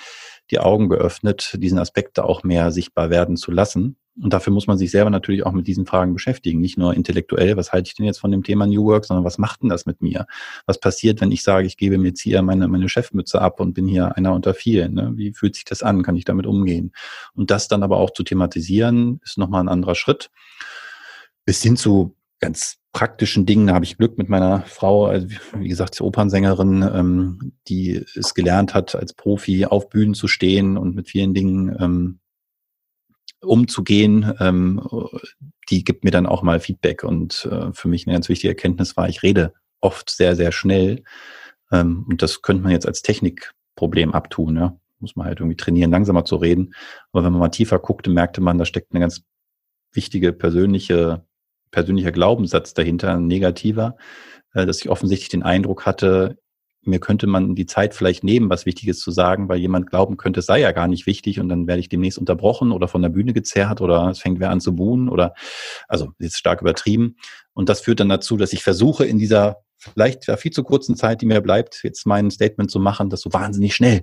die 0.51 0.59
Augen 0.59 0.89
geöffnet, 0.89 1.57
diesen 1.59 1.79
Aspekt 1.79 2.19
da 2.19 2.25
auch 2.25 2.43
mehr 2.43 2.73
sichtbar 2.73 3.11
werden 3.11 3.37
zu 3.37 3.51
lassen. 3.51 3.97
Und 4.21 4.35
dafür 4.35 4.53
muss 4.53 4.67
man 4.67 4.77
sich 4.77 4.91
selber 4.91 5.09
natürlich 5.09 5.47
auch 5.47 5.53
mit 5.53 5.67
diesen 5.67 5.87
Fragen 5.87 6.13
beschäftigen. 6.13 6.61
Nicht 6.61 6.77
nur 6.77 6.93
intellektuell, 6.93 7.57
was 7.57 7.73
halte 7.73 7.89
ich 7.89 7.95
denn 7.95 8.05
jetzt 8.05 8.19
von 8.19 8.31
dem 8.31 8.43
Thema 8.43 8.67
New 8.67 8.85
Work, 8.85 9.07
sondern 9.07 9.25
was 9.25 9.39
macht 9.39 9.63
denn 9.63 9.71
das 9.71 9.87
mit 9.87 10.03
mir? 10.03 10.27
Was 10.67 10.79
passiert, 10.79 11.23
wenn 11.23 11.33
ich 11.33 11.43
sage, 11.43 11.67
ich 11.67 11.79
gebe 11.79 11.97
mir 11.97 12.09
jetzt 12.09 12.21
hier 12.21 12.43
meine, 12.43 12.69
meine 12.69 12.91
Chefmütze 12.91 13.41
ab 13.41 13.59
und 13.59 13.73
bin 13.73 13.87
hier 13.87 14.15
einer 14.17 14.35
unter 14.35 14.53
vielen? 14.53 14.95
Ne? 14.95 15.13
Wie 15.15 15.33
fühlt 15.33 15.55
sich 15.55 15.65
das 15.65 15.83
an? 15.83 16.03
Kann 16.03 16.17
ich 16.17 16.27
damit 16.27 16.47
umgehen? 16.47 16.93
Und 17.35 17.51
das 17.51 17.69
dann 17.69 17.83
aber 17.83 17.97
auch 17.97 18.11
zu 18.11 18.23
thematisieren, 18.23 19.21
ist 19.25 19.39
nochmal 19.39 19.63
ein 19.63 19.69
anderer 19.69 19.95
Schritt. 19.95 20.31
Bis 21.47 21.63
hin 21.63 21.79
zu 21.79 22.15
ganz 22.39 22.82
praktischen 22.93 23.47
Dingen 23.47 23.73
habe 23.73 23.85
ich 23.85 23.97
Glück 23.97 24.19
mit 24.19 24.29
meiner 24.29 24.63
Frau, 24.63 25.07
also 25.07 25.27
wie 25.57 25.69
gesagt, 25.69 26.01
Opernsängerin, 26.01 26.83
ähm, 26.83 27.53
die 27.69 28.05
es 28.15 28.35
gelernt 28.35 28.75
hat, 28.75 28.95
als 28.95 29.15
Profi 29.15 29.65
auf 29.65 29.89
Bühnen 29.89 30.15
zu 30.15 30.29
stehen 30.29 30.77
und 30.77 30.95
mit 30.95 31.09
vielen 31.09 31.33
Dingen 31.33 31.75
ähm, 31.81 32.21
umzugehen. 33.41 34.35
Ähm, 34.41 34.81
die 35.71 35.85
gibt 35.85 36.05
mir 36.05 36.11
dann 36.11 36.27
auch 36.27 36.43
mal 36.43 36.61
Feedback. 36.61 37.03
Und 37.03 37.49
äh, 37.51 37.73
für 37.73 37.89
mich 37.89 38.07
eine 38.07 38.15
ganz 38.15 38.29
wichtige 38.29 38.51
Erkenntnis 38.51 38.97
war, 38.97 39.09
ich 39.09 39.23
rede 39.23 39.55
oft 39.81 40.11
sehr, 40.11 40.37
sehr 40.37 40.53
schnell. 40.53 41.03
Ähm, 41.71 42.05
und 42.09 42.23
das 42.23 42.43
könnte 42.43 42.63
man 42.63 42.73
jetzt 42.73 42.87
als 42.87 43.03
Technikproblem 43.03 44.13
abtun. 44.13 44.57
Ja? 44.57 44.79
Muss 45.01 45.17
man 45.17 45.27
halt 45.27 45.41
irgendwie 45.41 45.57
trainieren, 45.57 45.91
langsamer 45.91 46.27
zu 46.27 46.37
reden. 46.37 46.75
Aber 47.11 47.25
wenn 47.25 47.33
man 47.33 47.41
mal 47.41 47.49
tiefer 47.49 47.79
guckte, 47.79 48.11
merkte 48.11 48.43
man, 48.43 48.59
da 48.59 48.67
steckt 48.67 48.93
eine 48.93 49.01
ganz 49.01 49.23
wichtige 49.93 50.33
persönliche 50.33 51.25
persönlicher 51.73 52.13
Glaubenssatz 52.13 52.75
dahinter, 52.75 53.17
ein 53.17 53.27
negativer, 53.27 53.97
äh, 54.55 54.65
dass 54.65 54.79
ich 54.79 54.89
offensichtlich 54.89 55.31
den 55.31 55.43
Eindruck 55.43 55.85
hatte, 55.85 56.39
mir 56.85 56.99
könnte 56.99 57.27
man 57.27 57.55
die 57.55 57.67
Zeit 57.67 57.95
vielleicht 57.95 58.25
nehmen, 58.25 58.51
was 58.51 58.67
Wichtiges 58.67 58.99
zu 58.99 59.11
sagen, 59.13 59.49
weil 59.49 59.59
jemand 59.59 59.89
glauben 59.89 60.17
könnte, 60.17 60.41
es 60.41 60.47
sei 60.47 60.61
ja 60.61 60.73
gar 60.73 60.89
nicht 60.89 61.07
wichtig 61.07 61.39
und 61.39 61.49
dann 61.49 61.67
werde 61.67 61.81
ich 61.81 61.89
demnächst 61.89 62.19
unterbrochen 62.19 62.73
oder 62.73 62.89
von 62.89 63.03
der 63.03 63.09
Bühne 63.09 63.33
gezerrt 63.33 63.81
oder 63.81 64.09
es 64.11 64.19
fängt 64.19 64.41
wer 64.41 64.51
an 64.51 64.61
zu 64.61 64.75
buhen 64.75 65.09
oder, 65.09 65.35
also 65.87 66.13
jetzt 66.19 66.39
stark 66.39 66.61
übertrieben. 66.61 67.17
Und 67.55 67.69
das 67.69 67.81
führt 67.81 68.01
dann 68.01 68.09
dazu, 68.09 68.37
dass 68.37 68.53
ich 68.53 68.65
versuche 68.65 69.05
in 69.05 69.19
dieser 69.19 69.59
vielleicht 69.79 70.25
viel 70.39 70.51
zu 70.51 70.65
kurzen 70.65 70.97
Zeit, 70.97 71.23
die 71.23 71.27
mir 71.27 71.41
bleibt, 71.41 71.81
jetzt 71.85 72.07
mein 72.07 72.31
Statement 72.31 72.71
zu 72.71 72.81
machen, 72.81 73.11
das 73.11 73.21
so 73.21 73.33
wahnsinnig 73.33 73.75
schnell 73.75 74.03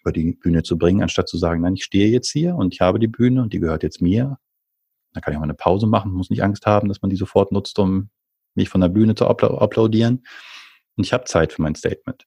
über 0.00 0.12
die 0.12 0.32
Bühne 0.32 0.62
zu 0.62 0.78
bringen, 0.78 1.02
anstatt 1.02 1.28
zu 1.28 1.38
sagen, 1.38 1.62
nein, 1.62 1.74
ich 1.74 1.84
stehe 1.84 2.08
jetzt 2.08 2.30
hier 2.30 2.56
und 2.56 2.74
ich 2.74 2.80
habe 2.80 2.98
die 2.98 3.08
Bühne 3.08 3.42
und 3.42 3.52
die 3.52 3.60
gehört 3.60 3.82
jetzt 3.82 4.02
mir 4.02 4.38
da 5.12 5.20
kann 5.20 5.32
ich 5.32 5.36
auch 5.36 5.40
mal 5.40 5.46
eine 5.46 5.54
Pause 5.54 5.86
machen, 5.86 6.12
muss 6.12 6.30
nicht 6.30 6.42
Angst 6.42 6.66
haben, 6.66 6.88
dass 6.88 7.02
man 7.02 7.10
die 7.10 7.16
sofort 7.16 7.52
nutzt, 7.52 7.78
um 7.78 8.10
mich 8.54 8.68
von 8.68 8.80
der 8.80 8.88
Bühne 8.88 9.14
zu 9.14 9.26
applaudieren. 9.26 10.24
Und 10.96 11.04
ich 11.04 11.12
habe 11.12 11.24
Zeit 11.24 11.52
für 11.52 11.62
mein 11.62 11.74
Statement. 11.74 12.26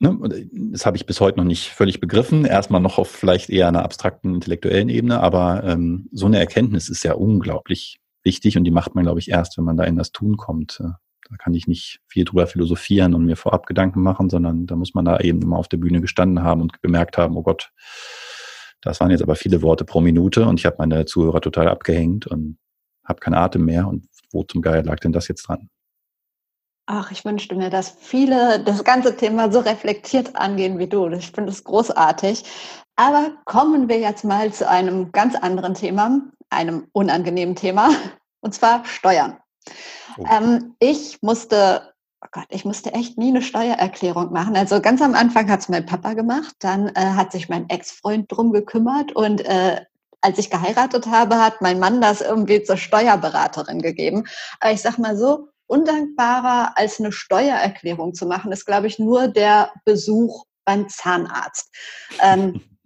Ne? 0.00 0.18
Das 0.72 0.86
habe 0.86 0.96
ich 0.96 1.06
bis 1.06 1.20
heute 1.20 1.38
noch 1.38 1.44
nicht 1.44 1.68
völlig 1.68 2.00
begriffen. 2.00 2.44
Erstmal 2.44 2.80
noch 2.80 2.98
auf 2.98 3.10
vielleicht 3.10 3.50
eher 3.50 3.68
einer 3.68 3.82
abstrakten 3.82 4.34
intellektuellen 4.34 4.88
Ebene, 4.88 5.20
aber 5.20 5.64
ähm, 5.64 6.08
so 6.12 6.26
eine 6.26 6.38
Erkenntnis 6.38 6.88
ist 6.88 7.04
ja 7.04 7.14
unglaublich 7.14 8.00
wichtig 8.22 8.56
und 8.56 8.64
die 8.64 8.70
macht 8.70 8.94
man, 8.94 9.04
glaube 9.04 9.20
ich, 9.20 9.30
erst, 9.30 9.58
wenn 9.58 9.64
man 9.64 9.76
da 9.76 9.84
in 9.84 9.96
das 9.96 10.12
Tun 10.12 10.36
kommt. 10.36 10.80
Da 10.80 11.36
kann 11.38 11.54
ich 11.54 11.68
nicht 11.68 12.00
viel 12.06 12.24
drüber 12.24 12.46
philosophieren 12.46 13.14
und 13.14 13.24
mir 13.24 13.36
vorab 13.36 13.66
Gedanken 13.66 14.02
machen, 14.02 14.30
sondern 14.30 14.66
da 14.66 14.74
muss 14.74 14.94
man 14.94 15.04
da 15.04 15.20
eben 15.20 15.40
mal 15.40 15.56
auf 15.56 15.68
der 15.68 15.76
Bühne 15.76 16.00
gestanden 16.00 16.42
haben 16.42 16.60
und 16.60 16.82
gemerkt 16.82 17.18
haben, 17.18 17.36
oh 17.36 17.42
Gott, 17.42 17.70
das 18.80 19.00
waren 19.00 19.10
jetzt 19.10 19.22
aber 19.22 19.36
viele 19.36 19.62
Worte 19.62 19.84
pro 19.84 20.00
Minute 20.00 20.46
und 20.46 20.58
ich 20.58 20.66
habe 20.66 20.76
meine 20.78 21.04
Zuhörer 21.04 21.40
total 21.40 21.68
abgehängt 21.68 22.26
und 22.26 22.58
habe 23.04 23.20
keinen 23.20 23.34
Atem 23.34 23.64
mehr. 23.64 23.86
Und 23.86 24.06
wo 24.32 24.42
zum 24.44 24.62
Geier 24.62 24.82
lag 24.82 25.00
denn 25.00 25.12
das 25.12 25.28
jetzt 25.28 25.48
dran? 25.48 25.68
Ach, 26.86 27.10
ich 27.12 27.24
wünschte 27.24 27.54
mir, 27.54 27.70
dass 27.70 27.90
viele 28.00 28.64
das 28.64 28.82
ganze 28.82 29.16
Thema 29.16 29.52
so 29.52 29.60
reflektiert 29.60 30.34
angehen 30.34 30.78
wie 30.78 30.88
du. 30.88 31.08
Ich 31.08 31.30
finde 31.30 31.52
es 31.52 31.62
großartig. 31.62 32.44
Aber 32.96 33.32
kommen 33.44 33.88
wir 33.88 33.98
jetzt 34.00 34.24
mal 34.24 34.52
zu 34.52 34.68
einem 34.68 35.12
ganz 35.12 35.34
anderen 35.36 35.74
Thema, 35.74 36.20
einem 36.50 36.88
unangenehmen 36.92 37.54
Thema, 37.54 37.90
und 38.40 38.54
zwar 38.54 38.84
Steuern. 38.84 39.36
Oh. 40.18 40.24
Ähm, 40.30 40.74
ich 40.80 41.18
musste 41.22 41.94
oh 42.22 42.28
Gott, 42.32 42.46
ich 42.50 42.64
musste 42.64 42.92
echt 42.92 43.18
nie 43.18 43.28
eine 43.28 43.42
Steuererklärung 43.42 44.32
machen. 44.32 44.56
Also 44.56 44.80
ganz 44.80 45.00
am 45.02 45.14
Anfang 45.14 45.50
hat 45.50 45.60
es 45.60 45.68
mein 45.68 45.86
Papa 45.86 46.14
gemacht, 46.14 46.54
dann 46.60 46.88
äh, 46.88 47.12
hat 47.16 47.32
sich 47.32 47.48
mein 47.48 47.68
Ex-Freund 47.68 48.30
drum 48.30 48.52
gekümmert 48.52 49.12
und 49.12 49.40
äh, 49.44 49.80
als 50.22 50.38
ich 50.38 50.50
geheiratet 50.50 51.06
habe, 51.06 51.42
hat 51.42 51.62
mein 51.62 51.78
Mann 51.78 52.00
das 52.00 52.20
irgendwie 52.20 52.62
zur 52.62 52.76
Steuerberaterin 52.76 53.80
gegeben. 53.80 54.24
Aber 54.60 54.72
ich 54.72 54.82
sag 54.82 54.98
mal 54.98 55.16
so, 55.16 55.48
undankbarer 55.66 56.76
als 56.76 57.00
eine 57.00 57.12
Steuererklärung 57.12 58.12
zu 58.12 58.26
machen, 58.26 58.52
ist, 58.52 58.66
glaube 58.66 58.86
ich, 58.86 58.98
nur 58.98 59.28
der 59.28 59.72
Besuch 59.84 60.44
beim 60.64 60.88
Zahnarzt. 60.88 61.74
Ähm, 62.20 62.60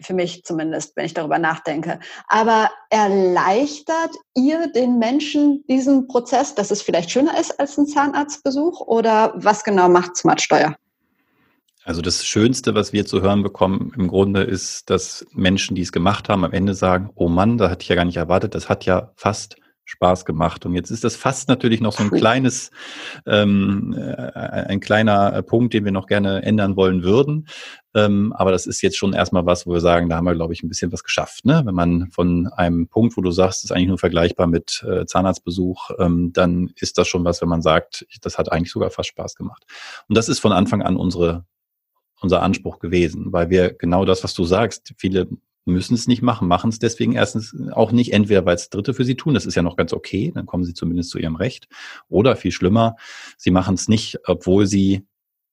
für 0.00 0.14
mich 0.14 0.44
zumindest, 0.44 0.96
wenn 0.96 1.06
ich 1.06 1.14
darüber 1.14 1.38
nachdenke. 1.38 1.98
Aber 2.28 2.70
erleichtert 2.90 4.14
ihr 4.34 4.70
den 4.72 4.98
Menschen 4.98 5.64
diesen 5.68 6.06
Prozess, 6.06 6.54
dass 6.54 6.70
es 6.70 6.82
vielleicht 6.82 7.10
schöner 7.10 7.38
ist 7.38 7.58
als 7.58 7.76
ein 7.78 7.86
Zahnarztbesuch? 7.86 8.80
Oder 8.80 9.32
was 9.36 9.64
genau 9.64 9.88
macht 9.88 10.16
Smart 10.16 10.40
Steuer? 10.40 10.76
Also 11.84 12.02
das 12.02 12.26
Schönste, 12.26 12.74
was 12.74 12.92
wir 12.92 13.06
zu 13.06 13.22
hören 13.22 13.42
bekommen, 13.42 13.92
im 13.96 14.08
Grunde 14.08 14.42
ist, 14.42 14.90
dass 14.90 15.24
Menschen, 15.32 15.74
die 15.74 15.80
es 15.82 15.90
gemacht 15.90 16.28
haben, 16.28 16.44
am 16.44 16.52
Ende 16.52 16.74
sagen, 16.74 17.10
oh 17.14 17.28
Mann, 17.28 17.56
da 17.56 17.70
hatte 17.70 17.82
ich 17.82 17.88
ja 17.88 17.94
gar 17.94 18.04
nicht 18.04 18.18
erwartet, 18.18 18.54
das 18.54 18.68
hat 18.68 18.84
ja 18.84 19.12
fast 19.16 19.56
Spaß 19.88 20.26
gemacht. 20.26 20.66
Und 20.66 20.74
jetzt 20.74 20.90
ist 20.90 21.02
das 21.02 21.16
fast 21.16 21.48
natürlich 21.48 21.80
noch 21.80 21.92
so 21.92 22.02
ein 22.02 22.10
kleines, 22.10 22.70
ähm, 23.26 23.94
äh, 23.96 24.32
ein 24.32 24.80
kleiner 24.80 25.42
Punkt, 25.42 25.72
den 25.72 25.84
wir 25.86 25.92
noch 25.92 26.06
gerne 26.06 26.42
ändern 26.42 26.76
wollen 26.76 27.02
würden. 27.02 27.48
Ähm, 27.94 28.34
aber 28.34 28.52
das 28.52 28.66
ist 28.66 28.82
jetzt 28.82 28.98
schon 28.98 29.14
erstmal 29.14 29.46
was, 29.46 29.66
wo 29.66 29.72
wir 29.72 29.80
sagen, 29.80 30.10
da 30.10 30.16
haben 30.16 30.26
wir, 30.26 30.34
glaube 30.34 30.52
ich, 30.52 30.62
ein 30.62 30.68
bisschen 30.68 30.92
was 30.92 31.04
geschafft. 31.04 31.46
Ne? 31.46 31.62
Wenn 31.64 31.74
man 31.74 32.10
von 32.10 32.48
einem 32.48 32.88
Punkt, 32.88 33.16
wo 33.16 33.22
du 33.22 33.30
sagst, 33.30 33.64
ist 33.64 33.72
eigentlich 33.72 33.88
nur 33.88 33.98
vergleichbar 33.98 34.46
mit 34.46 34.84
äh, 34.86 35.06
Zahnarztbesuch, 35.06 35.90
ähm, 35.98 36.32
dann 36.34 36.70
ist 36.76 36.98
das 36.98 37.08
schon 37.08 37.24
was, 37.24 37.40
wenn 37.40 37.48
man 37.48 37.62
sagt, 37.62 38.06
das 38.20 38.36
hat 38.36 38.52
eigentlich 38.52 38.70
sogar 38.70 38.90
fast 38.90 39.08
Spaß 39.08 39.36
gemacht. 39.36 39.64
Und 40.06 40.18
das 40.18 40.28
ist 40.28 40.38
von 40.38 40.52
Anfang 40.52 40.82
an 40.82 40.96
unsere 40.96 41.46
unser 42.20 42.42
Anspruch 42.42 42.80
gewesen, 42.80 43.32
weil 43.32 43.48
wir 43.48 43.72
genau 43.72 44.04
das, 44.04 44.24
was 44.24 44.34
du 44.34 44.42
sagst, 44.42 44.92
viele 44.98 45.28
müssen 45.68 45.94
es 45.94 46.08
nicht 46.08 46.22
machen, 46.22 46.48
machen 46.48 46.70
es 46.70 46.78
deswegen 46.78 47.12
erstens 47.12 47.54
auch 47.72 47.92
nicht, 47.92 48.12
entweder 48.12 48.44
weil 48.44 48.56
es 48.56 48.70
Dritte 48.70 48.94
für 48.94 49.04
sie 49.04 49.16
tun, 49.16 49.34
das 49.34 49.46
ist 49.46 49.54
ja 49.54 49.62
noch 49.62 49.76
ganz 49.76 49.92
okay, 49.92 50.32
dann 50.34 50.46
kommen 50.46 50.64
sie 50.64 50.74
zumindest 50.74 51.10
zu 51.10 51.18
ihrem 51.18 51.36
Recht, 51.36 51.68
oder 52.08 52.36
viel 52.36 52.52
schlimmer, 52.52 52.96
sie 53.36 53.50
machen 53.50 53.74
es 53.74 53.88
nicht, 53.88 54.18
obwohl 54.26 54.66
sie 54.66 55.06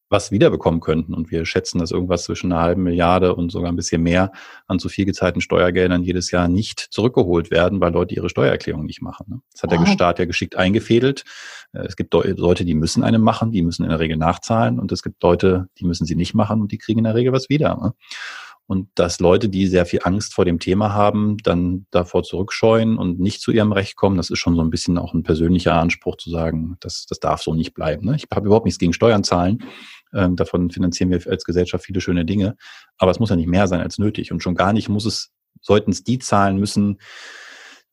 was 0.10 0.32
wiederbekommen 0.32 0.82
könnten. 0.82 1.14
Und 1.14 1.32
wir 1.32 1.46
schätzen, 1.46 1.80
dass 1.80 1.92
irgendwas 1.92 2.24
zwischen 2.24 2.52
einer 2.52 2.62
halben 2.62 2.84
Milliarde 2.84 3.36
und 3.36 3.52
sogar 3.52 3.72
ein 3.72 3.76
bisschen 3.76 4.04
mehr 4.04 4.32
an 4.68 4.80
zu 4.80 4.90
viel 4.90 5.06
gezahlten 5.06 5.42
Steuergeldern 5.42 6.04
jedes 6.04 6.32
Jahr 6.32 6.48
nicht 6.48 6.80
zurückgeholt 6.80 7.52
werden, 7.52 7.82
weil 7.82 7.92
Leute 7.92 8.16
ihre 8.16 8.30
Steuererklärung 8.30 8.86
nicht 8.86 9.02
machen. 9.02 9.26
Ne? 9.28 9.42
Das 9.52 9.64
hat 9.64 9.72
der 9.72 9.86
Staat 9.88 10.20
ja 10.20 10.26
geschickt 10.26 10.56
eingefädelt. 10.56 11.24
Äh, 11.74 11.86
es 11.86 11.96
gibt 11.96 12.14
Leute, 12.14 12.66
die 12.66 12.76
müssen 12.76 13.04
eine 13.04 13.20
machen, 13.20 13.52
die 13.52 13.64
müssen 13.64 13.84
in 13.84 13.90
der 13.90 14.00
Regel 14.00 14.18
nachzahlen. 14.18 14.80
Und 14.80 14.92
es 14.92 15.02
gibt 15.02 15.22
Leute, 15.24 15.68
die 15.80 15.86
müssen 15.86 16.06
sie 16.06 16.16
nicht 16.16 16.34
machen 16.34 16.62
und 16.62 16.72
die 16.72 16.78
kriegen 16.78 17.00
in 17.00 17.06
der 17.06 17.16
Regel 17.16 17.34
was 17.34 17.50
wieder. 17.50 17.94
Und 18.68 18.90
dass 18.96 19.20
Leute, 19.20 19.48
die 19.48 19.68
sehr 19.68 19.86
viel 19.86 20.00
Angst 20.04 20.34
vor 20.34 20.44
dem 20.44 20.60
Thema 20.60 20.94
haben, 20.94 21.38
dann 21.44 21.86
davor 21.92 22.24
zurückscheuen 22.24 22.98
und 22.98 23.20
nicht 23.20 23.42
zu 23.42 23.52
ihrem 23.52 23.72
Recht 23.72 23.96
kommen, 23.96 24.18
das 24.18 24.32
ist 24.32 24.40
schon 24.40 24.56
so 24.56 24.62
ein 24.62 24.72
bisschen 24.72 24.98
auch 24.98 25.14
ein 25.14 25.22
persönlicher 25.22 25.76
Anspruch 25.76 26.18
zu 26.18 26.32
sagen, 26.32 26.78
das, 26.80 27.06
das 27.06 27.20
darf 27.20 27.44
so 27.44 27.54
nicht 27.54 27.76
bleiben. 27.76 28.08
Ne? 28.08 28.16
Ich 28.16 28.26
habe 28.34 28.48
überhaupt 28.48 28.66
nichts 28.66 28.80
gegen 28.80 28.94
Steuern 28.94 29.24
zahlen. 29.24 29.64
Ähm, 30.14 30.36
davon 30.36 30.72
finanzieren 30.72 31.12
wir 31.12 31.22
als 31.28 31.44
Gesellschaft 31.44 31.86
viele 31.86 32.02
schöne 32.02 32.26
Dinge. 32.26 32.56
Aber 32.98 33.12
es 33.12 33.20
muss 33.20 33.30
ja 33.30 33.36
nicht 33.36 33.50
mehr 33.50 33.68
sein 33.68 33.82
als 33.82 34.00
nötig. 34.00 34.32
Und 34.32 34.42
schon 34.42 34.56
gar 34.56 34.74
nicht 34.74 34.90
muss 34.90 35.06
es, 35.06 35.32
sollten 35.62 35.92
es 35.92 36.04
die 36.04 36.18
zahlen 36.18 36.58
müssen, 36.58 36.98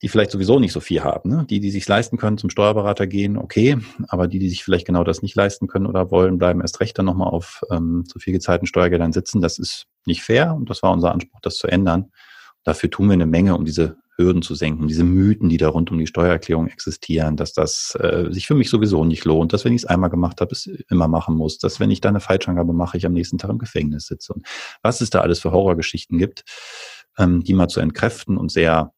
die 0.03 0.09
vielleicht 0.09 0.33
sowieso 0.33 0.59
nicht 0.59 0.73
so 0.73 0.81
viel 0.81 1.05
haben. 1.05 1.31
Ne? 1.31 1.47
Die, 1.49 1.61
die 1.61 1.71
sich 1.71 1.87
leisten 1.87 2.17
können, 2.17 2.37
zum 2.37 2.51
Steuerberater 2.51 3.07
gehen, 3.07 3.37
okay. 3.37 3.79
Aber 4.09 4.27
die, 4.27 4.41
die 4.41 4.49
sich 4.49 4.65
vielleicht 4.65 4.87
genau 4.87 5.05
das 5.05 5.23
nicht 5.23 5.37
leisten 5.37 5.69
können 5.69 5.87
oder 5.87 6.11
wollen, 6.11 6.39
bleiben 6.39 6.61
erst 6.61 6.81
recht 6.81 6.99
dann 6.99 7.07
nochmal 7.07 7.29
auf 7.29 7.63
ähm, 7.71 8.05
zu 8.07 8.19
viel 8.19 8.33
gezahlten 8.33 8.67
Steuergeldern 8.67 9.13
sitzen. 9.13 9.41
Das 9.41 9.59
ist 9.59 9.87
nicht 10.05 10.23
fair 10.23 10.55
und 10.55 10.69
das 10.69 10.83
war 10.83 10.93
unser 10.93 11.13
Anspruch, 11.13 11.39
das 11.41 11.57
zu 11.57 11.69
ändern. 11.69 12.11
Dafür 12.65 12.91
tun 12.91 13.07
wir 13.07 13.15
eine 13.15 13.27
Menge, 13.27 13.57
um 13.57 13.65
diese 13.65 13.97
Hürden 14.17 14.43
zu 14.43 14.55
senken, 14.55 14.89
diese 14.89 15.05
Mythen, 15.05 15.49
die 15.49 15.57
da 15.57 15.69
rund 15.69 15.91
um 15.91 15.99
die 15.99 16.07
Steuererklärung 16.07 16.69
existieren, 16.69 17.37
dass 17.37 17.53
das 17.53 17.97
äh, 17.99 18.27
sich 18.31 18.47
für 18.47 18.55
mich 18.55 18.69
sowieso 18.69 19.05
nicht 19.05 19.25
lohnt, 19.25 19.53
dass 19.53 19.65
wenn 19.65 19.73
ich 19.73 19.83
es 19.83 19.87
einmal 19.87 20.11
gemacht 20.11 20.41
habe, 20.41 20.53
es 20.53 20.67
immer 20.67 21.09
machen 21.09 21.35
muss, 21.35 21.59
dass 21.59 21.81
wenn 21.81 21.91
ich 21.91 22.01
da 22.01 22.11
eine 22.11 22.21
Falschangabe 22.21 22.73
mache, 22.73 22.99
ich 22.99 23.07
am 23.07 23.15
nächsten 23.15 23.39
Tag 23.39 23.51
im 23.51 23.59
Gefängnis 23.59 24.07
sitze 24.07 24.35
und 24.35 24.47
was 24.83 25.01
es 25.01 25.11
da 25.11 25.21
alles 25.21 25.41
für 25.41 25.53
Horrorgeschichten 25.53 26.19
gibt, 26.19 26.45
ähm, 27.19 27.43
die 27.43 27.55
mal 27.55 27.69
zu 27.69 27.81
entkräften 27.81 28.37
und 28.37 28.53
sehr 28.53 28.93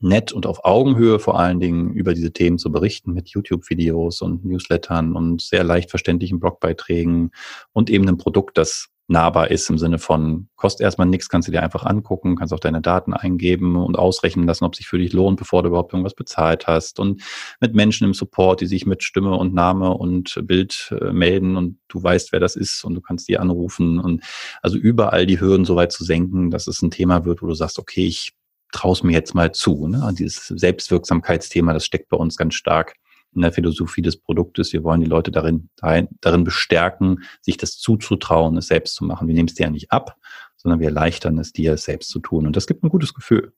nett 0.00 0.32
und 0.32 0.46
auf 0.46 0.64
Augenhöhe 0.64 1.18
vor 1.18 1.38
allen 1.38 1.60
Dingen 1.60 1.92
über 1.92 2.14
diese 2.14 2.32
Themen 2.32 2.58
zu 2.58 2.72
berichten 2.72 3.12
mit 3.12 3.28
YouTube-Videos 3.28 4.22
und 4.22 4.44
Newslettern 4.44 5.14
und 5.14 5.42
sehr 5.42 5.64
leicht 5.64 5.90
verständlichen 5.90 6.40
Blogbeiträgen 6.40 7.30
und 7.72 7.90
eben 7.90 8.08
einem 8.08 8.18
Produkt, 8.18 8.58
das 8.58 8.88
nahbar 9.10 9.50
ist 9.50 9.68
im 9.68 9.76
Sinne 9.76 9.98
von, 9.98 10.48
kostet 10.54 10.84
erstmal 10.84 11.08
nichts, 11.08 11.28
kannst 11.28 11.48
du 11.48 11.52
dir 11.52 11.62
einfach 11.62 11.84
angucken, 11.84 12.36
kannst 12.36 12.54
auch 12.54 12.60
deine 12.60 12.80
Daten 12.80 13.12
eingeben 13.12 13.76
und 13.76 13.98
ausrechnen 13.98 14.46
lassen, 14.46 14.64
ob 14.64 14.76
sich 14.76 14.86
für 14.86 14.98
dich 14.98 15.12
lohnt, 15.12 15.36
bevor 15.36 15.62
du 15.62 15.68
überhaupt 15.68 15.92
irgendwas 15.92 16.14
bezahlt 16.14 16.68
hast. 16.68 17.00
Und 17.00 17.20
mit 17.60 17.74
Menschen 17.74 18.04
im 18.04 18.14
Support, 18.14 18.60
die 18.60 18.66
sich 18.66 18.86
mit 18.86 19.02
Stimme 19.02 19.36
und 19.36 19.52
Name 19.52 19.92
und 19.94 20.40
Bild 20.44 20.94
äh, 20.98 21.12
melden 21.12 21.56
und 21.56 21.78
du 21.88 22.02
weißt, 22.02 22.30
wer 22.30 22.40
das 22.40 22.54
ist 22.54 22.84
und 22.84 22.94
du 22.94 23.00
kannst 23.00 23.28
die 23.28 23.38
anrufen. 23.38 23.98
Und 23.98 24.22
also 24.62 24.78
überall 24.78 25.26
die 25.26 25.40
Hürden 25.40 25.64
so 25.64 25.74
weit 25.74 25.90
zu 25.90 26.04
senken, 26.04 26.50
dass 26.50 26.68
es 26.68 26.80
ein 26.80 26.92
Thema 26.92 27.24
wird, 27.24 27.42
wo 27.42 27.46
du 27.48 27.54
sagst, 27.54 27.80
okay, 27.80 28.06
ich 28.06 28.32
traue 28.72 28.92
es 28.92 29.02
mir 29.02 29.12
jetzt 29.12 29.34
mal 29.34 29.52
zu. 29.52 29.86
Ne? 29.86 30.04
Und 30.04 30.18
dieses 30.18 30.46
Selbstwirksamkeitsthema, 30.46 31.72
das 31.72 31.84
steckt 31.84 32.08
bei 32.08 32.16
uns 32.16 32.36
ganz 32.36 32.54
stark 32.54 32.94
in 33.34 33.42
der 33.42 33.52
Philosophie 33.52 34.02
des 34.02 34.16
Produktes. 34.16 34.72
Wir 34.72 34.82
wollen 34.82 35.00
die 35.00 35.06
Leute 35.06 35.30
darin, 35.30 35.68
darin 35.76 36.44
bestärken, 36.44 37.22
sich 37.40 37.56
das 37.56 37.78
zuzutrauen, 37.78 38.56
es 38.56 38.66
selbst 38.66 38.94
zu 38.94 39.04
machen. 39.04 39.28
Wir 39.28 39.34
nehmen 39.34 39.48
es 39.48 39.54
dir 39.54 39.64
ja 39.64 39.70
nicht 39.70 39.92
ab, 39.92 40.16
sondern 40.56 40.80
wir 40.80 40.88
erleichtern 40.88 41.38
es 41.38 41.52
dir, 41.52 41.74
es 41.74 41.84
selbst 41.84 42.10
zu 42.10 42.18
tun. 42.18 42.46
Und 42.46 42.56
das 42.56 42.66
gibt 42.66 42.82
ein 42.82 42.88
gutes 42.88 43.14
Gefühl. 43.14 43.52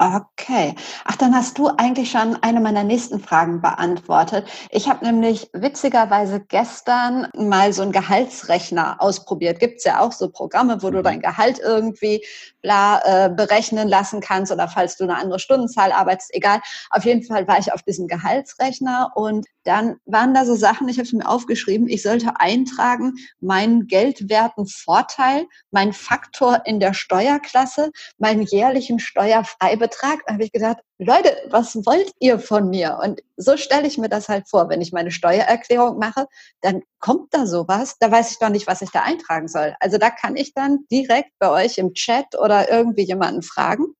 Okay. 0.00 0.76
Ach, 1.06 1.16
dann 1.16 1.34
hast 1.34 1.58
du 1.58 1.70
eigentlich 1.76 2.12
schon 2.12 2.36
eine 2.40 2.60
meiner 2.60 2.84
nächsten 2.84 3.18
Fragen 3.18 3.60
beantwortet. 3.60 4.46
Ich 4.70 4.88
habe 4.88 5.04
nämlich 5.04 5.50
witzigerweise 5.52 6.38
gestern 6.38 7.26
mal 7.36 7.72
so 7.72 7.82
einen 7.82 7.90
Gehaltsrechner 7.90 9.02
ausprobiert. 9.02 9.58
Gibt's 9.58 9.82
ja 9.82 9.98
auch 9.98 10.12
so 10.12 10.30
Programme, 10.30 10.84
wo 10.84 10.90
du 10.90 10.98
mhm. 10.98 11.02
dein 11.02 11.20
Gehalt 11.20 11.58
irgendwie 11.58 12.24
bla 12.62 13.00
äh, 13.04 13.28
berechnen 13.28 13.88
lassen 13.88 14.20
kannst 14.20 14.52
oder 14.52 14.68
falls 14.68 14.96
du 14.96 15.02
eine 15.02 15.16
andere 15.16 15.40
Stundenzahl 15.40 15.90
arbeitest, 15.90 16.32
egal. 16.32 16.60
Auf 16.90 17.04
jeden 17.04 17.24
Fall 17.24 17.48
war 17.48 17.58
ich 17.58 17.72
auf 17.72 17.82
diesem 17.82 18.06
Gehaltsrechner 18.06 19.10
und 19.16 19.46
dann 19.64 19.96
waren 20.06 20.32
da 20.32 20.44
so 20.44 20.54
Sachen, 20.54 20.88
ich 20.88 20.98
habe 20.98 21.06
es 21.06 21.12
mir 21.12 21.28
aufgeschrieben, 21.28 21.88
ich 21.88 22.02
sollte 22.02 22.40
eintragen, 22.40 23.14
meinen 23.40 23.86
geldwerten 23.86 24.66
Vorteil, 24.66 25.46
mein 25.72 25.92
Faktor 25.92 26.62
in 26.64 26.78
der 26.78 26.94
Steuerklasse, 26.94 27.90
meinen 28.18 28.42
jährlichen 28.42 29.00
Steuerfreibetrag. 29.00 29.87
Da 29.88 30.32
habe 30.32 30.44
ich 30.44 30.52
gedacht, 30.52 30.78
Leute, 30.98 31.36
was 31.50 31.74
wollt 31.86 32.12
ihr 32.20 32.38
von 32.38 32.70
mir? 32.70 32.98
Und 33.02 33.20
so 33.36 33.56
stelle 33.56 33.86
ich 33.86 33.98
mir 33.98 34.08
das 34.08 34.28
halt 34.28 34.48
vor, 34.48 34.68
wenn 34.68 34.80
ich 34.80 34.92
meine 34.92 35.10
Steuererklärung 35.10 35.98
mache, 35.98 36.26
dann 36.60 36.82
kommt 37.00 37.32
da 37.34 37.46
sowas, 37.46 37.96
da 38.00 38.10
weiß 38.10 38.32
ich 38.32 38.38
doch 38.38 38.48
nicht, 38.48 38.66
was 38.66 38.82
ich 38.82 38.90
da 38.90 39.02
eintragen 39.02 39.48
soll. 39.48 39.74
Also 39.80 39.98
da 39.98 40.10
kann 40.10 40.36
ich 40.36 40.54
dann 40.54 40.86
direkt 40.90 41.30
bei 41.38 41.50
euch 41.50 41.78
im 41.78 41.94
Chat 41.94 42.38
oder 42.38 42.70
irgendwie 42.70 43.04
jemanden 43.04 43.42
fragen. 43.42 43.94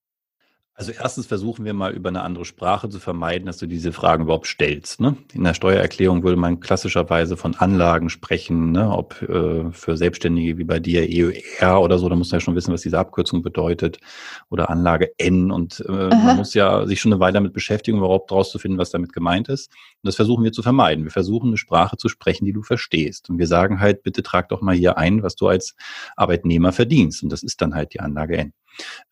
Also 0.78 0.92
erstens 0.92 1.26
versuchen 1.26 1.64
wir 1.64 1.74
mal 1.74 1.92
über 1.92 2.08
eine 2.08 2.22
andere 2.22 2.44
Sprache 2.44 2.88
zu 2.88 3.00
vermeiden, 3.00 3.46
dass 3.46 3.56
du 3.56 3.66
diese 3.66 3.90
Fragen 3.90 4.22
überhaupt 4.22 4.46
stellst. 4.46 5.00
Ne? 5.00 5.16
In 5.32 5.42
der 5.42 5.54
Steuererklärung 5.54 6.22
würde 6.22 6.36
man 6.36 6.60
klassischerweise 6.60 7.36
von 7.36 7.56
Anlagen 7.56 8.08
sprechen, 8.10 8.70
ne? 8.70 8.88
ob 8.88 9.20
äh, 9.22 9.72
für 9.72 9.96
Selbstständige 9.96 10.56
wie 10.56 10.62
bei 10.62 10.78
dir 10.78 11.02
EUR 11.10 11.80
oder 11.82 11.98
so, 11.98 12.08
da 12.08 12.14
muss 12.14 12.30
man 12.30 12.38
ja 12.38 12.44
schon 12.44 12.54
wissen, 12.54 12.72
was 12.72 12.82
diese 12.82 12.96
Abkürzung 12.96 13.42
bedeutet. 13.42 13.98
Oder 14.50 14.70
Anlage 14.70 15.10
N. 15.18 15.50
Und 15.50 15.84
äh, 15.88 16.10
man 16.10 16.36
muss 16.36 16.54
ja 16.54 16.86
sich 16.86 17.00
schon 17.00 17.12
eine 17.12 17.18
Weile 17.18 17.34
damit 17.34 17.54
beschäftigen, 17.54 17.98
überhaupt 17.98 18.30
rauszufinden, 18.30 18.78
was 18.78 18.90
damit 18.90 19.12
gemeint 19.12 19.48
ist. 19.48 19.72
Und 19.72 20.06
das 20.06 20.14
versuchen 20.14 20.44
wir 20.44 20.52
zu 20.52 20.62
vermeiden. 20.62 21.02
Wir 21.02 21.10
versuchen 21.10 21.48
eine 21.48 21.56
Sprache 21.56 21.96
zu 21.96 22.08
sprechen, 22.08 22.44
die 22.44 22.52
du 22.52 22.62
verstehst. 22.62 23.28
Und 23.30 23.40
wir 23.40 23.48
sagen 23.48 23.80
halt, 23.80 24.04
bitte 24.04 24.22
trag 24.22 24.48
doch 24.48 24.60
mal 24.60 24.76
hier 24.76 24.96
ein, 24.96 25.24
was 25.24 25.34
du 25.34 25.48
als 25.48 25.74
Arbeitnehmer 26.14 26.70
verdienst. 26.70 27.24
Und 27.24 27.32
das 27.32 27.42
ist 27.42 27.60
dann 27.62 27.74
halt 27.74 27.94
die 27.94 27.98
Anlage 27.98 28.38
N. 28.38 28.52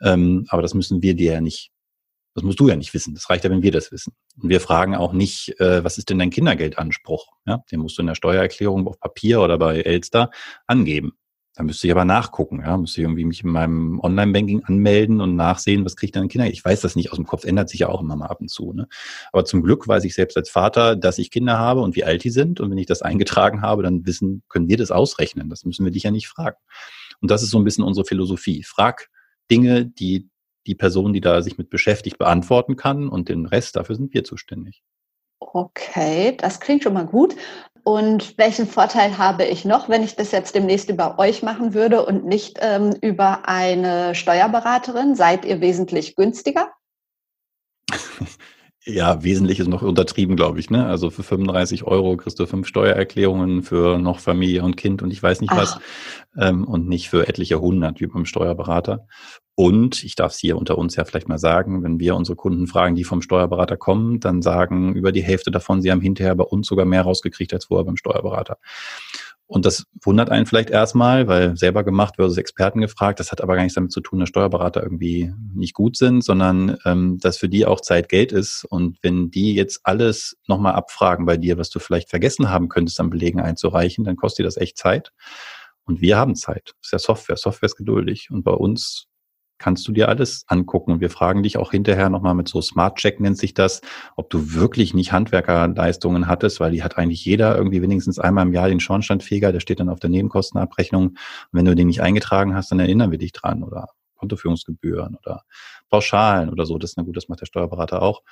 Ähm, 0.01 0.47
aber 0.49 0.63
das 0.63 0.75
müssen 0.75 1.03
wir 1.03 1.15
dir 1.15 1.35
ja 1.35 1.41
nicht, 1.41 1.56
das 2.37 2.45
musst 2.45 2.61
du 2.61 2.69
ja 2.69 2.77
nicht 2.77 2.93
wissen. 2.93 3.15
Das 3.15 3.31
reicht 3.31 3.45
ja, 3.45 3.51
wenn 3.51 3.63
wir 3.63 3.73
das 3.73 3.91
wissen. 3.91 4.13
Und 4.41 4.51
wir 4.51 4.61
fragen 4.61 4.95
auch 4.95 5.15
nicht, 5.15 5.59
äh, 5.59 5.83
was 5.83 5.97
ist 5.97 6.11
denn 6.11 6.19
dein 6.19 6.29
Kindergeldanspruch? 6.29 7.29
Ja, 7.47 7.65
den 7.73 7.81
musst 7.81 7.97
du 7.97 8.03
in 8.03 8.09
der 8.09 8.15
Steuererklärung 8.15 8.87
auf 8.87 9.01
Papier 9.01 9.41
oder 9.41 9.57
bei 9.57 9.81
Elster 9.81 10.31
angeben. 10.67 11.15
Da 11.55 11.63
müsste 11.63 11.87
ich 11.87 11.91
aber 11.91 12.05
nachgucken, 12.05 12.61
ja, 12.61 12.77
müsste 12.77 13.01
ich 13.01 13.07
irgendwie 13.07 13.25
mich 13.25 13.43
in 13.43 13.49
meinem 13.49 13.99
Online-Banking 14.01 14.65
anmelden 14.65 15.23
und 15.23 15.37
nachsehen, 15.37 15.87
was 15.87 15.97
kriegt 15.97 16.15
dein 16.15 16.29
Kinder. 16.29 16.47
Ich 16.47 16.63
weiß 16.63 16.83
das 16.83 16.95
nicht 16.95 17.11
aus 17.11 17.17
dem 17.17 17.25
Kopf, 17.25 17.45
ändert 17.47 17.71
sich 17.71 17.81
ja 17.81 17.89
auch 17.89 18.03
immer 18.03 18.15
mal 18.15 18.27
ab 18.27 18.43
und 18.43 18.51
zu. 18.51 18.75
Ne? 18.75 18.87
Aber 19.33 19.47
zum 19.47 19.63
Glück 19.63 19.89
weiß 19.89 20.05
ich 20.05 20.15
selbst 20.15 20.37
als 20.37 20.51
Vater, 20.51 20.97
dass 20.97 21.17
ich 21.17 21.31
Kinder 21.31 21.57
habe 21.59 21.81
und 21.81 21.97
wie 21.97 22.05
alt 22.05 22.23
die 22.25 22.31
sind. 22.31 22.61
Und 22.61 22.71
wenn 22.71 22.77
ich 22.77 22.85
das 22.85 23.01
eingetragen 23.01 23.63
habe, 23.63 23.83
dann 23.83 24.05
wissen, 24.05 24.43
können 24.51 24.69
wir 24.69 24.77
das 24.77 24.91
ausrechnen. 24.91 25.49
Das 25.49 25.65
müssen 25.65 25.87
wir 25.87 25.93
dich 25.93 26.03
ja 26.03 26.11
nicht 26.11 26.29
fragen. 26.29 26.59
Und 27.23 27.31
das 27.31 27.43
ist 27.43 27.49
so 27.49 27.57
ein 27.57 27.65
bisschen 27.65 27.85
unsere 27.85 28.05
Philosophie. 28.05 28.63
Frag 28.63 29.09
Dinge, 29.51 29.87
die 29.87 30.29
die 30.67 30.75
Person, 30.75 31.13
die 31.13 31.21
da 31.21 31.43
sich 31.43 31.59
mit 31.59 31.71
beschäftigt, 31.71 32.19
beantworten 32.19 32.77
kann 32.77 33.09
und 33.09 33.29
den 33.29 33.47
Rest, 33.47 33.77
dafür 33.77 33.97
sind 33.97 34.13
wir 34.13 34.25
zuständig. 34.25 34.83
Okay, 35.39 36.37
das 36.37 36.61
klingt 36.61 36.83
schon 36.83 36.95
mal 36.95 37.07
gut. 37.07 37.37
Und 37.85 38.37
welchen 38.37 38.67
Vorteil 38.67 39.17
habe 39.17 39.45
ich 39.45 39.65
noch, 39.65 39.89
wenn 39.89 40.03
ich 40.03 40.17
das 40.17 40.33
jetzt 40.33 40.57
demnächst 40.57 40.91
über 40.91 41.21
euch 41.21 41.43
machen 41.43 41.73
würde 41.73 42.05
und 42.05 42.25
nicht 42.25 42.59
ähm, 42.61 42.95
über 43.01 43.49
eine 43.49 44.15
Steuerberaterin? 44.15 45.15
Seid 45.15 45.45
ihr 45.45 45.61
wesentlich 45.61 46.17
günstiger? 46.17 46.73
Ja, 48.89 49.25
wesentlich 49.25 49.59
ist 49.59 49.67
noch 49.67 49.83
untertrieben, 49.83 50.37
glaube 50.37 50.61
ich. 50.61 50.71
Ne? 50.71 50.87
Also 50.87 51.11
für 51.11 51.25
35 51.25 51.83
Euro 51.83 52.17
kriegst 52.17 52.39
du 52.39 52.47
fünf 52.47 52.69
Steuererklärungen 52.69 53.65
für 53.65 53.99
noch 53.99 54.21
Familie 54.21 54.63
und 54.63 54.77
Kind 54.77 55.03
und 55.03 55.11
ich 55.11 55.21
weiß 55.21 55.41
nicht 55.41 55.51
Ach. 55.53 55.57
was. 55.57 55.81
Ähm, 56.39 56.63
und 56.65 56.87
nicht 56.87 57.11
für 57.11 57.27
etliche 57.27 57.61
hundert 57.61 58.01
wie 58.01 58.07
beim 58.07 58.27
Steuerberater. 58.27 59.09
Und 59.59 60.05
ich 60.05 60.15
darf 60.15 60.33
es 60.33 60.39
hier 60.39 60.59
unter 60.59 60.77
uns 60.77 60.97
ja 60.97 61.07
vielleicht 61.07 61.29
mal 61.29 61.39
sagen, 61.39 61.83
wenn 61.83 61.99
wir 61.99 62.15
unsere 62.15 62.37
Kunden 62.37 62.67
fragen, 62.67 62.95
die 62.95 63.05
vom 63.05 63.23
Steuerberater 63.23 63.79
kommen, 63.79 64.21
dann 64.21 64.43
sagen 64.43 64.95
über 64.95 65.13
die 65.13 65.23
Hälfte 65.23 65.51
davon, 65.51 65.81
sie 65.81 65.91
haben 65.91 66.03
hinterher 66.03 66.35
bei 66.35 66.45
uns 66.45 66.67
sogar 66.67 66.85
mehr 66.85 67.03
rausgekriegt 67.03 67.55
als 67.55 67.65
vorher 67.65 67.87
beim 67.87 67.97
Steuerberater. 67.97 68.59
Und 69.47 69.65
das 69.65 69.87
wundert 70.03 70.29
einen 70.29 70.45
vielleicht 70.45 70.69
erstmal, 70.69 71.27
weil 71.27 71.57
selber 71.57 71.85
gemacht 71.85 72.17
versus 72.17 72.37
Experten 72.37 72.83
gefragt. 72.83 73.19
Das 73.19 73.33
hat 73.33 73.41
aber 73.41 73.55
gar 73.55 73.63
nichts 73.63 73.77
damit 73.77 73.93
zu 73.93 74.01
tun, 74.01 74.19
dass 74.19 74.29
Steuerberater 74.29 74.83
irgendwie 74.83 75.33
nicht 75.55 75.73
gut 75.73 75.97
sind, 75.97 76.23
sondern 76.23 76.77
ähm, 76.85 77.17
dass 77.19 77.39
für 77.39 77.49
die 77.49 77.65
auch 77.65 77.81
Zeit 77.81 78.11
Geld 78.11 78.33
ist. 78.33 78.67
Und 78.69 78.99
wenn 79.03 79.31
die 79.31 79.55
jetzt 79.55 79.81
alles 79.85 80.37
nochmal 80.49 80.75
abfragen 80.75 81.25
bei 81.25 81.39
dir, 81.39 81.57
was 81.57 81.71
du 81.71 81.79
vielleicht 81.79 82.11
vergessen 82.11 82.51
haben 82.51 82.69
könntest, 82.69 83.01
an 83.01 83.09
Belegen 83.09 83.41
einzureichen, 83.41 84.05
dann 84.05 84.17
kostet 84.17 84.41
dir 84.41 84.49
das 84.49 84.59
echt 84.59 84.77
Zeit. 84.77 85.13
Und 85.85 86.03
wir 86.03 86.19
haben 86.19 86.35
Zeit. 86.35 86.75
Das 86.81 86.89
ist 86.89 86.93
ja 86.93 86.99
Software. 86.99 87.37
Software 87.37 87.69
ist 87.69 87.77
geduldig. 87.77 88.29
Und 88.31 88.43
bei 88.43 88.53
uns 88.53 89.07
kannst 89.59 89.87
du 89.89 89.93
dir 89.93 90.09
alles 90.09 90.45
angucken. 90.49 90.93
Und 90.93 91.01
wir 91.01 91.11
fragen 91.11 91.43
dich 91.43 91.57
auch 91.57 91.71
hinterher 91.71 92.11
nochmal 92.11 92.35
mit 92.35 92.49
so 92.49 92.61
Smart 92.61 92.99
Check 92.99 93.21
nennt 93.21 93.39
sich 93.39 93.55
das, 93.55 93.81
ob 94.17 94.31
du 94.31 94.55
wirklich 94.55 94.95
nicht 94.95 95.13
Handwerkerleistungen 95.13 96.27
hattest, 96.27 96.61
weil 96.61 96.73
die 96.73 96.83
hat 96.83 96.99
eigentlich 96.99 97.25
jeder 97.25 97.57
irgendwie 97.57 97.83
wenigstens 97.83 98.19
einmal 98.19 98.47
im 98.47 98.53
Jahr 98.53 98.69
den 98.69 98.81
Schornsteinfeger, 98.81 99.53
der 99.53 99.61
steht 99.61 99.81
dann 99.81 99.89
auf 99.89 100.01
der 100.01 100.11
Nebenkostenabrechnung. 100.11 101.09
Und 101.09 101.19
wenn 101.53 101.65
du 101.65 101.75
den 101.75 101.87
nicht 101.87 102.03
eingetragen 102.03 102.55
hast, 102.55 102.71
dann 102.71 102.81
erinnern 102.81 103.11
wir 103.11 103.19
dich 103.19 103.33
dran 103.33 103.63
oder 103.63 103.89
Kontoführungsgebühren 104.17 105.17
oder 105.17 105.43
Pauschalen 105.91 106.51
oder 106.51 106.67
so. 106.67 106.79
Das 106.79 106.91
ist 106.91 106.97
na 106.97 107.03
gut, 107.03 107.17
das 107.17 107.29
macht 107.29 107.41
der 107.41 107.47
Steuerberater 107.47 108.03
auch. 108.03 108.23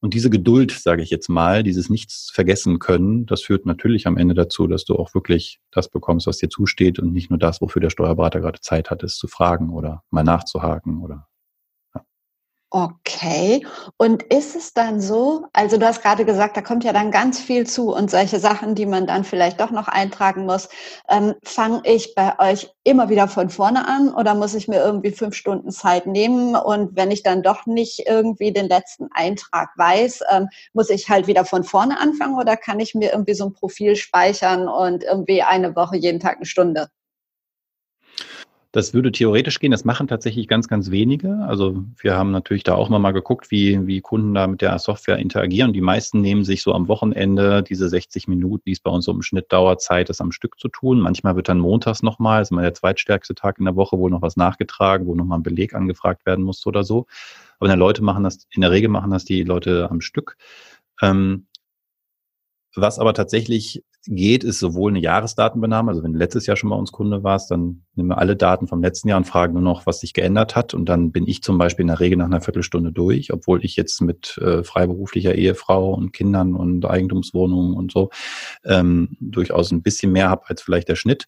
Und 0.00 0.14
diese 0.14 0.30
Geduld, 0.30 0.72
sage 0.72 1.02
ich 1.02 1.10
jetzt 1.10 1.28
mal, 1.28 1.62
dieses 1.62 1.88
Nichts 1.88 2.30
vergessen 2.32 2.78
können, 2.78 3.26
das 3.26 3.42
führt 3.42 3.66
natürlich 3.66 4.06
am 4.06 4.16
Ende 4.16 4.34
dazu, 4.34 4.66
dass 4.66 4.84
du 4.84 4.94
auch 4.94 5.14
wirklich 5.14 5.60
das 5.70 5.88
bekommst, 5.88 6.26
was 6.26 6.38
dir 6.38 6.48
zusteht 6.48 6.98
und 6.98 7.12
nicht 7.12 7.30
nur 7.30 7.38
das, 7.38 7.60
wofür 7.60 7.80
der 7.80 7.90
Steuerberater 7.90 8.40
gerade 8.40 8.60
Zeit 8.60 8.90
hat, 8.90 9.02
es 9.02 9.16
zu 9.16 9.26
fragen 9.26 9.70
oder 9.70 10.02
mal 10.10 10.22
nachzuhaken 10.22 11.02
oder 11.02 11.26
Okay. 12.76 13.66
Und 13.96 14.22
ist 14.24 14.54
es 14.54 14.74
dann 14.74 15.00
so, 15.00 15.46
also 15.54 15.78
du 15.78 15.86
hast 15.86 16.02
gerade 16.02 16.26
gesagt, 16.26 16.58
da 16.58 16.60
kommt 16.60 16.84
ja 16.84 16.92
dann 16.92 17.10
ganz 17.10 17.40
viel 17.40 17.66
zu 17.66 17.94
und 17.94 18.10
solche 18.10 18.38
Sachen, 18.38 18.74
die 18.74 18.84
man 18.84 19.06
dann 19.06 19.24
vielleicht 19.24 19.60
doch 19.60 19.70
noch 19.70 19.88
eintragen 19.88 20.44
muss. 20.44 20.68
Ähm, 21.08 21.34
Fange 21.42 21.80
ich 21.84 22.14
bei 22.14 22.38
euch 22.38 22.68
immer 22.84 23.08
wieder 23.08 23.28
von 23.28 23.48
vorne 23.48 23.88
an 23.88 24.12
oder 24.12 24.34
muss 24.34 24.52
ich 24.52 24.68
mir 24.68 24.80
irgendwie 24.80 25.10
fünf 25.10 25.34
Stunden 25.36 25.70
Zeit 25.70 26.06
nehmen? 26.06 26.54
Und 26.54 26.94
wenn 26.96 27.10
ich 27.10 27.22
dann 27.22 27.42
doch 27.42 27.64
nicht 27.64 28.06
irgendwie 28.06 28.52
den 28.52 28.68
letzten 28.68 29.08
Eintrag 29.14 29.70
weiß, 29.78 30.20
ähm, 30.30 30.48
muss 30.74 30.90
ich 30.90 31.08
halt 31.08 31.26
wieder 31.28 31.46
von 31.46 31.64
vorne 31.64 31.98
anfangen 31.98 32.36
oder 32.36 32.58
kann 32.58 32.78
ich 32.78 32.94
mir 32.94 33.10
irgendwie 33.10 33.34
so 33.34 33.46
ein 33.46 33.54
Profil 33.54 33.96
speichern 33.96 34.68
und 34.68 35.02
irgendwie 35.02 35.42
eine 35.42 35.74
Woche 35.76 35.96
jeden 35.96 36.20
Tag 36.20 36.36
eine 36.36 36.44
Stunde? 36.46 36.88
Das 38.76 38.92
würde 38.92 39.10
theoretisch 39.10 39.58
gehen. 39.58 39.70
Das 39.70 39.86
machen 39.86 40.06
tatsächlich 40.06 40.48
ganz, 40.48 40.68
ganz 40.68 40.90
wenige. 40.90 41.38
Also 41.48 41.82
wir 41.96 42.14
haben 42.14 42.30
natürlich 42.30 42.62
da 42.62 42.74
auch 42.74 42.90
mal 42.90 43.12
geguckt, 43.12 43.50
wie, 43.50 43.86
wie 43.86 44.02
Kunden 44.02 44.34
da 44.34 44.46
mit 44.46 44.60
der 44.60 44.78
Software 44.78 45.16
interagieren. 45.16 45.72
Die 45.72 45.80
meisten 45.80 46.20
nehmen 46.20 46.44
sich 46.44 46.60
so 46.60 46.74
am 46.74 46.86
Wochenende 46.86 47.62
diese 47.62 47.88
60 47.88 48.28
Minuten, 48.28 48.64
die 48.66 48.72
es 48.72 48.80
bei 48.80 48.90
uns 48.90 49.06
so 49.06 49.12
im 49.12 49.22
Schnitt 49.22 49.50
dauert, 49.50 49.80
Zeit, 49.80 50.10
das 50.10 50.20
am 50.20 50.30
Stück 50.30 50.60
zu 50.60 50.68
tun. 50.68 51.00
Manchmal 51.00 51.36
wird 51.36 51.48
dann 51.48 51.58
montags 51.58 52.02
nochmal, 52.02 52.42
ist 52.42 52.50
immer 52.50 52.60
der 52.60 52.74
zweitstärkste 52.74 53.34
Tag 53.34 53.58
in 53.58 53.64
der 53.64 53.76
Woche, 53.76 53.96
wo 53.96 54.10
noch 54.10 54.20
was 54.20 54.36
nachgetragen, 54.36 55.06
wo 55.06 55.14
nochmal 55.14 55.38
ein 55.38 55.42
Beleg 55.42 55.74
angefragt 55.74 56.26
werden 56.26 56.44
muss 56.44 56.66
oder 56.66 56.84
so. 56.84 57.06
Aber 57.58 57.68
in 57.68 57.70
der 57.70 57.78
Leute 57.78 58.04
machen 58.04 58.24
das, 58.24 58.46
in 58.50 58.60
der 58.60 58.72
Regel 58.72 58.90
machen 58.90 59.10
das 59.10 59.24
die 59.24 59.42
Leute 59.42 59.90
am 59.90 60.02
Stück. 60.02 60.36
Ähm, 61.00 61.46
was 62.74 62.98
aber 62.98 63.14
tatsächlich 63.14 63.82
geht, 64.06 64.44
ist 64.44 64.58
sowohl 64.58 64.92
eine 64.92 65.00
Jahresdatenbenahme, 65.00 65.90
also 65.90 66.02
wenn 66.02 66.12
du 66.12 66.18
letztes 66.18 66.46
Jahr 66.46 66.56
schon 66.56 66.70
bei 66.70 66.76
uns 66.76 66.92
Kunde 66.92 67.22
warst, 67.24 67.50
dann 67.50 67.82
nehmen 67.94 68.10
wir 68.10 68.18
alle 68.18 68.36
Daten 68.36 68.68
vom 68.68 68.82
letzten 68.82 69.08
Jahr 69.08 69.18
und 69.18 69.26
fragen 69.26 69.54
nur 69.54 69.62
noch, 69.62 69.86
was 69.86 70.00
sich 70.00 70.12
geändert 70.12 70.54
hat. 70.54 70.74
Und 70.74 70.88
dann 70.88 71.12
bin 71.12 71.26
ich 71.26 71.42
zum 71.42 71.58
Beispiel 71.58 71.82
in 71.82 71.88
der 71.88 72.00
Regel 72.00 72.18
nach 72.18 72.26
einer 72.26 72.40
Viertelstunde 72.40 72.92
durch, 72.92 73.32
obwohl 73.32 73.64
ich 73.64 73.76
jetzt 73.76 74.00
mit 74.00 74.38
äh, 74.38 74.62
freiberuflicher 74.62 75.34
Ehefrau 75.34 75.94
und 75.94 76.12
Kindern 76.12 76.54
und 76.54 76.84
Eigentumswohnungen 76.86 77.74
und 77.74 77.92
so 77.92 78.10
ähm, 78.64 79.16
durchaus 79.20 79.70
ein 79.72 79.82
bisschen 79.82 80.12
mehr 80.12 80.30
habe 80.30 80.48
als 80.48 80.62
vielleicht 80.62 80.88
der 80.88 80.96
Schnitt. 80.96 81.26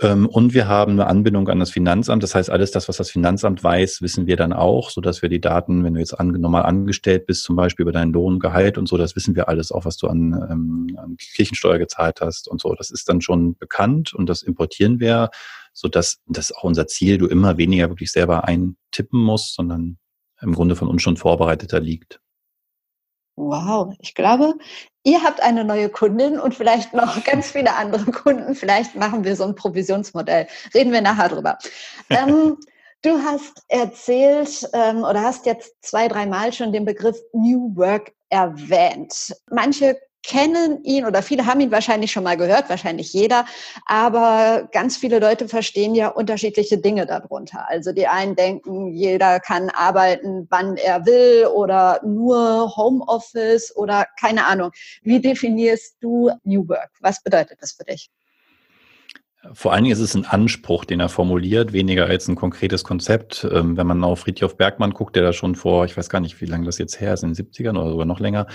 Ähm, 0.00 0.26
und 0.26 0.54
wir 0.54 0.66
haben 0.66 0.92
eine 0.92 1.06
Anbindung 1.06 1.48
an 1.48 1.58
das 1.58 1.70
Finanzamt. 1.70 2.22
Das 2.22 2.34
heißt, 2.34 2.48
alles 2.48 2.70
das, 2.70 2.88
was 2.88 2.96
das 2.96 3.10
Finanzamt 3.10 3.62
weiß, 3.62 4.00
wissen 4.00 4.26
wir 4.26 4.36
dann 4.36 4.52
auch, 4.52 4.90
so 4.90 5.00
dass 5.00 5.20
wir 5.20 5.28
die 5.28 5.40
Daten, 5.40 5.84
wenn 5.84 5.94
du 5.94 6.00
jetzt 6.00 6.18
normal 6.18 6.62
angestellt 6.62 7.26
bist, 7.26 7.44
zum 7.44 7.54
Beispiel 7.56 7.82
über 7.82 7.92
deinen 7.92 8.12
Lohn, 8.12 8.38
Gehalt 8.38 8.78
und 8.78 8.88
so, 8.88 8.96
das 8.96 9.14
wissen 9.14 9.36
wir 9.36 9.48
alles, 9.48 9.72
auch 9.72 9.84
was 9.84 9.98
du 9.98 10.08
an, 10.08 10.32
ähm, 10.50 10.96
an 10.96 11.16
Kirchensteuer 11.18 11.78
gezahlt 11.78 12.20
hast 12.22 12.48
und 12.48 12.60
so. 12.60 12.74
Das 12.74 12.90
ist 12.90 13.08
dann 13.08 13.20
schon 13.20 13.56
bekannt 13.56 14.14
und 14.14 14.26
das 14.26 14.42
importieren 14.42 15.00
wir, 15.00 15.30
so 15.74 15.88
dass 15.88 16.18
das 16.26 16.50
auch 16.52 16.64
unser 16.64 16.86
Ziel, 16.86 17.18
du 17.18 17.26
immer 17.26 17.58
weniger 17.58 17.90
wirklich 17.90 18.10
selber 18.10 18.44
eintippen 18.44 19.20
musst, 19.20 19.54
sondern 19.54 19.98
im 20.40 20.54
Grunde 20.54 20.76
von 20.76 20.88
uns 20.88 21.02
schon 21.02 21.18
vorbereiteter 21.18 21.80
liegt. 21.80 22.20
Wow, 23.40 23.94
ich 24.00 24.14
glaube, 24.14 24.54
ihr 25.02 25.22
habt 25.22 25.40
eine 25.40 25.64
neue 25.64 25.88
Kundin 25.88 26.38
und 26.38 26.54
vielleicht 26.54 26.92
noch 26.92 27.24
ganz 27.24 27.50
viele 27.50 27.74
andere 27.74 28.10
Kunden. 28.12 28.54
Vielleicht 28.54 28.94
machen 28.96 29.24
wir 29.24 29.34
so 29.34 29.44
ein 29.44 29.54
Provisionsmodell. 29.54 30.46
Reden 30.74 30.92
wir 30.92 31.00
nachher 31.00 31.30
drüber. 31.30 31.56
ähm, 32.10 32.58
du 33.02 33.18
hast 33.22 33.64
erzählt 33.68 34.68
ähm, 34.74 35.04
oder 35.04 35.22
hast 35.22 35.46
jetzt 35.46 35.74
zwei, 35.80 36.06
dreimal 36.06 36.52
schon 36.52 36.70
den 36.72 36.84
Begriff 36.84 37.16
New 37.32 37.74
Work 37.76 38.12
erwähnt. 38.28 39.34
Manche 39.50 39.98
kennen 40.22 40.82
ihn 40.84 41.06
oder 41.06 41.22
viele 41.22 41.46
haben 41.46 41.60
ihn 41.60 41.70
wahrscheinlich 41.70 42.12
schon 42.12 42.24
mal 42.24 42.36
gehört, 42.36 42.68
wahrscheinlich 42.68 43.12
jeder, 43.12 43.46
aber 43.86 44.68
ganz 44.72 44.96
viele 44.96 45.18
Leute 45.18 45.48
verstehen 45.48 45.94
ja 45.94 46.08
unterschiedliche 46.08 46.78
Dinge 46.78 47.06
darunter. 47.06 47.68
Also 47.68 47.92
die 47.92 48.06
einen 48.06 48.36
denken, 48.36 48.92
jeder 48.92 49.40
kann 49.40 49.70
arbeiten, 49.70 50.46
wann 50.50 50.76
er 50.76 51.06
will 51.06 51.46
oder 51.46 52.00
nur 52.04 52.76
Homeoffice 52.76 53.74
oder 53.76 54.06
keine 54.18 54.46
Ahnung. 54.46 54.70
Wie 55.02 55.20
definierst 55.20 55.96
du 56.00 56.30
New 56.44 56.68
Work? 56.68 56.90
Was 57.00 57.22
bedeutet 57.22 57.58
das 57.60 57.72
für 57.72 57.84
dich? 57.84 58.10
Vor 59.54 59.72
allen 59.72 59.84
Dingen 59.84 59.94
ist 59.94 60.00
es 60.00 60.14
ein 60.14 60.26
Anspruch, 60.26 60.84
den 60.84 61.00
er 61.00 61.08
formuliert, 61.08 61.72
weniger 61.72 62.04
als 62.04 62.28
ein 62.28 62.36
konkretes 62.36 62.84
Konzept. 62.84 63.48
Ähm, 63.50 63.74
wenn 63.78 63.86
man 63.86 64.04
auf 64.04 64.20
Friedhof 64.20 64.58
Bergmann 64.58 64.92
guckt, 64.92 65.16
der 65.16 65.22
da 65.22 65.32
schon 65.32 65.54
vor, 65.54 65.86
ich 65.86 65.96
weiß 65.96 66.10
gar 66.10 66.20
nicht, 66.20 66.42
wie 66.42 66.46
lange 66.46 66.66
das 66.66 66.76
jetzt 66.76 67.00
her 67.00 67.14
ist, 67.14 67.22
in 67.22 67.32
den 67.32 67.46
70ern 67.46 67.78
oder 67.78 67.90
sogar 67.90 68.04
noch 68.04 68.20
länger, 68.20 68.46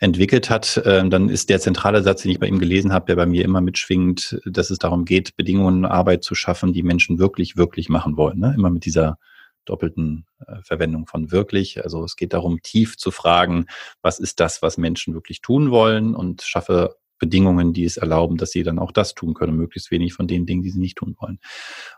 entwickelt 0.00 0.50
hat, 0.50 0.82
ähm, 0.84 1.10
dann 1.10 1.28
ist 1.28 1.48
der 1.48 1.60
zentrale 1.60 2.02
Satz, 2.02 2.22
den 2.22 2.32
ich 2.32 2.40
bei 2.40 2.48
ihm 2.48 2.58
gelesen 2.58 2.92
habe, 2.92 3.06
der 3.06 3.14
bei 3.14 3.26
mir 3.26 3.44
immer 3.44 3.60
mitschwingt, 3.60 4.40
dass 4.44 4.70
es 4.70 4.78
darum 4.78 5.04
geht, 5.04 5.36
Bedingungen, 5.36 5.84
Arbeit 5.84 6.24
zu 6.24 6.34
schaffen, 6.34 6.72
die 6.72 6.82
Menschen 6.82 7.20
wirklich, 7.20 7.56
wirklich 7.56 7.88
machen 7.88 8.16
wollen. 8.16 8.40
Ne? 8.40 8.52
Immer 8.56 8.70
mit 8.70 8.84
dieser 8.84 9.18
doppelten 9.64 10.26
äh, 10.44 10.56
Verwendung 10.64 11.06
von 11.06 11.30
wirklich. 11.30 11.84
Also 11.84 12.02
es 12.02 12.16
geht 12.16 12.32
darum, 12.32 12.60
tief 12.62 12.96
zu 12.96 13.12
fragen, 13.12 13.66
was 14.02 14.18
ist 14.18 14.40
das, 14.40 14.60
was 14.60 14.76
Menschen 14.76 15.14
wirklich 15.14 15.40
tun 15.40 15.70
wollen 15.70 16.16
und 16.16 16.42
schaffe 16.42 16.96
Bedingungen, 17.22 17.72
die 17.72 17.84
es 17.84 17.98
erlauben, 17.98 18.36
dass 18.36 18.50
sie 18.50 18.64
dann 18.64 18.80
auch 18.80 18.90
das 18.90 19.14
tun 19.14 19.32
können, 19.32 19.56
möglichst 19.56 19.92
wenig 19.92 20.12
von 20.12 20.26
den 20.26 20.44
Dingen, 20.44 20.62
die 20.62 20.70
sie 20.70 20.80
nicht 20.80 20.98
tun 20.98 21.14
wollen. 21.20 21.38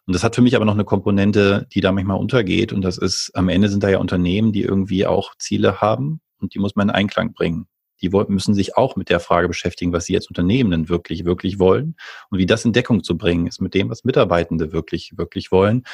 Und 0.05 0.15
das 0.15 0.23
hat 0.23 0.35
für 0.35 0.43
mich 0.43 0.55
aber 0.55 0.67
noch 0.67 0.75
eine 0.75 0.85
Komponente, 0.85 1.67
die 1.73 1.81
da 1.81 1.93
manchmal 1.93 2.19
untergeht. 2.19 2.75
Und 2.75 2.83
das 2.83 2.99
ist, 2.99 3.31
am 3.33 3.49
Ende 3.49 3.71
sind 3.71 3.83
da 3.83 3.89
ja 3.89 3.99
Unternehmen, 3.99 4.53
die 4.53 4.61
irgendwie 4.61 5.07
auch 5.07 5.35
Ziele 5.39 5.81
haben 5.81 6.21
und 6.41 6.55
die 6.55 6.59
muss 6.59 6.77
man 6.77 6.91
in 6.91 6.95
Einklang 6.95 7.33
bringen 7.33 7.67
die 8.01 8.11
müssen 8.29 8.55
sich 8.55 8.77
auch 8.77 8.97
mit 8.97 9.09
der 9.09 9.21
Frage 9.21 9.49
beschäftigen, 9.49 9.93
was 9.93 10.07
sie 10.07 10.17
als 10.17 10.27
Unternehmen 10.27 10.71
denn 10.71 10.89
wirklich, 10.89 11.25
wirklich 11.25 11.59
wollen 11.59 11.97
und 12.31 12.39
wie 12.39 12.47
das 12.47 12.65
in 12.65 12.73
Deckung 12.73 13.03
zu 13.03 13.17
bringen 13.17 13.47
ist 13.47 13.61
mit 13.61 13.75
dem, 13.75 13.91
was 13.91 14.05
Mitarbeitende 14.05 14.73
wirklich, 14.73 15.13
wirklich 15.17 15.53
wollen. 15.53 15.85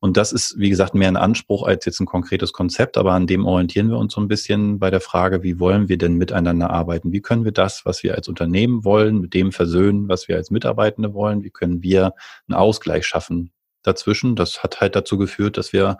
Und 0.00 0.16
das 0.16 0.32
ist, 0.32 0.54
wie 0.58 0.70
gesagt, 0.70 0.94
mehr 0.94 1.08
ein 1.08 1.16
Anspruch 1.16 1.66
als 1.66 1.84
jetzt 1.84 2.00
ein 2.00 2.06
konkretes 2.06 2.52
Konzept, 2.52 2.96
aber 2.96 3.12
an 3.12 3.26
dem 3.26 3.46
orientieren 3.46 3.88
wir 3.88 3.98
uns 3.98 4.14
so 4.14 4.20
ein 4.20 4.28
bisschen 4.28 4.78
bei 4.78 4.90
der 4.90 5.00
Frage, 5.00 5.42
wie 5.42 5.58
wollen 5.60 5.88
wir 5.88 5.98
denn 5.98 6.14
miteinander 6.14 6.70
arbeiten? 6.70 7.12
Wie 7.12 7.22
können 7.22 7.44
wir 7.44 7.52
das, 7.52 7.84
was 7.84 8.02
wir 8.02 8.14
als 8.14 8.28
Unternehmen 8.28 8.84
wollen, 8.84 9.20
mit 9.20 9.34
dem 9.34 9.52
versöhnen, 9.52 10.08
was 10.08 10.28
wir 10.28 10.36
als 10.36 10.50
Mitarbeitende 10.50 11.14
wollen? 11.14 11.42
Wie 11.44 11.50
können 11.50 11.82
wir 11.82 12.14
einen 12.48 12.58
Ausgleich 12.58 13.06
schaffen 13.06 13.52
dazwischen? 13.82 14.36
Das 14.36 14.62
hat 14.62 14.80
halt 14.80 14.96
dazu 14.96 15.18
geführt, 15.18 15.56
dass 15.56 15.72
wir 15.72 15.98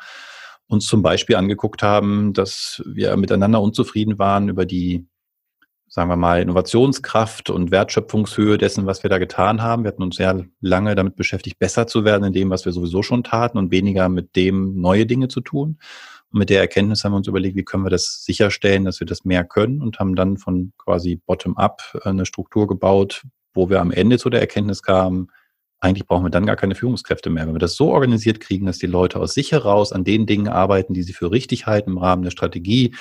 uns 0.66 0.86
zum 0.86 1.02
Beispiel 1.02 1.36
angeguckt 1.36 1.82
haben, 1.82 2.32
dass 2.32 2.82
wir 2.86 3.16
miteinander 3.16 3.60
unzufrieden 3.60 4.18
waren 4.18 4.48
über 4.48 4.66
die 4.66 5.06
sagen 5.94 6.10
wir 6.10 6.16
mal, 6.16 6.42
Innovationskraft 6.42 7.50
und 7.50 7.70
Wertschöpfungshöhe 7.70 8.58
dessen, 8.58 8.84
was 8.84 9.04
wir 9.04 9.10
da 9.10 9.18
getan 9.18 9.62
haben. 9.62 9.84
Wir 9.84 9.92
hatten 9.92 10.02
uns 10.02 10.16
sehr 10.16 10.44
lange 10.60 10.96
damit 10.96 11.14
beschäftigt, 11.14 11.60
besser 11.60 11.86
zu 11.86 12.04
werden 12.04 12.24
in 12.24 12.32
dem, 12.32 12.50
was 12.50 12.64
wir 12.64 12.72
sowieso 12.72 13.04
schon 13.04 13.22
taten 13.22 13.58
und 13.58 13.70
weniger 13.70 14.08
mit 14.08 14.34
dem 14.34 14.80
neue 14.80 15.06
Dinge 15.06 15.28
zu 15.28 15.40
tun. 15.40 15.78
Und 16.32 16.38
mit 16.40 16.50
der 16.50 16.58
Erkenntnis 16.58 17.04
haben 17.04 17.12
wir 17.12 17.18
uns 17.18 17.28
überlegt, 17.28 17.54
wie 17.54 17.62
können 17.62 17.84
wir 17.84 17.90
das 17.90 18.24
sicherstellen, 18.24 18.84
dass 18.84 18.98
wir 18.98 19.06
das 19.06 19.24
mehr 19.24 19.44
können 19.44 19.80
und 19.80 20.00
haben 20.00 20.16
dann 20.16 20.36
von 20.36 20.72
quasi 20.78 21.20
bottom-up 21.26 21.80
eine 22.02 22.26
Struktur 22.26 22.66
gebaut, 22.66 23.22
wo 23.52 23.70
wir 23.70 23.80
am 23.80 23.92
Ende 23.92 24.18
zu 24.18 24.30
der 24.30 24.40
Erkenntnis 24.40 24.82
kamen, 24.82 25.28
eigentlich 25.78 26.08
brauchen 26.08 26.24
wir 26.24 26.30
dann 26.30 26.46
gar 26.46 26.56
keine 26.56 26.74
Führungskräfte 26.74 27.30
mehr. 27.30 27.46
Wenn 27.46 27.54
wir 27.54 27.60
das 27.60 27.76
so 27.76 27.92
organisiert 27.92 28.40
kriegen, 28.40 28.66
dass 28.66 28.78
die 28.78 28.86
Leute 28.86 29.20
aus 29.20 29.32
sich 29.34 29.52
heraus 29.52 29.92
an 29.92 30.02
den 30.02 30.26
Dingen 30.26 30.48
arbeiten, 30.48 30.92
die 30.92 31.04
sie 31.04 31.12
für 31.12 31.30
richtig 31.30 31.66
halten 31.66 31.90
im 31.90 31.98
Rahmen 31.98 32.24
der 32.24 32.32
Strategie, 32.32 32.96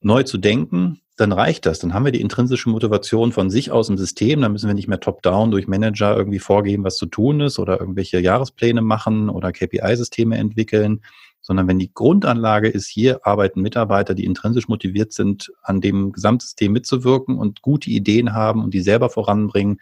neu 0.00 0.22
zu 0.22 0.38
denken, 0.38 1.00
dann 1.16 1.32
reicht 1.32 1.64
das. 1.66 1.78
Dann 1.78 1.94
haben 1.94 2.04
wir 2.04 2.12
die 2.12 2.20
intrinsische 2.20 2.68
Motivation 2.68 3.30
von 3.30 3.48
sich 3.48 3.70
aus 3.70 3.88
im 3.88 3.96
System. 3.96 4.40
Dann 4.40 4.52
müssen 4.52 4.66
wir 4.66 4.74
nicht 4.74 4.88
mehr 4.88 4.98
top-down 5.00 5.52
durch 5.52 5.68
Manager 5.68 6.16
irgendwie 6.16 6.40
vorgeben, 6.40 6.82
was 6.82 6.96
zu 6.96 7.06
tun 7.06 7.40
ist 7.40 7.58
oder 7.58 7.78
irgendwelche 7.78 8.18
Jahrespläne 8.18 8.82
machen 8.82 9.28
oder 9.28 9.52
KPI-Systeme 9.52 10.36
entwickeln, 10.36 11.02
sondern 11.40 11.68
wenn 11.68 11.78
die 11.78 11.92
Grundanlage 11.92 12.68
ist, 12.68 12.88
hier 12.88 13.24
arbeiten 13.24 13.60
Mitarbeiter, 13.60 14.14
die 14.14 14.24
intrinsisch 14.24 14.66
motiviert 14.66 15.12
sind, 15.12 15.52
an 15.62 15.80
dem 15.80 16.10
Gesamtsystem 16.10 16.72
mitzuwirken 16.72 17.38
und 17.38 17.62
gute 17.62 17.90
Ideen 17.90 18.32
haben 18.32 18.64
und 18.64 18.74
die 18.74 18.80
selber 18.80 19.08
voranbringen, 19.08 19.78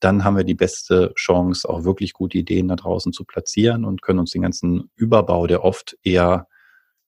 dann 0.00 0.24
haben 0.24 0.36
wir 0.36 0.44
die 0.44 0.54
beste 0.54 1.14
Chance, 1.14 1.66
auch 1.68 1.84
wirklich 1.84 2.12
gute 2.12 2.36
Ideen 2.36 2.68
da 2.68 2.76
draußen 2.76 3.14
zu 3.14 3.24
platzieren 3.24 3.86
und 3.86 4.02
können 4.02 4.18
uns 4.18 4.32
den 4.32 4.42
ganzen 4.42 4.90
Überbau, 4.94 5.46
der 5.46 5.64
oft 5.64 5.96
eher 6.02 6.48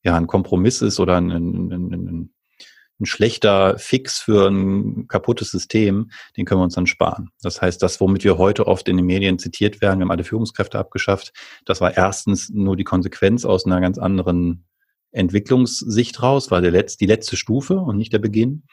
ja, 0.02 0.16
ein 0.16 0.26
Kompromiss 0.26 0.80
ist 0.80 1.00
oder 1.00 1.16
ein, 1.16 1.30
ein, 1.30 1.72
ein, 1.72 1.92
ein 1.92 2.30
schlechter 3.06 3.78
Fix 3.78 4.18
für 4.18 4.48
ein 4.48 5.06
kaputtes 5.08 5.50
System, 5.50 6.10
den 6.36 6.44
können 6.44 6.60
wir 6.60 6.64
uns 6.64 6.74
dann 6.74 6.86
sparen. 6.86 7.30
Das 7.42 7.62
heißt, 7.62 7.82
das, 7.82 8.00
womit 8.00 8.24
wir 8.24 8.38
heute 8.38 8.66
oft 8.66 8.88
in 8.88 8.96
den 8.96 9.06
Medien 9.06 9.38
zitiert 9.38 9.80
werden, 9.80 10.00
wir 10.00 10.04
haben 10.04 10.10
alle 10.10 10.24
Führungskräfte 10.24 10.78
abgeschafft, 10.78 11.32
das 11.64 11.80
war 11.80 11.96
erstens 11.96 12.50
nur 12.50 12.76
die 12.76 12.84
Konsequenz 12.84 13.44
aus 13.44 13.66
einer 13.66 13.80
ganz 13.80 13.98
anderen 13.98 14.64
Entwicklungssicht 15.12 16.22
raus, 16.22 16.50
war 16.50 16.60
der 16.60 16.72
Letz-, 16.72 16.96
die 16.96 17.06
letzte 17.06 17.36
Stufe 17.36 17.78
und 17.78 17.96
nicht 17.96 18.12
der 18.12 18.18
Beginn. 18.18 18.64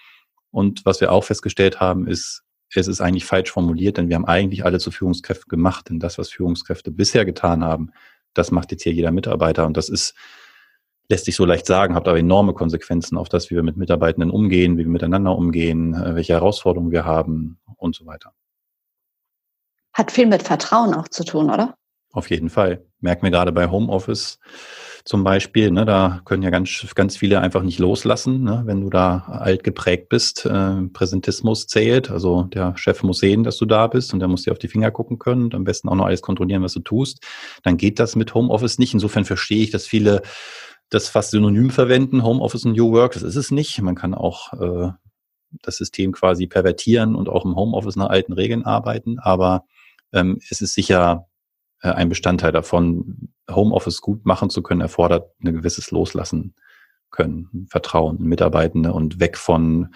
Und 0.51 0.85
was 0.85 1.01
wir 1.01 1.11
auch 1.11 1.23
festgestellt 1.23 1.79
haben, 1.79 2.07
ist, 2.07 2.43
es 2.73 2.87
ist 2.87 3.01
eigentlich 3.01 3.25
falsch 3.25 3.51
formuliert, 3.51 3.97
denn 3.97 4.09
wir 4.09 4.15
haben 4.15 4.25
eigentlich 4.25 4.65
alle 4.65 4.79
zu 4.79 4.91
Führungskräften 4.91 5.49
gemacht. 5.49 5.89
Denn 5.89 5.99
das, 5.99 6.17
was 6.17 6.29
Führungskräfte 6.29 6.91
bisher 6.91 7.25
getan 7.25 7.63
haben, 7.63 7.91
das 8.33 8.51
macht 8.51 8.71
jetzt 8.71 8.83
hier 8.83 8.91
jeder 8.91 9.11
Mitarbeiter. 9.11 9.65
Und 9.65 9.77
das 9.77 9.87
ist, 9.87 10.13
lässt 11.09 11.25
sich 11.25 11.35
so 11.35 11.45
leicht 11.45 11.65
sagen, 11.65 11.95
hat 11.95 12.07
aber 12.07 12.17
enorme 12.17 12.53
Konsequenzen 12.53 13.17
auf 13.17 13.29
das, 13.29 13.49
wie 13.49 13.55
wir 13.55 13.63
mit 13.63 13.77
Mitarbeitenden 13.77 14.31
umgehen, 14.31 14.77
wie 14.77 14.85
wir 14.85 14.91
miteinander 14.91 15.35
umgehen, 15.35 15.93
äh, 15.93 16.15
welche 16.15 16.33
Herausforderungen 16.33 16.91
wir 16.91 17.05
haben 17.05 17.59
und 17.77 17.95
so 17.95 18.05
weiter. 18.05 18.33
Hat 19.93 20.11
viel 20.11 20.25
mit 20.25 20.43
Vertrauen 20.43 20.93
auch 20.93 21.07
zu 21.07 21.23
tun, 21.23 21.49
oder? 21.49 21.75
Auf 22.11 22.29
jeden 22.29 22.49
Fall. 22.49 22.85
Merken 23.01 23.23
wir 23.23 23.31
gerade 23.31 23.51
bei 23.51 23.69
Homeoffice 23.69 24.39
zum 25.03 25.23
Beispiel. 25.23 25.69
Ne, 25.71 25.85
da 25.85 26.21
können 26.25 26.43
ja 26.43 26.49
ganz, 26.49 26.85
ganz 26.95 27.17
viele 27.17 27.41
einfach 27.41 27.61
nicht 27.61 27.77
loslassen, 27.77 28.43
ne, 28.43 28.63
wenn 28.65 28.81
du 28.81 28.89
da 28.89 29.25
alt 29.27 29.63
geprägt 29.63 30.09
bist. 30.09 30.45
Äh, 30.45 30.83
Präsentismus 30.93 31.67
zählt. 31.67 32.09
Also 32.09 32.43
der 32.43 32.75
Chef 32.77 33.03
muss 33.03 33.19
sehen, 33.19 33.43
dass 33.43 33.57
du 33.57 33.65
da 33.65 33.87
bist 33.87 34.13
und 34.13 34.19
der 34.19 34.29
muss 34.29 34.43
dir 34.43 34.53
auf 34.53 34.59
die 34.59 34.69
Finger 34.69 34.91
gucken 34.91 35.19
können 35.19 35.43
und 35.43 35.55
am 35.55 35.65
besten 35.65 35.89
auch 35.89 35.95
noch 35.95 36.05
alles 36.05 36.21
kontrollieren, 36.21 36.63
was 36.63 36.73
du 36.73 36.79
tust. 36.79 37.23
Dann 37.63 37.77
geht 37.77 37.99
das 37.99 38.15
mit 38.15 38.33
Homeoffice 38.33 38.79
nicht. 38.79 38.93
Insofern 38.93 39.25
verstehe 39.25 39.61
ich, 39.61 39.71
dass 39.71 39.85
viele 39.85 40.21
das 40.89 41.09
fast 41.09 41.31
synonym 41.31 41.69
verwenden, 41.69 42.23
Homeoffice 42.23 42.65
und 42.65 42.73
New 42.73 42.91
Work. 42.91 43.13
Das 43.13 43.23
ist 43.23 43.35
es 43.35 43.51
nicht. 43.51 43.81
Man 43.81 43.95
kann 43.95 44.13
auch 44.13 44.53
äh, 44.53 44.91
das 45.61 45.77
System 45.77 46.11
quasi 46.11 46.47
pervertieren 46.47 47.15
und 47.15 47.29
auch 47.29 47.45
im 47.45 47.55
Homeoffice 47.55 47.95
nach 47.95 48.09
alten 48.09 48.33
Regeln 48.33 48.63
arbeiten. 48.63 49.19
Aber 49.19 49.65
ähm, 50.13 50.39
es 50.49 50.61
ist 50.61 50.73
sicher 50.73 51.27
äh, 51.81 51.89
ein 51.89 52.09
Bestandteil 52.09 52.51
davon, 52.51 53.33
Homeoffice 53.49 54.01
gut 54.01 54.25
machen 54.25 54.49
zu 54.49 54.61
können, 54.61 54.81
erfordert 54.81 55.31
ein 55.43 55.53
gewisses 55.53 55.91
Loslassen 55.91 56.55
können, 57.11 57.67
Vertrauen 57.69 58.17
in 58.17 58.25
Mitarbeitende 58.25 58.93
und 58.93 59.19
weg 59.19 59.37
von 59.37 59.93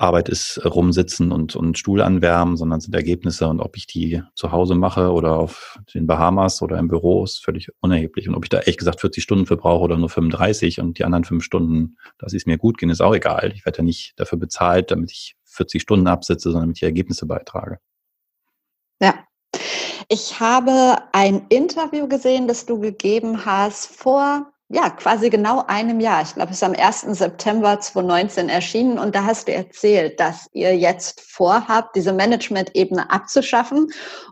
Arbeit 0.00 0.28
ist 0.30 0.60
rumsitzen 0.64 1.30
und, 1.30 1.56
und 1.56 1.76
Stuhl 1.76 2.00
anwärmen, 2.00 2.56
sondern 2.56 2.80
sind 2.80 2.94
Ergebnisse 2.94 3.46
und 3.46 3.60
ob 3.60 3.76
ich 3.76 3.86
die 3.86 4.22
zu 4.34 4.50
Hause 4.50 4.74
mache 4.74 5.12
oder 5.12 5.36
auf 5.36 5.78
den 5.94 6.06
Bahamas 6.06 6.62
oder 6.62 6.78
im 6.78 6.88
Büro 6.88 7.22
ist 7.22 7.44
völlig 7.44 7.68
unerheblich. 7.80 8.26
Und 8.26 8.34
ob 8.34 8.44
ich 8.44 8.48
da 8.48 8.60
echt 8.60 8.78
gesagt 8.78 9.00
40 9.00 9.22
Stunden 9.22 9.46
für 9.46 9.58
brauche 9.58 9.84
oder 9.84 9.98
nur 9.98 10.08
35 10.08 10.80
und 10.80 10.98
die 10.98 11.04
anderen 11.04 11.24
fünf 11.24 11.44
Stunden, 11.44 11.96
dass 12.18 12.32
es 12.32 12.46
mir 12.46 12.56
gut 12.56 12.78
gehen, 12.78 12.88
ist 12.88 13.02
auch 13.02 13.14
egal. 13.14 13.52
Ich 13.54 13.66
werde 13.66 13.78
ja 13.78 13.84
nicht 13.84 14.18
dafür 14.18 14.38
bezahlt, 14.38 14.90
damit 14.90 15.12
ich 15.12 15.36
40 15.44 15.82
Stunden 15.82 16.06
absitze, 16.06 16.50
sondern 16.50 16.62
damit 16.62 16.78
ich 16.78 16.82
Ergebnisse 16.82 17.26
beitrage. 17.26 17.78
Ja, 19.02 19.14
ich 20.08 20.40
habe 20.40 20.96
ein 21.12 21.46
Interview 21.50 22.08
gesehen, 22.08 22.48
das 22.48 22.64
du 22.64 22.80
gegeben 22.80 23.44
hast 23.44 23.86
vor 23.86 24.50
ja, 24.72 24.88
quasi 24.88 25.30
genau 25.30 25.64
einem 25.66 25.98
Jahr. 25.98 26.22
Ich 26.22 26.34
glaube, 26.34 26.52
es 26.52 26.58
ist 26.58 26.62
am 26.62 26.74
1. 26.74 27.00
September 27.18 27.80
2019 27.80 28.48
erschienen 28.48 29.00
und 29.00 29.16
da 29.16 29.24
hast 29.24 29.48
du 29.48 29.52
erzählt, 29.52 30.20
dass 30.20 30.48
ihr 30.52 30.76
jetzt 30.76 31.20
vorhabt, 31.22 31.96
diese 31.96 32.12
Management-Ebene 32.12 33.10
abzuschaffen 33.10 33.88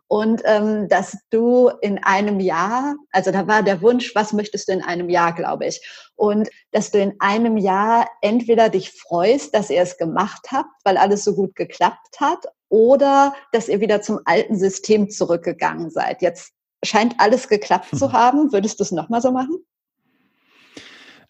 und 0.07 0.43
ähm, 0.45 0.89
dass 0.89 1.19
du 1.31 1.71
in 1.81 1.99
einem 2.05 2.39
Jahr, 2.39 2.95
also 3.11 3.33
da 3.33 3.49
war 3.49 3.65
der 3.65 3.83
Wunsch, 3.83 4.15
was 4.15 4.33
möchtest 4.33 4.69
du 4.69 4.75
in 4.75 4.83
einem 4.83 5.09
Jahr, 5.09 5.33
glaube 5.33 5.67
ich, 5.67 5.81
und 6.15 6.49
dass 6.71 6.93
du 6.93 7.03
in 7.03 7.17
einem 7.19 7.57
Jahr 7.57 8.09
entweder 8.23 8.69
dich 8.69 8.93
freust, 8.93 9.57
dass 9.57 9.71
ihr 9.71 9.83
es 9.83 9.99
gemacht 9.99 10.47
habt, 10.53 10.71
weil 10.85 10.99
alles 10.99 11.25
so 11.25 11.35
gut 11.35 11.57
geklappt 11.57 12.21
hat, 12.21 12.47
oder 12.69 13.35
dass 13.51 13.69
ihr 13.69 13.81
wieder 13.81 14.03
zum 14.03 14.21
alten 14.25 14.57
System 14.57 15.11
zurückgegangen 15.11 15.91
seid. 15.91 16.23
Jetzt 16.23 16.53
scheint 16.85 17.15
alles 17.19 17.49
geklappt 17.49 17.97
zu 17.97 18.13
haben. 18.13 18.53
Würdest 18.53 18.79
du 18.79 18.85
es 18.85 18.93
nochmal 18.93 19.23
so 19.23 19.33
machen? 19.33 19.65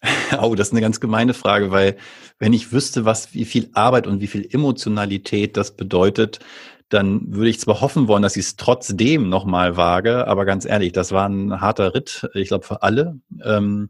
Oh, 0.41 0.55
das 0.55 0.67
ist 0.67 0.73
eine 0.73 0.81
ganz 0.81 0.99
gemeine 0.99 1.33
Frage, 1.33 1.71
weil 1.71 1.97
wenn 2.37 2.53
ich 2.53 2.71
wüsste, 2.71 3.05
was, 3.05 3.33
wie 3.33 3.45
viel 3.45 3.69
Arbeit 3.73 4.07
und 4.07 4.21
wie 4.21 4.27
viel 4.27 4.47
Emotionalität 4.49 5.57
das 5.57 5.75
bedeutet, 5.75 6.39
dann 6.89 7.33
würde 7.33 7.49
ich 7.49 7.59
zwar 7.59 7.81
hoffen 7.81 8.07
wollen, 8.07 8.23
dass 8.23 8.35
ich 8.35 8.45
es 8.45 8.55
trotzdem 8.55 9.29
nochmal 9.29 9.77
wage, 9.77 10.27
aber 10.27 10.45
ganz 10.45 10.65
ehrlich, 10.65 10.91
das 10.91 11.11
war 11.11 11.27
ein 11.27 11.61
harter 11.61 11.93
Ritt, 11.93 12.27
ich 12.33 12.47
glaube 12.47 12.65
für 12.65 12.81
alle. 12.81 13.19
Ähm, 13.43 13.89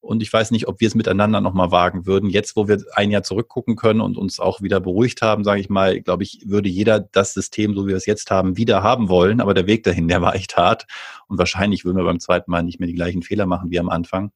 und 0.00 0.20
ich 0.20 0.32
weiß 0.32 0.50
nicht, 0.50 0.66
ob 0.66 0.80
wir 0.80 0.88
es 0.88 0.96
miteinander 0.96 1.40
nochmal 1.40 1.70
wagen 1.70 2.06
würden. 2.06 2.28
Jetzt, 2.28 2.56
wo 2.56 2.66
wir 2.66 2.82
ein 2.94 3.12
Jahr 3.12 3.22
zurückgucken 3.22 3.76
können 3.76 4.00
und 4.00 4.18
uns 4.18 4.40
auch 4.40 4.60
wieder 4.60 4.80
beruhigt 4.80 5.22
haben, 5.22 5.44
sage 5.44 5.60
ich 5.60 5.70
mal, 5.70 6.00
glaube 6.00 6.24
ich, 6.24 6.42
würde 6.44 6.68
jeder 6.68 6.98
das 6.98 7.34
System, 7.34 7.72
so 7.74 7.84
wie 7.84 7.90
wir 7.90 7.96
es 7.96 8.06
jetzt 8.06 8.28
haben, 8.32 8.56
wieder 8.56 8.82
haben 8.82 9.08
wollen. 9.08 9.40
Aber 9.40 9.54
der 9.54 9.68
Weg 9.68 9.84
dahin, 9.84 10.08
der 10.08 10.20
war 10.20 10.34
echt 10.34 10.56
hart. 10.56 10.86
Und 11.28 11.38
wahrscheinlich 11.38 11.84
würden 11.84 11.98
wir 11.98 12.04
beim 12.04 12.18
zweiten 12.18 12.50
Mal 12.50 12.64
nicht 12.64 12.80
mehr 12.80 12.88
die 12.88 12.96
gleichen 12.96 13.22
Fehler 13.22 13.46
machen 13.46 13.70
wie 13.70 13.78
am 13.78 13.88
Anfang. 13.88 14.32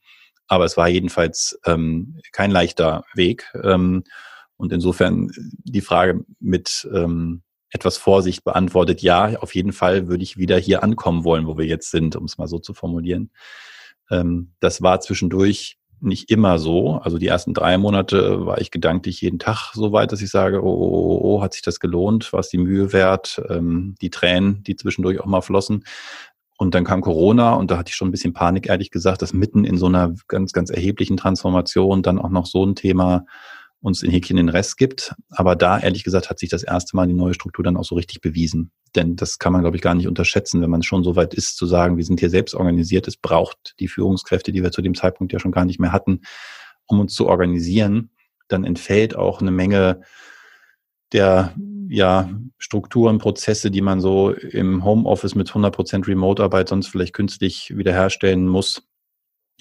Aber 0.49 0.65
es 0.65 0.77
war 0.77 0.89
jedenfalls 0.89 1.59
ähm, 1.67 2.21
kein 2.33 2.51
leichter 2.51 3.05
Weg. 3.15 3.53
Ähm, 3.63 4.05
und 4.57 4.73
insofern 4.73 5.31
die 5.65 5.81
Frage 5.81 6.25
mit 6.41 6.89
ähm, 6.93 7.43
etwas 7.71 7.99
Vorsicht 7.99 8.45
beantwortet, 8.45 9.03
ja, 9.03 9.39
auf 9.41 9.55
jeden 9.55 9.73
Fall 9.73 10.09
würde 10.09 10.23
ich 10.23 10.39
wieder 10.39 10.59
hier 10.59 10.83
ankommen 10.83 11.25
wollen, 11.25 11.47
wo 11.47 11.59
wir 11.59 11.67
jetzt 11.67 11.91
sind, 11.91 12.17
um 12.17 12.25
es 12.25 12.39
mal 12.39 12.49
so 12.49 12.59
zu 12.59 12.73
formulieren. 12.75 13.31
Ähm, 14.11 14.53
das 14.61 14.83
war 14.83 15.01
zwischendurch 15.01 15.79
nicht 16.01 16.31
immer 16.31 16.59
so. 16.59 16.97
Also 16.97 17.19
die 17.19 17.27
ersten 17.27 17.55
drei 17.55 17.79
Monate 17.79 18.47
war 18.47 18.61
ich 18.61 18.71
gedanklich 18.71 19.21
jeden 19.21 19.39
Tag 19.39 19.73
so 19.75 19.93
weit, 19.93 20.13
dass 20.13 20.21
ich 20.21 20.31
sage, 20.31 20.63
oh, 20.63 20.67
oh, 20.67 21.19
oh, 21.21 21.21
oh 21.23 21.43
hat 21.43 21.55
sich 21.55 21.63
das 21.63 21.81
gelohnt, 21.81 22.33
war 22.33 22.41
es 22.41 22.49
die 22.49 22.59
Mühe 22.59 22.93
wert, 22.93 23.41
ähm, 23.49 23.95
die 24.01 24.11
Tränen, 24.11 24.63
die 24.63 24.77
zwischendurch 24.77 25.21
auch 25.21 25.27
mal 25.27 25.41
flossen. 25.41 25.85
Und 26.59 26.75
dann 26.75 26.85
kam 26.85 27.03
Corona 27.03 27.55
und 27.55 27.71
da 27.71 27.79
hatte 27.79 27.91
ich 27.91 27.97
schon 27.97 28.09
ein 28.09 28.13
bisschen 28.13 28.33
Panik, 28.33 28.69
ehrlich 28.69 28.91
gesagt, 28.91 29.23
dass 29.23 29.33
mitten 29.33 29.65
in 29.65 29.77
so 29.77 29.87
einer 29.87 30.15
ganz, 30.29 30.53
ganz 30.53 30.71
erheblichen 30.71 31.17
Transformation 31.17 32.03
dann 32.03 32.19
auch 32.19 32.31
noch 32.31 32.47
so 32.47 32.65
ein 32.65 32.75
Thema 32.75 33.27
uns 33.81 34.03
in 34.03 34.11
Häkchen 34.11 34.37
den 34.37 34.49
Rest 34.49 34.79
gibt. 34.79 35.15
Aber 35.31 35.55
da, 35.55 35.79
ehrlich 35.79 36.03
gesagt, 36.03 36.31
hat 36.31 36.39
sich 36.39 36.49
das 36.49 36.63
erste 36.63 36.97
Mal 36.97 37.07
die 37.07 37.15
neue 37.15 37.35
Struktur 37.35 37.63
dann 37.63 37.77
auch 37.77 37.85
so 37.85 37.95
richtig 37.95 38.21
bewiesen. 38.21 38.73
Denn 38.95 39.17
das 39.17 39.39
kann 39.39 39.53
man, 39.53 39.61
glaube 39.63 39.77
ich, 39.77 39.83
gar 39.83 39.95
nicht 39.95 40.09
unterschätzen, 40.09 40.63
wenn 40.63 40.71
man 40.71 40.83
schon 40.83 41.05
so 41.05 41.15
weit 41.15 41.35
ist, 41.35 41.57
zu 41.57 41.67
sagen, 41.67 41.97
wir 41.97 42.05
sind 42.05 42.21
hier 42.21 42.31
selbst 42.31 42.55
organisiert. 42.55 43.07
Es 43.07 43.17
braucht 43.17 43.75
die 43.79 43.89
Führungskräfte, 43.89 44.51
die 44.51 44.63
wir 44.63 44.73
zu 44.73 44.83
dem 44.83 44.95
Zeitpunkt 44.95 45.33
ja 45.33 45.39
schon 45.39 45.53
gar 45.53 45.65
nicht 45.67 45.79
mehr 45.79 45.93
hatten, 45.93 46.23
um 46.87 47.01
uns 47.01 47.15
zu 47.15 47.27
organisieren. 47.27 48.11
Dann 48.49 48.65
entfällt 48.65 49.15
auch 49.15 49.41
eine 49.41 49.51
Menge 49.51 50.01
der 51.13 51.55
ja, 51.89 52.29
Strukturen, 52.59 53.19
Prozesse, 53.19 53.71
die 53.71 53.81
man 53.81 54.01
so 54.01 54.33
im 54.33 54.85
Homeoffice 54.85 55.35
mit 55.35 55.51
100% 55.51 56.07
Remote-Arbeit 56.07 56.69
sonst 56.69 56.89
vielleicht 56.89 57.13
künstlich 57.13 57.73
wiederherstellen 57.77 58.47
muss, 58.47 58.89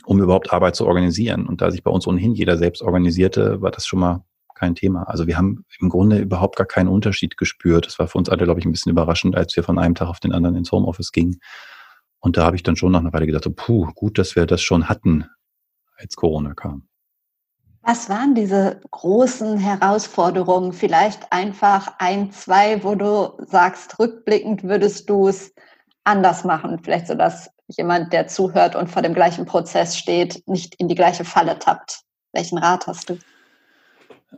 um 0.05 0.21
überhaupt 0.21 0.51
Arbeit 0.51 0.75
zu 0.75 0.85
organisieren. 0.85 1.45
Und 1.47 1.61
da 1.61 1.71
sich 1.71 1.83
bei 1.83 1.91
uns 1.91 2.07
ohnehin 2.07 2.33
jeder 2.33 2.57
selbst 2.57 2.81
organisierte, 2.81 3.61
war 3.61 3.71
das 3.71 3.85
schon 3.85 3.99
mal 3.99 4.23
kein 4.55 4.73
Thema. 4.73 5.03
Also 5.03 5.27
wir 5.27 5.37
haben 5.37 5.65
im 5.79 5.89
Grunde 5.89 6.19
überhaupt 6.19 6.55
gar 6.55 6.65
keinen 6.65 6.87
Unterschied 6.87 7.37
gespürt. 7.37 7.85
Das 7.85 7.99
war 7.99 8.07
für 8.07 8.17
uns 8.17 8.29
alle, 8.29 8.45
glaube 8.45 8.59
ich, 8.59 8.65
ein 8.65 8.71
bisschen 8.71 8.91
überraschend, 8.91 9.35
als 9.35 9.55
wir 9.55 9.63
von 9.63 9.77
einem 9.77 9.95
Tag 9.95 10.07
auf 10.07 10.19
den 10.19 10.31
anderen 10.31 10.55
ins 10.55 10.71
Homeoffice 10.71 11.11
gingen. 11.11 11.39
Und 12.19 12.37
da 12.37 12.45
habe 12.45 12.55
ich 12.55 12.63
dann 12.63 12.75
schon 12.75 12.91
nach 12.91 13.01
einer 13.01 13.13
Weile 13.13 13.27
gedacht, 13.27 13.43
so, 13.43 13.51
puh, 13.53 13.91
gut, 13.93 14.17
dass 14.17 14.35
wir 14.35 14.45
das 14.45 14.61
schon 14.61 14.89
hatten, 14.89 15.25
als 15.97 16.15
Corona 16.15 16.53
kam. 16.53 16.87
Was 17.87 18.09
waren 18.09 18.33
diese 18.33 18.81
großen 18.89 19.59
Herausforderungen? 19.59 20.73
Vielleicht 20.73 21.31
einfach 21.31 21.93
ein, 21.99 22.31
zwei, 22.31 22.83
wo 22.83 22.95
du 22.95 23.37
sagst, 23.45 23.99
rückblickend 23.99 24.63
würdest 24.63 25.07
du 25.07 25.27
es 25.27 25.53
anders 26.03 26.43
machen. 26.43 26.79
Vielleicht 26.83 27.05
so 27.05 27.13
das 27.13 27.51
jemand, 27.67 28.11
der 28.11 28.25
zuhört 28.25 28.75
und 28.75 28.89
vor 28.89 29.03
dem 29.03 29.13
gleichen 29.13 29.45
Prozess 29.45 29.95
steht, 29.95 30.41
nicht 30.47 30.73
in 30.79 30.87
die 30.87 30.95
gleiche 30.95 31.25
Falle 31.25 31.59
tappt? 31.59 32.01
Welchen 32.33 32.57
Rat 32.57 32.87
hast 32.87 33.11
du? 33.11 33.19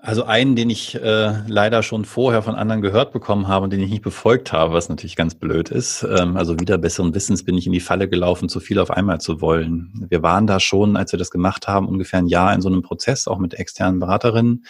Also 0.01 0.23
einen, 0.23 0.55
den 0.55 0.69
ich 0.69 0.95
äh, 0.95 1.33
leider 1.47 1.83
schon 1.83 2.05
vorher 2.05 2.41
von 2.41 2.55
anderen 2.55 2.81
gehört 2.81 3.11
bekommen 3.11 3.47
habe 3.47 3.65
und 3.65 3.73
den 3.73 3.81
ich 3.81 3.89
nicht 3.89 4.01
befolgt 4.01 4.51
habe, 4.51 4.73
was 4.73 4.89
natürlich 4.89 5.15
ganz 5.15 5.35
blöd 5.35 5.69
ist. 5.69 6.03
Ähm, 6.03 6.37
also 6.37 6.59
wieder 6.59 6.77
besseren 6.77 7.13
Wissens 7.13 7.43
bin 7.43 7.57
ich 7.57 7.67
in 7.67 7.73
die 7.73 7.79
Falle 7.79 8.07
gelaufen, 8.07 8.49
zu 8.49 8.59
viel 8.59 8.79
auf 8.79 8.91
einmal 8.91 9.21
zu 9.21 9.41
wollen. 9.41 10.07
Wir 10.09 10.23
waren 10.23 10.47
da 10.47 10.59
schon, 10.59 10.97
als 10.97 11.11
wir 11.11 11.19
das 11.19 11.31
gemacht 11.31 11.67
haben, 11.67 11.87
ungefähr 11.87 12.19
ein 12.19 12.27
Jahr 12.27 12.53
in 12.53 12.61
so 12.61 12.69
einem 12.69 12.81
Prozess, 12.81 13.27
auch 13.27 13.39
mit 13.39 13.53
externen 13.53 13.99
Beraterinnen 13.99 14.65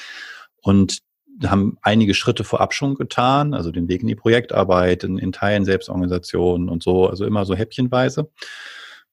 und 0.62 1.00
haben 1.46 1.78
einige 1.82 2.14
Schritte 2.14 2.44
vorab 2.44 2.74
schon 2.74 2.96
getan, 2.96 3.54
also 3.54 3.72
den 3.72 3.88
Weg 3.88 4.02
in 4.02 4.08
die 4.08 4.16
Projektarbeit, 4.16 5.04
in, 5.04 5.18
in 5.18 5.32
Teilen 5.32 5.66
Selbstorganisation 5.66 6.70
und 6.70 6.82
so, 6.82 7.08
also 7.08 7.26
immer 7.26 7.46
so 7.46 7.56
häppchenweise. 7.56 8.30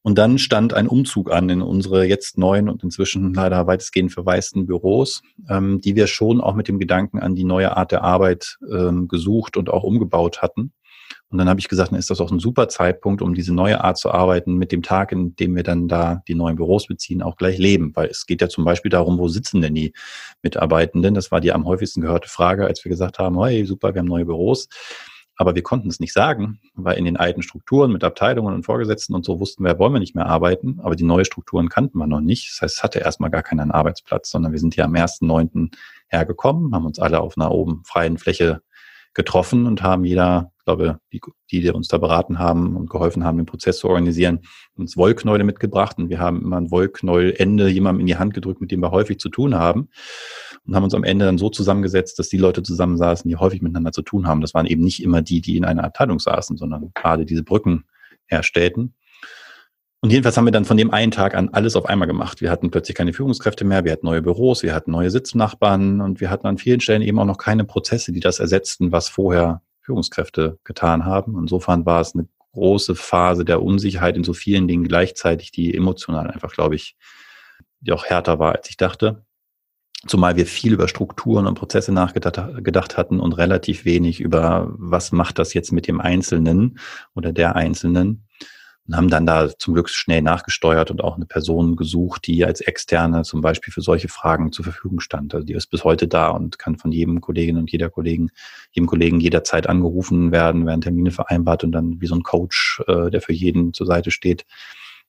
Und 0.05 0.19
dann 0.19 0.37
stand 0.37 0.75
ein 0.75 0.87
Umzug 0.87 1.33
an 1.33 1.49
in 1.49 1.63
unsere 1.63 2.05
jetzt 2.05 2.37
neuen 2.37 2.69
und 2.69 2.85
inzwischen 2.85 3.33
leider 3.33 3.67
weitestgehend 3.67 4.13
verwaisten 4.13 4.67
Büros, 4.67 5.23
ähm, 5.49 5.81
die 5.81 5.97
wir 5.97 6.09
schon 6.09 6.43
auch 6.43 6.55
mit 6.55 6.69
dem 6.69 6.79
Gedanken 6.79 7.21
an 7.21 7.35
die 7.35 7.45
neue 7.45 7.75
Art 7.75 7.91
der 7.91 8.05
Arbeit 8.05 8.59
ähm, 8.71 9.09
gesucht 9.09 9.57
und 9.57 9.71
auch 9.71 9.83
umgebaut 9.83 10.43
hatten. 10.43 10.75
Und 11.31 11.39
dann 11.39 11.49
habe 11.49 11.59
ich 11.59 11.69
gesagt, 11.69 11.91
dann 11.91 11.99
ist 11.99 12.11
das 12.11 12.21
auch 12.21 12.31
ein 12.31 12.39
super 12.39 12.69
Zeitpunkt, 12.69 13.23
um 13.23 13.33
diese 13.33 13.55
neue 13.55 13.83
Art 13.83 13.97
zu 13.97 14.11
arbeiten, 14.11 14.57
mit 14.57 14.73
dem 14.73 14.83
Tag, 14.83 15.11
in 15.11 15.37
dem 15.37 15.57
wir 15.57 15.63
dann 15.63 15.89
da 15.89 16.23
die 16.29 16.35
neuen 16.35 16.57
Büros 16.57 16.87
beziehen, 16.87 17.23
auch 17.23 17.37
gleich 17.37 17.57
leben. 17.57 17.93
Weil 17.97 18.09
es 18.09 18.27
geht 18.27 18.43
ja 18.43 18.51
zum 18.51 18.67
Beispiel 18.67 18.91
darum, 18.91 19.19
wo 19.19 19.29
sitzen 19.29 19.63
denn 19.63 19.75
die 19.75 19.95
Mitarbeitenden? 20.43 21.15
Das 21.15 21.33
war 21.33 21.41
die 21.41 21.53
am 21.53 21.65
häufigsten 21.65 22.03
gehörte 22.03 22.29
Frage, 22.29 22.67
als 22.67 22.85
wir 22.85 22.91
gesagt 22.91 23.19
haben, 23.19 23.43
hey, 23.43 23.65
super, 23.65 23.95
wir 23.95 24.01
haben 24.01 24.07
neue 24.07 24.27
Büros. 24.27 24.69
Aber 25.37 25.55
wir 25.55 25.62
konnten 25.62 25.89
es 25.89 26.01
nicht 26.01 26.12
sagen, 26.12 26.61
weil 26.74 26.97
in 26.97 27.05
den 27.05 27.16
alten 27.16 27.43
Strukturen 27.43 27.93
mit 27.93 28.05
Abteilungen 28.05 28.55
und 28.55 28.64
Vorgesetzten 28.64 29.14
und 29.14 29.24
so 29.24 29.41
wussten 29.41 29.64
wir, 29.64 29.78
wollen 29.78 29.93
wir 29.93 30.01
nicht 30.01 30.14
mehr 30.14 30.26
arbeiten. 30.26 30.78
Aber 30.82 30.95
die 30.95 31.05
neuen 31.05 31.24
Strukturen 31.24 31.68
kannten 31.68 31.99
wir 31.99 32.07
noch 32.07 32.20
nicht. 32.20 32.53
Das 32.53 32.62
heißt, 32.62 32.76
es 32.76 32.82
hatte 32.82 33.01
erstmal 33.01 33.30
gar 33.30 33.43
keinen 33.43 33.70
Arbeitsplatz, 33.70 34.30
sondern 34.30 34.53
wir 34.53 34.61
sind 34.61 34.74
hier 34.74 34.85
am 34.85 34.95
1.9. 34.95 35.74
hergekommen, 36.09 36.74
haben 36.74 36.87
uns 36.87 36.99
alle 36.99 37.20
auf 37.20 37.37
einer 37.37 37.51
oben 37.51 37.82
freien 37.85 38.18
Fläche 38.18 38.62
getroffen 39.14 39.66
und 39.66 39.82
haben 39.82 40.05
jeder, 40.05 40.53
glaube 40.64 40.99
die, 41.12 41.20
die 41.49 41.70
uns 41.70 41.89
da 41.89 41.99
beraten 41.99 42.39
haben 42.39 42.76
und 42.76 42.91
geholfen 42.91 43.24
haben, 43.24 43.37
den 43.37 43.47
Prozess 43.47 43.78
zu 43.78 43.89
organisieren, 43.89 44.41
uns 44.76 44.97
Wollknäule 44.97 45.45
mitgebracht 45.45 45.99
und 45.99 46.09
wir 46.09 46.18
haben 46.18 46.43
immer 46.43 46.57
ein 46.57 46.72
Wollknäuelende 46.72 47.68
jemandem 47.68 48.01
in 48.01 48.07
die 48.07 48.16
Hand 48.16 48.35
gedrückt, 48.35 48.61
mit 48.61 48.72
dem 48.72 48.80
wir 48.80 48.91
häufig 48.91 49.18
zu 49.18 49.28
tun 49.28 49.55
haben 49.55 49.89
und 50.67 50.75
haben 50.75 50.85
uns 50.85 50.95
am 50.95 51.05
Ende 51.05 51.27
dann 51.27 51.39
so 51.39 51.51
zusammengesetzt, 51.51 52.19
dass 52.19 52.29
die 52.29 52.39
Leute 52.39 52.62
zusammensaßen, 52.62 53.29
die 53.29 53.37
häufig 53.37 53.62
miteinander 53.62 53.93
zu 53.93 54.03
tun 54.03 54.27
haben. 54.27 54.41
Das 54.41 54.55
waren 54.55 54.67
eben 54.67 54.83
nicht 54.83 55.03
immer 55.03 55.23
die, 55.23 55.41
die 55.41 55.57
in 55.57 55.65
einer 55.65 55.85
Abteilung 55.85 56.19
saßen, 56.19 56.57
sondern 56.57 56.91
gerade 56.95 57.27
diese 57.27 57.43
Brücken 57.43 57.85
herstellten. 58.27 58.95
Und 60.01 60.11
jedenfalls 60.11 60.37
haben 60.37 60.45
wir 60.45 60.53
dann 60.53 60.67
von 60.67 60.77
dem 60.77 60.91
einen 60.91 61.12
Tag 61.12 61.35
an 61.35 61.49
alles 61.51 61.77
auf 61.77 61.87
einmal 61.87 62.07
gemacht. 62.07 62.43
Wir 62.43 62.51
hatten 62.51 62.71
plötzlich 62.71 62.95
keine 62.95 63.15
Führungskräfte 63.15 63.65
mehr, 63.65 63.85
wir 63.85 63.93
hatten 63.93 64.05
neue 64.05 64.21
Büros, 64.21 64.62
wir 64.62 64.75
hatten 64.75 64.91
neue 64.91 65.11
Sitznachbarn 65.11 66.03
und 66.03 66.21
wir 66.21 66.29
hatten 66.29 66.47
an 66.47 66.59
vielen 66.59 66.81
Stellen 66.81 67.01
eben 67.01 67.19
auch 67.19 67.25
noch 67.25 67.39
keine 67.39 67.65
Prozesse, 67.65 68.12
die 68.12 68.21
das 68.21 68.39
ersetzten, 68.39 68.93
was 68.93 69.09
vorher 69.09 69.62
Führungskräfte 69.81 70.59
getan 70.65 71.07
haben. 71.07 71.39
Insofern 71.39 71.87
war 71.87 72.03
es 72.03 72.15
eine 72.15 72.29
große 72.53 72.95
Phase 72.95 73.45
der 73.45 73.62
Unsicherheit 73.62 74.17
in 74.17 74.25
so 74.25 74.35
vielen 74.35 74.69
Dingen 74.69 74.85
gleichzeitig, 74.85 75.53
die 75.53 75.75
emotional 75.75 76.31
einfach, 76.31 76.53
glaube 76.53 76.75
ich, 76.75 76.97
die 77.81 77.93
auch 77.93 78.05
härter 78.05 78.39
war, 78.39 78.55
als 78.55 78.69
ich 78.69 78.77
dachte. 78.77 79.25
Zumal 80.07 80.37
wir 80.37 80.47
viel 80.47 80.73
über 80.73 80.89
Strukturen 80.89 81.47
und 81.47 81.59
Prozesse 81.59 81.93
nachgedacht 81.93 82.97
hatten 82.97 83.21
und 83.21 83.33
relativ 83.33 83.85
wenig 83.85 84.21
über, 84.21 84.69
was 84.77 85.13
macht 85.13 85.39
das 85.39 85.55
jetzt 85.55 85.73
mit 85.73 85.87
dem 85.87 86.01
Einzelnen 86.01 86.79
oder 87.15 87.33
der 87.33 87.57
Einzelnen 87.57 88.25
und 88.87 88.97
haben 88.97 89.09
dann 89.09 89.25
da 89.25 89.49
zum 89.59 89.75
Glück 89.75 89.89
schnell 89.89 90.21
nachgesteuert 90.21 90.91
und 90.91 91.03
auch 91.03 91.17
eine 91.17 91.25
Person 91.25 91.77
gesucht, 91.77 92.27
die 92.27 92.45
als 92.45 92.61
Externe 92.61 93.23
zum 93.23 93.41
Beispiel 93.41 93.73
für 93.73 93.81
solche 93.81 94.09
Fragen 94.09 94.53
zur 94.53 94.65
Verfügung 94.65 95.01
stand. 95.01 95.35
Also 95.35 95.47
die 95.47 95.55
ist 95.55 95.69
bis 95.69 95.85
heute 95.85 96.07
da 96.07 96.29
und 96.29 96.59
kann 96.59 96.77
von 96.77 96.93
jedem 96.93 97.21
Kollegin 97.21 97.57
und 97.57 97.73
jeder 97.73 97.89
Kollegen, 97.89 98.31
jedem 98.73 98.87
Kollegen 98.87 99.21
jederzeit 99.21 99.69
angerufen 99.69 100.33
werden, 100.33 100.67
werden 100.67 100.83
Termine 100.83 101.13
vereinbart 101.13 101.65
und 101.65 101.73
dann 101.73 102.01
wie 102.01 102.07
so 102.07 102.15
ein 102.15 102.23
Coach, 102.23 102.83
äh, 102.87 103.11
der 103.11 103.23
für 103.23 103.33
jeden 103.33 103.73
zur 103.73 103.87
Seite 103.87 104.11
steht, 104.11 104.45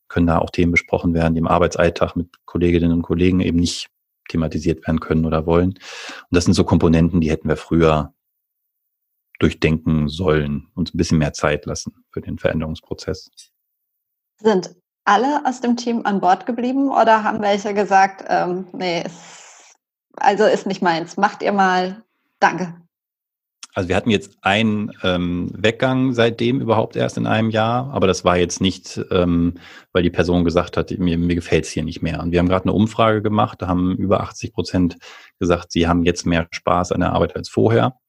können 0.08 0.28
da 0.28 0.38
auch 0.38 0.52
Themen 0.52 0.72
besprochen 0.72 1.14
werden, 1.14 1.34
die 1.34 1.40
im 1.40 1.48
Arbeitsalltag 1.48 2.16
mit 2.16 2.30
Kolleginnen 2.46 2.94
und 2.94 3.02
Kollegen 3.02 3.42
eben 3.42 3.60
nicht 3.60 3.90
thematisiert 4.30 4.86
werden 4.88 5.00
können 5.00 5.26
oder 5.26 5.46
wollen. 5.46 5.70
Und 5.70 5.80
das 6.32 6.46
sind 6.46 6.54
so 6.54 6.64
Komponenten, 6.64 7.22
die 7.22 7.30
hätten 7.30 7.48
wir 7.48 7.58
früher 7.58 8.14
durchdenken 9.40 10.08
sollen, 10.08 10.68
uns 10.76 10.94
ein 10.94 10.98
bisschen 10.98 11.18
mehr 11.18 11.34
Zeit 11.34 11.66
lassen 11.66 12.06
für 12.12 12.22
den 12.22 12.38
Veränderungsprozess. 12.38 13.30
Sind 14.38 14.76
alle 15.04 15.46
aus 15.46 15.62
dem 15.62 15.78
Team 15.78 16.02
an 16.06 16.20
Bord 16.20 16.46
geblieben 16.46 16.90
oder 16.90 17.24
haben 17.24 17.42
welche 17.42 17.74
gesagt, 17.74 18.26
ähm, 18.28 18.68
nee, 18.74 19.04
ist, 19.04 19.76
also 20.16 20.46
ist 20.46 20.66
nicht 20.66 20.82
meins, 20.82 21.18
macht 21.18 21.44
ihr 21.44 21.52
mal, 21.52 22.04
danke. 22.40 22.85
Also 23.76 23.90
wir 23.90 23.98
hatten 23.98 24.10
jetzt 24.10 24.38
einen 24.42 24.94
ähm, 25.04 25.52
Weggang 25.54 26.14
seitdem 26.14 26.62
überhaupt 26.62 26.96
erst 26.96 27.18
in 27.18 27.28
einem 27.28 27.50
Jahr, 27.50 27.92
aber 27.92 28.08
das 28.08 28.24
war 28.24 28.38
jetzt 28.38 28.62
nicht, 28.62 29.02
ähm, 29.12 29.56
weil 29.92 30.02
die 30.02 30.10
Person 30.10 30.46
gesagt 30.46 30.78
hat, 30.78 30.98
mir, 30.98 31.18
mir 31.18 31.36
gefällt 31.36 31.66
es 31.66 31.72
hier 31.72 31.84
nicht 31.84 32.02
mehr. 32.02 32.24
Und 32.24 32.32
wir 32.32 32.40
haben 32.40 32.48
gerade 32.48 32.64
eine 32.64 32.74
Umfrage 32.74 33.22
gemacht, 33.22 33.62
da 33.62 33.68
haben 33.68 33.98
über 33.98 34.22
80 34.22 34.54
Prozent 34.54 34.96
gesagt, 35.40 35.74
sie 35.74 35.90
haben 35.90 36.06
jetzt 36.06 36.26
mehr 36.26 36.48
Spaß 36.50 36.94
an 36.94 37.02
der 37.02 37.12
Arbeit 37.12 37.36
als 37.36 37.50
vorher. 37.50 38.00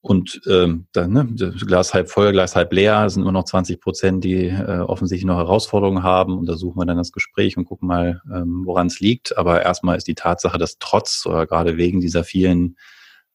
Und 0.00 0.40
ähm, 0.48 0.86
dann, 0.92 1.12
ne, 1.12 1.26
Glas 1.66 1.92
halb 1.92 2.08
voll, 2.08 2.30
Glas 2.30 2.54
halb 2.54 2.72
leer, 2.72 3.10
sind 3.10 3.22
immer 3.22 3.32
noch 3.32 3.42
20 3.42 3.80
Prozent, 3.80 4.22
die 4.22 4.46
äh, 4.46 4.78
offensichtlich 4.78 5.26
noch 5.26 5.38
Herausforderungen 5.38 6.04
haben. 6.04 6.38
Und 6.38 6.46
da 6.46 6.54
suchen 6.54 6.78
wir 6.78 6.86
dann 6.86 6.96
das 6.96 7.10
Gespräch 7.10 7.56
und 7.56 7.64
gucken 7.64 7.88
mal, 7.88 8.22
ähm, 8.32 8.62
woran 8.64 8.86
es 8.86 9.00
liegt. 9.00 9.36
Aber 9.36 9.62
erstmal 9.62 9.96
ist 9.96 10.06
die 10.06 10.14
Tatsache, 10.14 10.58
dass 10.58 10.78
trotz 10.78 11.26
oder 11.26 11.44
gerade 11.44 11.76
wegen 11.76 12.00
dieser 12.00 12.22
vielen 12.22 12.76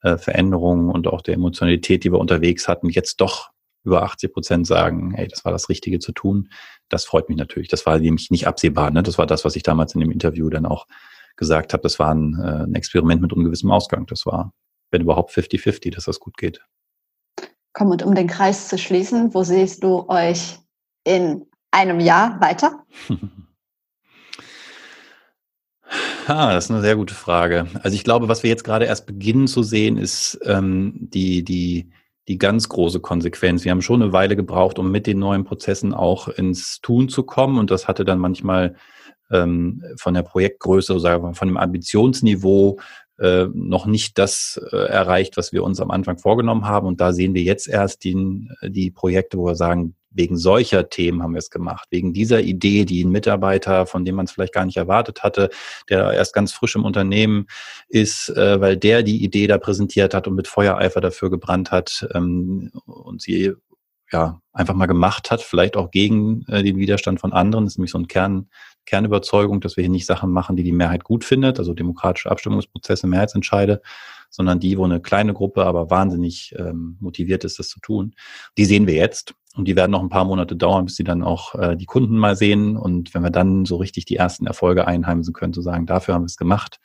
äh, 0.02 0.18
Veränderungen 0.18 0.89
und 0.89 1.08
auch 1.08 1.22
der 1.22 1.36
Emotionalität, 1.36 2.04
die 2.04 2.12
wir 2.12 2.20
unterwegs 2.20 2.68
hatten, 2.68 2.89
jetzt 2.89 3.22
doch 3.22 3.52
über 3.84 4.04
80 4.04 4.32
Prozent 4.32 4.68
sagen, 4.68 5.14
hey, 5.16 5.28
das 5.28 5.43
war 5.43 5.52
das 5.52 5.70
Richtige 5.70 5.99
zu 5.99 6.12
tun. 6.12 6.49
Das 6.89 7.06
freut 7.06 7.30
mich 7.30 7.38
natürlich. 7.38 7.68
Das 7.68 7.86
war 7.86 7.97
nämlich 7.97 8.30
nicht 8.30 8.47
absehbar. 8.47 8.91
Ne? 8.91 9.02
Das 9.02 9.18
war 9.18 9.26
das, 9.26 9.43
was 9.43 9.56
ich 9.56 9.64
damals 9.64 9.95
in 9.95 10.02
dem 10.02 10.12
Interview 10.12 10.49
dann 10.49 10.66
auch 10.66 10.86
gesagt 11.36 11.74
habe. 11.74 11.82
Das 11.82 11.97
war 11.97 12.14
ein, 12.14 12.39
äh, 12.39 12.64
ein 12.64 12.76
Experiment 12.76 13.22
mit 13.22 13.34
ungewissem 13.34 13.72
Ausgang. 13.72 14.06
Das 14.06 14.26
war 14.26 14.54
wenn 14.91 15.02
überhaupt 15.02 15.32
50-50, 15.32 15.95
dass 15.95 16.06
das 16.06 16.20
gut 16.20 16.38
geht. 16.38 16.62
Komm, 17.74 17.89
und 17.89 18.04
um 18.04 18.14
den 18.14 18.28
Kreis 18.28 18.68
zu 18.68 18.78
schließen, 18.78 19.34
wo 19.34 19.43
siehst 19.43 19.84
du 19.84 20.08
euch 20.10 20.60
in 21.06 21.45
einem 21.72 21.99
Jahr 21.99 22.39
weiter? 22.41 22.86
Ah, 26.28 26.54
das 26.54 26.66
ist 26.66 26.72
eine 26.72 26.82
sehr 26.82 26.96
gute 26.96 27.14
Frage. 27.14 27.68
Also 27.82 27.96
ich 27.96 28.04
glaube, 28.04 28.28
was 28.28 28.44
wir 28.44 28.50
jetzt 28.50 28.64
gerade 28.64 28.86
erst 28.86 29.06
beginnen 29.06 29.48
zu 29.48 29.64
sehen, 29.64 29.98
ist 29.98 30.40
ähm, 30.46 30.94
die, 31.00 31.44
die, 31.44 31.90
die 32.28 32.38
ganz 32.38 32.70
große 32.70 33.00
Konsequenz. 33.00 33.66
Wir 33.66 33.72
haben 33.72 33.82
schon 33.82 34.02
eine 34.02 34.14
Weile 34.14 34.36
gebraucht, 34.36 34.78
um 34.80 34.92
mit 34.92 35.08
den 35.08 35.20
neuen 35.20 35.44
Prozessen 35.44 35.94
auch 35.94 36.28
ins 36.28 36.80
Tun 36.82 37.10
zu 37.10 37.24
kommen. 37.24 37.58
Und 37.58 37.72
das 37.72 37.88
hatte 37.88 38.06
dann 38.06 38.20
manchmal 38.20 38.76
ähm, 39.32 39.84
von 39.98 40.14
der 40.14 40.22
Projektgröße, 40.22 41.00
sagen 41.00 41.24
wir, 41.24 41.34
von 41.34 41.48
dem 41.48 41.58
Ambitionsniveau 41.58 42.80
äh, 43.18 43.48
noch 43.54 43.86
nicht 43.86 44.18
das 44.18 44.62
äh, 44.72 44.76
erreicht, 44.76 45.38
was 45.38 45.52
wir 45.52 45.64
uns 45.64 45.80
am 45.80 45.92
Anfang 45.92 46.18
vorgenommen 46.18 46.66
haben. 46.66 46.88
Und 46.88 47.02
da 47.02 47.14
sehen 47.14 47.34
wir 47.34 47.42
jetzt 47.42 47.68
erst 47.68 48.04
die, 48.04 48.48
die 48.62 48.92
Projekte, 48.92 49.38
wo 49.38 49.46
wir 49.46 49.56
sagen, 49.56 49.96
wegen 50.12 50.38
solcher 50.38 50.89
Themen 50.89 51.24
haben 51.24 51.34
wir 51.34 51.39
es 51.39 51.49
gemacht, 51.49 51.88
wegen 51.89 52.14
dieser 52.14 52.41
Idee, 52.41 52.86
die 52.86 53.03
ein 53.03 53.12
Mitarbeiter, 53.12 53.86
von 53.86 54.05
dem 54.05 54.16
man 54.16 54.26
es 54.26 54.32
vielleicht 54.32 54.53
gar 54.53 54.66
nicht 54.66 54.78
erwartet 54.78 55.24
hatte, 55.24 55.49
der 55.89 56.12
erst 56.12 56.34
ganz 56.34 56.51
frisch 56.51 56.76
im 56.76 56.86
Unternehmen 56.86 57.47
ist, 57.88 58.30
äh, 58.30 58.59
weil 58.59 58.78
der 58.78 59.03
die 59.03 59.24
Idee 59.24 59.47
da 59.47 59.57
präsentiert 59.57 60.14
hat 60.14 60.28
und 60.28 60.36
mit 60.36 60.47
Feuereifer 60.47 61.01
dafür 61.01 61.30
gebrannt 61.30 61.72
hat 61.72 62.07
ähm, 62.14 62.72
und 62.86 63.22
sie 63.22 63.53
ja 64.12 64.41
einfach 64.51 64.74
mal 64.74 64.88
gemacht 64.88 65.32
hat, 65.32 65.41
vielleicht 65.41 65.78
auch 65.78 65.91
gegen 65.91 66.43
äh, 66.47 66.64
den 66.64 66.78
Widerstand 66.78 67.20
von 67.22 67.34
anderen. 67.34 67.66
Das 67.66 67.74
ist 67.74 67.78
nämlich 67.78 67.91
so 67.91 67.99
ein 67.99 68.07
Kern, 68.07 68.49
Kernüberzeugung, 68.86 69.62
dass 69.62 69.78
wir 69.78 69.84
hier 69.84 69.91
nicht 69.91 70.05
Sachen 70.05 70.32
machen, 70.32 70.55
die 70.55 70.64
die 70.64 70.72
Mehrheit 70.72 71.03
gut 71.03 71.24
findet, 71.24 71.59
also 71.59 71.74
demokratische 71.74 72.30
Abstimmungsprozesse, 72.30 73.07
Mehrheitsentscheide, 73.07 73.82
sondern 74.30 74.59
die, 74.59 74.78
wo 74.78 74.86
eine 74.86 75.01
kleine 75.01 75.34
Gruppe 75.34 75.66
aber 75.66 75.89
wahnsinnig 75.89 76.53
ähm, 76.57 76.97
motiviert 76.99 77.43
ist, 77.43 77.59
das 77.59 77.70
zu 77.70 77.80
tun. 77.80 78.16
Die 78.57 78.66
sehen 78.66 78.88
wir 78.88 78.95
jetzt 78.95 79.36
und 79.56 79.68
die 79.68 79.76
werden 79.76 79.91
noch 79.91 80.02
ein 80.02 80.10
paar 80.10 80.24
Monate 80.24 80.56
dauern, 80.56 80.86
bis 80.86 80.95
sie 80.95 81.04
dann 81.04 81.24
auch 81.24 81.56
äh, 81.56 81.76
die 81.76 81.86
Kunden 81.86 82.18
mal 82.18 82.36
sehen. 82.36 82.78
Und 82.78 83.14
wenn 83.14 83.24
wir 83.24 83.32
dann 83.32 83.66
so 83.66 83.76
richtig 83.76 84.06
die 84.06 84.16
ersten 84.16 84.47
Erfolge 84.47 84.88
einheimsen 84.88 85.34
können, 85.34 85.54
zu 85.54 85.62
sagen, 85.62 85.86
dafür 85.86 86.14
haben 86.14 86.24
wir 86.24 86.28
es 86.28 86.38
gemacht, 86.38 86.80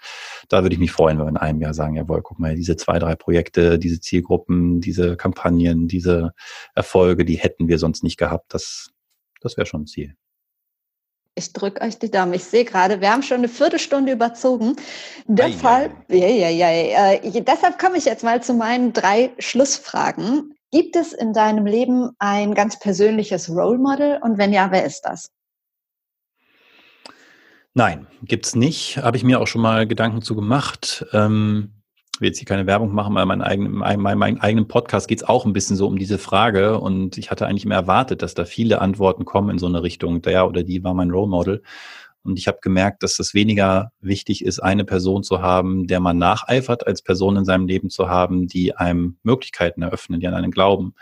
da 0.48 0.62
würde 0.62 0.74
ich 0.74 0.80
mich 0.80 0.90
freuen, 0.90 1.18
wenn 1.18 1.26
wir 1.26 1.30
in 1.30 1.36
einem 1.36 1.60
Jahr 1.60 1.74
sagen, 1.74 1.94
jawohl, 1.94 2.22
guck 2.22 2.38
mal, 2.38 2.56
diese 2.56 2.76
zwei, 2.76 2.98
drei 2.98 3.14
Projekte, 3.14 3.78
diese 3.78 4.00
Zielgruppen, 4.00 4.80
diese 4.80 5.16
Kampagnen, 5.16 5.86
diese 5.86 6.32
Erfolge, 6.74 7.24
die 7.24 7.36
hätten 7.36 7.68
wir 7.68 7.78
sonst 7.78 8.02
nicht 8.02 8.16
gehabt. 8.16 8.52
Das, 8.52 8.90
das 9.40 9.56
wäre 9.56 9.66
schon 9.66 9.82
ein 9.82 9.86
Ziel. 9.86 10.16
Ich 11.38 11.52
drücke 11.52 11.82
euch 11.82 11.98
die 11.98 12.10
Daumen. 12.10 12.32
Ich 12.32 12.44
sehe 12.44 12.64
gerade, 12.64 13.00
wir 13.02 13.12
haben 13.12 13.22
schon 13.22 13.38
eine 13.38 13.48
Viertelstunde 13.48 14.10
überzogen. 14.10 14.74
Deshalb, 15.26 15.92
ja, 16.08 16.26
ja, 16.26 16.48
ja, 16.48 17.18
deshalb 17.22 17.78
komme 17.78 17.98
ich 17.98 18.06
jetzt 18.06 18.24
mal 18.24 18.42
zu 18.42 18.54
meinen 18.54 18.94
drei 18.94 19.30
Schlussfragen. 19.38 20.55
Gibt 20.76 20.94
es 20.94 21.14
in 21.14 21.32
deinem 21.32 21.64
Leben 21.64 22.10
ein 22.18 22.52
ganz 22.52 22.78
persönliches 22.78 23.48
Role 23.48 23.78
Model? 23.78 24.18
Und 24.22 24.36
wenn 24.36 24.52
ja, 24.52 24.70
wer 24.70 24.84
ist 24.84 25.06
das? 25.06 25.30
Nein, 27.72 28.06
gibt's 28.20 28.54
nicht. 28.54 28.98
Habe 28.98 29.16
ich 29.16 29.24
mir 29.24 29.40
auch 29.40 29.46
schon 29.46 29.62
mal 29.62 29.86
Gedanken 29.86 30.20
zu 30.20 30.34
gemacht. 30.34 31.06
Ähm, 31.14 31.72
will 32.18 32.28
jetzt 32.28 32.36
hier 32.36 32.44
keine 32.44 32.66
Werbung 32.66 32.92
machen, 32.92 33.16
aber 33.16 33.24
mein 33.24 33.40
eigenen, 33.40 33.72
mein, 33.72 34.00
mein, 34.00 34.18
mein 34.18 34.38
eigenen 34.38 34.68
Podcast 34.68 35.08
geht's 35.08 35.24
auch 35.24 35.46
ein 35.46 35.54
bisschen 35.54 35.76
so 35.76 35.86
um 35.86 35.96
diese 35.96 36.18
Frage. 36.18 36.78
Und 36.78 37.16
ich 37.16 37.30
hatte 37.30 37.46
eigentlich 37.46 37.64
mehr 37.64 37.78
erwartet, 37.78 38.20
dass 38.20 38.34
da 38.34 38.44
viele 38.44 38.82
Antworten 38.82 39.24
kommen 39.24 39.48
in 39.48 39.58
so 39.58 39.64
eine 39.64 39.82
Richtung. 39.82 40.20
Der 40.20 40.46
oder 40.46 40.62
die 40.62 40.84
war 40.84 40.92
mein 40.92 41.10
Role 41.10 41.30
Model. 41.30 41.62
Und 42.26 42.38
ich 42.38 42.48
habe 42.48 42.58
gemerkt, 42.60 43.02
dass 43.02 43.18
es 43.18 43.34
weniger 43.34 43.92
wichtig 44.00 44.44
ist, 44.44 44.60
eine 44.60 44.84
Person 44.84 45.22
zu 45.22 45.40
haben, 45.40 45.86
der 45.86 46.00
man 46.00 46.18
nacheifert, 46.18 46.86
als 46.86 47.02
Person 47.02 47.36
in 47.36 47.44
seinem 47.44 47.66
Leben 47.66 47.90
zu 47.90 48.08
haben, 48.08 48.48
die 48.48 48.74
einem 48.76 49.18
Möglichkeiten 49.22 49.82
eröffnen, 49.82 50.20
die 50.20 50.26
an 50.26 50.34
einen 50.34 50.50
glauben. 50.50 50.94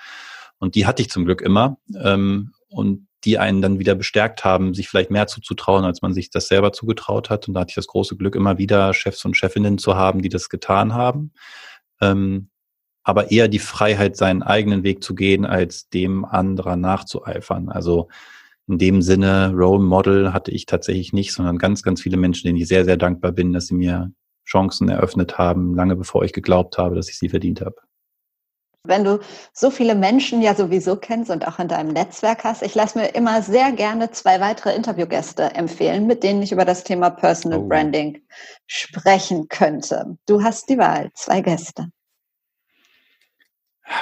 Und 0.58 0.74
die 0.74 0.86
hatte 0.86 1.02
ich 1.02 1.10
zum 1.10 1.24
Glück 1.24 1.40
immer. 1.40 1.78
Ähm, 2.00 2.52
und 2.68 3.06
die 3.24 3.38
einen 3.38 3.62
dann 3.62 3.78
wieder 3.78 3.94
bestärkt 3.94 4.44
haben, 4.44 4.74
sich 4.74 4.88
vielleicht 4.88 5.10
mehr 5.10 5.26
zuzutrauen, 5.26 5.84
als 5.84 6.02
man 6.02 6.12
sich 6.12 6.30
das 6.30 6.48
selber 6.48 6.72
zugetraut 6.72 7.30
hat. 7.30 7.48
Und 7.48 7.54
da 7.54 7.60
hatte 7.60 7.70
ich 7.70 7.76
das 7.76 7.86
große 7.86 8.16
Glück, 8.16 8.34
immer 8.34 8.58
wieder 8.58 8.92
Chefs 8.92 9.24
und 9.24 9.36
Chefinnen 9.36 9.78
zu 9.78 9.96
haben, 9.96 10.20
die 10.20 10.28
das 10.28 10.48
getan 10.48 10.94
haben. 10.94 11.32
Ähm, 12.00 12.50
aber 13.02 13.30
eher 13.30 13.48
die 13.48 13.58
Freiheit, 13.58 14.16
seinen 14.16 14.42
eigenen 14.42 14.82
Weg 14.82 15.02
zu 15.04 15.14
gehen, 15.14 15.44
als 15.44 15.88
dem 15.88 16.24
anderer 16.24 16.76
nachzueifern. 16.76 17.68
Also 17.68 18.08
in 18.66 18.78
dem 18.78 19.02
Sinne, 19.02 19.52
Role 19.54 19.82
Model 19.82 20.32
hatte 20.32 20.50
ich 20.50 20.66
tatsächlich 20.66 21.12
nicht, 21.12 21.32
sondern 21.32 21.58
ganz, 21.58 21.82
ganz 21.82 22.00
viele 22.00 22.16
Menschen, 22.16 22.46
denen 22.46 22.58
ich 22.58 22.68
sehr, 22.68 22.84
sehr 22.84 22.96
dankbar 22.96 23.32
bin, 23.32 23.52
dass 23.52 23.66
sie 23.66 23.74
mir 23.74 24.12
Chancen 24.46 24.88
eröffnet 24.88 25.38
haben, 25.38 25.74
lange 25.74 25.96
bevor 25.96 26.24
ich 26.24 26.32
geglaubt 26.32 26.78
habe, 26.78 26.94
dass 26.94 27.08
ich 27.08 27.18
sie 27.18 27.28
verdient 27.28 27.60
habe. 27.60 27.76
Wenn 28.86 29.04
du 29.04 29.20
so 29.54 29.70
viele 29.70 29.94
Menschen 29.94 30.42
ja 30.42 30.54
sowieso 30.54 30.96
kennst 30.96 31.30
und 31.30 31.48
auch 31.48 31.58
in 31.58 31.68
deinem 31.68 31.94
Netzwerk 31.94 32.44
hast, 32.44 32.62
ich 32.62 32.74
lasse 32.74 32.98
mir 32.98 33.14
immer 33.14 33.40
sehr 33.40 33.72
gerne 33.72 34.10
zwei 34.10 34.40
weitere 34.40 34.74
Interviewgäste 34.74 35.54
empfehlen, 35.54 36.06
mit 36.06 36.22
denen 36.22 36.42
ich 36.42 36.52
über 36.52 36.66
das 36.66 36.84
Thema 36.84 37.08
Personal 37.08 37.60
oh. 37.60 37.66
Branding 37.66 38.20
sprechen 38.66 39.48
könnte. 39.48 40.18
Du 40.26 40.42
hast 40.42 40.68
die 40.68 40.76
Wahl, 40.76 41.10
zwei 41.14 41.40
Gäste. 41.40 41.88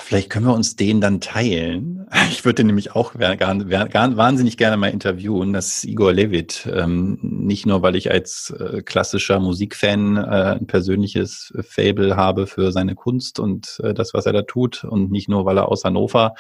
Vielleicht 0.03 0.31
können 0.31 0.47
wir 0.47 0.55
uns 0.55 0.77
den 0.77 1.01
dann 1.01 1.21
teilen. 1.21 2.07
Ich 2.31 2.45
würde 2.45 2.65
nämlich 2.65 2.95
auch 2.95 3.15
wahnsinnig 3.15 4.57
gerne 4.57 4.77
mal 4.77 4.89
interviewen. 4.89 5.53
Das 5.53 5.77
ist 5.77 5.85
Igor 5.85 6.13
Levit. 6.13 6.69
Ähm, 6.73 7.19
nicht 7.23 7.67
nur, 7.67 7.83
weil 7.83 7.97
ich 7.97 8.11
als 8.11 8.51
äh, 8.59 8.83
klassischer 8.83 9.39
Musikfan 9.39 10.17
äh, 10.17 10.57
ein 10.59 10.67
persönliches 10.67 11.53
Fable 11.63 12.17
habe 12.17 12.47
für 12.47 12.73
seine 12.73 12.95
Kunst 12.95 13.39
und 13.39 13.81
äh, 13.83 13.95
das, 13.95 14.15
was 14.15 14.27
er 14.27 14.33
da 14.33 14.43
tut. 14.43 14.85
Und 14.85 15.11
nicht 15.11 15.29
nur, 15.29 15.45
weil 15.45 15.59
er 15.59 15.69
aus 15.69 15.85
Hannover 15.85 16.35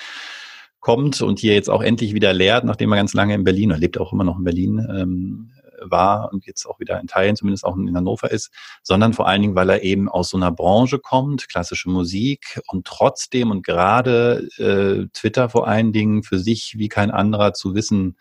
kommt 0.80 1.22
und 1.22 1.38
hier 1.38 1.54
jetzt 1.54 1.70
auch 1.70 1.82
endlich 1.82 2.14
wieder 2.14 2.32
lehrt, 2.32 2.64
nachdem 2.64 2.92
er 2.92 2.96
ganz 2.96 3.14
lange 3.14 3.34
in 3.34 3.44
Berlin, 3.44 3.70
er 3.70 3.78
lebt 3.78 3.98
auch 3.98 4.12
immer 4.12 4.24
noch 4.24 4.38
in 4.38 4.44
Berlin, 4.44 4.86
ähm, 4.90 5.50
war 5.90 6.32
und 6.32 6.46
jetzt 6.46 6.66
auch 6.66 6.80
wieder 6.80 7.00
in 7.00 7.06
Teilen 7.06 7.36
zumindest 7.36 7.64
auch 7.64 7.76
in 7.76 7.94
Hannover 7.94 8.30
ist, 8.30 8.50
sondern 8.82 9.12
vor 9.12 9.26
allen 9.28 9.42
Dingen, 9.42 9.54
weil 9.54 9.70
er 9.70 9.82
eben 9.82 10.08
aus 10.08 10.30
so 10.30 10.36
einer 10.36 10.52
Branche 10.52 10.98
kommt, 10.98 11.48
klassische 11.48 11.90
Musik 11.90 12.60
und 12.68 12.86
trotzdem 12.86 13.50
und 13.50 13.64
gerade 13.64 14.48
äh, 14.58 15.08
Twitter 15.12 15.48
vor 15.48 15.66
allen 15.66 15.92
Dingen 15.92 16.22
für 16.22 16.38
sich 16.38 16.74
wie 16.78 16.88
kein 16.88 17.10
anderer 17.10 17.52
zu 17.52 17.74
wissen 17.74 18.16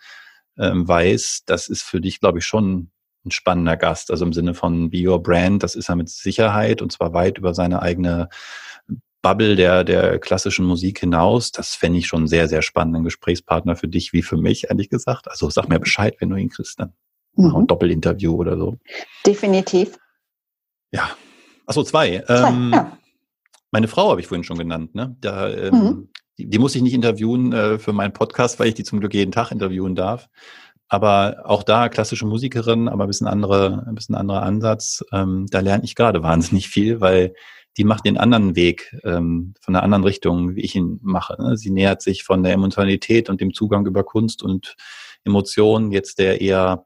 ähm, 0.58 0.86
weiß, 0.86 1.42
das 1.46 1.68
ist 1.68 1.82
für 1.82 2.00
dich, 2.00 2.20
glaube 2.20 2.38
ich, 2.38 2.44
schon 2.44 2.90
ein 3.24 3.30
spannender 3.30 3.76
Gast. 3.76 4.10
Also 4.10 4.24
im 4.24 4.32
Sinne 4.32 4.54
von 4.54 4.90
Be 4.90 5.08
Your 5.08 5.22
Brand, 5.22 5.62
das 5.62 5.74
ist 5.74 5.88
er 5.88 5.96
mit 5.96 6.08
Sicherheit 6.08 6.82
und 6.82 6.92
zwar 6.92 7.12
weit 7.12 7.38
über 7.38 7.54
seine 7.54 7.82
eigene 7.82 8.28
Bubble 9.22 9.54
der, 9.54 9.84
der 9.84 10.18
klassischen 10.18 10.66
Musik 10.66 10.98
hinaus. 11.00 11.52
Das 11.52 11.74
fände 11.74 11.98
ich 11.98 12.08
schon 12.08 12.26
sehr, 12.26 12.48
sehr 12.48 12.62
spannenden 12.62 13.04
Gesprächspartner 13.04 13.76
für 13.76 13.88
dich 13.88 14.12
wie 14.12 14.22
für 14.22 14.36
mich, 14.36 14.68
ehrlich 14.68 14.90
gesagt. 14.90 15.28
Also 15.28 15.48
sag 15.48 15.68
mir 15.68 15.78
Bescheid, 15.78 16.16
wenn 16.18 16.30
du 16.30 16.36
ihn 16.36 16.50
kriegst 16.50 16.80
dann. 16.80 16.92
Mhm. 17.34 17.56
Ein 17.56 17.66
Doppelinterview 17.66 18.34
oder 18.34 18.56
so. 18.56 18.78
Definitiv. 19.26 19.98
Ja. 20.90 21.10
Achso, 21.66 21.82
zwei. 21.82 22.22
zwei 22.26 22.48
ähm, 22.48 22.70
ja. 22.72 22.98
Meine 23.70 23.88
Frau 23.88 24.10
habe 24.10 24.20
ich 24.20 24.26
vorhin 24.26 24.44
schon 24.44 24.58
genannt. 24.58 24.94
Ne? 24.94 25.16
Da, 25.20 25.48
ähm, 25.48 25.74
mhm. 25.74 26.08
die, 26.38 26.48
die, 26.48 26.58
muss 26.58 26.74
ich 26.74 26.82
nicht 26.82 26.94
interviewen 26.94 27.52
äh, 27.52 27.78
für 27.78 27.92
meinen 27.92 28.12
Podcast, 28.12 28.60
weil 28.60 28.68
ich 28.68 28.74
die 28.74 28.84
zum 28.84 29.00
Glück 29.00 29.14
jeden 29.14 29.32
Tag 29.32 29.50
interviewen 29.50 29.94
darf. 29.94 30.28
Aber 30.88 31.44
auch 31.44 31.62
da 31.62 31.88
klassische 31.88 32.26
Musikerin, 32.26 32.86
aber 32.86 33.04
ein 33.04 33.08
bisschen 33.08 33.26
andere, 33.26 33.86
ein 33.86 33.94
bisschen 33.94 34.14
anderer 34.14 34.42
Ansatz. 34.42 35.02
Ähm, 35.10 35.46
da 35.50 35.60
lerne 35.60 35.84
ich 35.84 35.94
gerade 35.94 36.22
wahnsinnig 36.22 36.68
viel, 36.68 37.00
weil 37.00 37.32
die 37.78 37.84
macht 37.84 38.04
den 38.04 38.18
anderen 38.18 38.54
Weg 38.56 38.94
ähm, 39.04 39.54
von 39.60 39.74
einer 39.74 39.82
anderen 39.82 40.04
Richtung, 40.04 40.54
wie 40.54 40.60
ich 40.60 40.74
ihn 40.74 40.98
mache. 41.02 41.40
Ne? 41.42 41.56
Sie 41.56 41.70
nähert 41.70 42.02
sich 42.02 42.24
von 42.24 42.42
der 42.42 42.52
Emotionalität 42.52 43.30
und 43.30 43.40
dem 43.40 43.54
Zugang 43.54 43.86
über 43.86 44.04
Kunst 44.04 44.42
und 44.42 44.76
Emotionen 45.24 45.92
jetzt 45.92 46.18
der 46.18 46.42
eher 46.42 46.84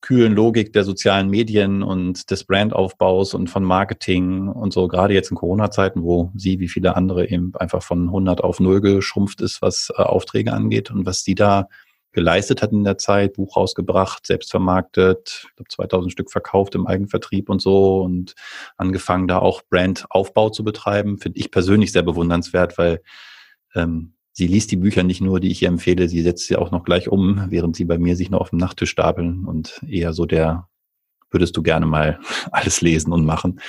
kühlen 0.00 0.34
Logik 0.34 0.72
der 0.72 0.84
sozialen 0.84 1.28
Medien 1.28 1.82
und 1.82 2.30
des 2.30 2.44
Brandaufbaus 2.44 3.34
und 3.34 3.48
von 3.48 3.64
Marketing 3.64 4.48
und 4.48 4.72
so, 4.72 4.88
gerade 4.88 5.14
jetzt 5.14 5.30
in 5.30 5.36
Corona-Zeiten, 5.36 6.02
wo 6.02 6.30
sie 6.34 6.60
wie 6.60 6.68
viele 6.68 6.96
andere 6.96 7.28
eben 7.28 7.52
einfach 7.56 7.82
von 7.82 8.06
100 8.06 8.42
auf 8.42 8.60
0 8.60 8.80
geschrumpft 8.80 9.40
ist, 9.40 9.62
was 9.62 9.92
äh, 9.96 10.02
Aufträge 10.02 10.52
angeht 10.52 10.90
und 10.90 11.06
was 11.06 11.24
sie 11.24 11.34
da 11.34 11.68
geleistet 12.12 12.62
hat 12.62 12.72
in 12.72 12.82
der 12.82 12.96
Zeit, 12.96 13.34
Buch 13.34 13.56
rausgebracht, 13.56 14.26
selbst 14.26 14.50
vermarktet, 14.50 15.44
ich 15.48 15.56
glaube 15.56 15.68
2000 15.68 16.12
Stück 16.12 16.30
verkauft 16.32 16.74
im 16.74 16.86
Eigenvertrieb 16.86 17.50
und 17.50 17.60
so 17.60 18.00
und 18.00 18.34
angefangen 18.78 19.28
da 19.28 19.38
auch 19.38 19.62
Brandaufbau 19.68 20.48
zu 20.48 20.64
betreiben, 20.64 21.18
finde 21.18 21.38
ich 21.38 21.50
persönlich 21.50 21.92
sehr 21.92 22.02
bewundernswert, 22.02 22.78
weil 22.78 23.02
ähm, 23.74 24.15
sie 24.36 24.46
liest 24.46 24.70
die 24.70 24.76
Bücher 24.76 25.02
nicht 25.02 25.22
nur, 25.22 25.40
die 25.40 25.50
ich 25.50 25.62
ihr 25.62 25.68
empfehle, 25.68 26.08
sie 26.08 26.20
setzt 26.20 26.46
sie 26.46 26.56
auch 26.56 26.70
noch 26.70 26.84
gleich 26.84 27.08
um, 27.08 27.46
während 27.48 27.74
sie 27.74 27.86
bei 27.86 27.96
mir 27.96 28.16
sich 28.16 28.28
noch 28.28 28.40
auf 28.40 28.50
dem 28.50 28.58
Nachttisch 28.58 28.90
stapeln 28.90 29.46
und 29.46 29.82
eher 29.88 30.12
so 30.12 30.26
der, 30.26 30.68
würdest 31.30 31.56
du 31.56 31.62
gerne 31.62 31.86
mal 31.86 32.20
alles 32.52 32.82
lesen 32.82 33.12
und 33.12 33.24
machen. 33.24 33.60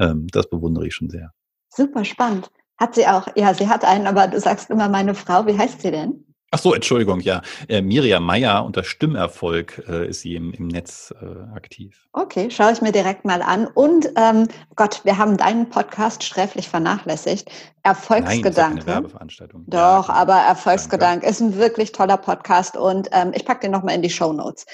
Ähm, 0.00 0.26
das 0.32 0.50
bewundere 0.50 0.88
ich 0.88 0.94
schon 0.94 1.08
sehr. 1.08 1.32
Super 1.70 2.04
spannend. 2.04 2.50
Hat 2.78 2.96
sie 2.96 3.06
auch, 3.06 3.28
ja, 3.36 3.54
sie 3.54 3.68
hat 3.68 3.84
einen, 3.84 4.08
aber 4.08 4.26
du 4.26 4.40
sagst 4.40 4.70
immer 4.70 4.88
meine 4.88 5.14
Frau, 5.14 5.46
wie 5.46 5.56
heißt 5.56 5.82
sie 5.82 5.92
denn? 5.92 6.27
Ach 6.50 6.58
so, 6.58 6.72
Entschuldigung, 6.72 7.20
ja. 7.20 7.42
Äh, 7.68 7.82
Miriam 7.82 8.24
Meyer 8.24 8.64
unter 8.64 8.82
Stimmerfolg 8.82 9.84
äh, 9.86 10.08
ist 10.08 10.22
sie 10.22 10.34
im, 10.34 10.52
im 10.54 10.68
Netz 10.68 11.12
äh, 11.20 11.54
aktiv. 11.54 12.08
Okay, 12.14 12.50
schaue 12.50 12.72
ich 12.72 12.80
mir 12.80 12.90
direkt 12.90 13.26
mal 13.26 13.42
an. 13.42 13.66
Und 13.66 14.10
ähm, 14.16 14.48
Gott, 14.74 15.02
wir 15.04 15.18
haben 15.18 15.36
deinen 15.36 15.68
Podcast 15.68 16.22
sträflich 16.22 16.66
vernachlässigt. 16.66 17.50
Erfolgsgedanke. 17.82 18.60
Nein, 18.60 18.76
das 18.76 18.86
Werbeveranstaltung. 18.86 19.64
Doch, 19.66 20.08
ja, 20.08 20.14
aber 20.14 20.36
Erfolgsgedanke 20.36 21.20
danke. 21.20 21.26
ist 21.26 21.40
ein 21.40 21.56
wirklich 21.58 21.92
toller 21.92 22.16
Podcast 22.16 22.78
und 22.78 23.08
ähm, 23.12 23.32
ich 23.34 23.44
packe 23.44 23.60
den 23.60 23.70
nochmal 23.70 23.94
in 23.94 24.02
die 24.02 24.10
Show 24.10 24.32
Notes. 24.32 24.64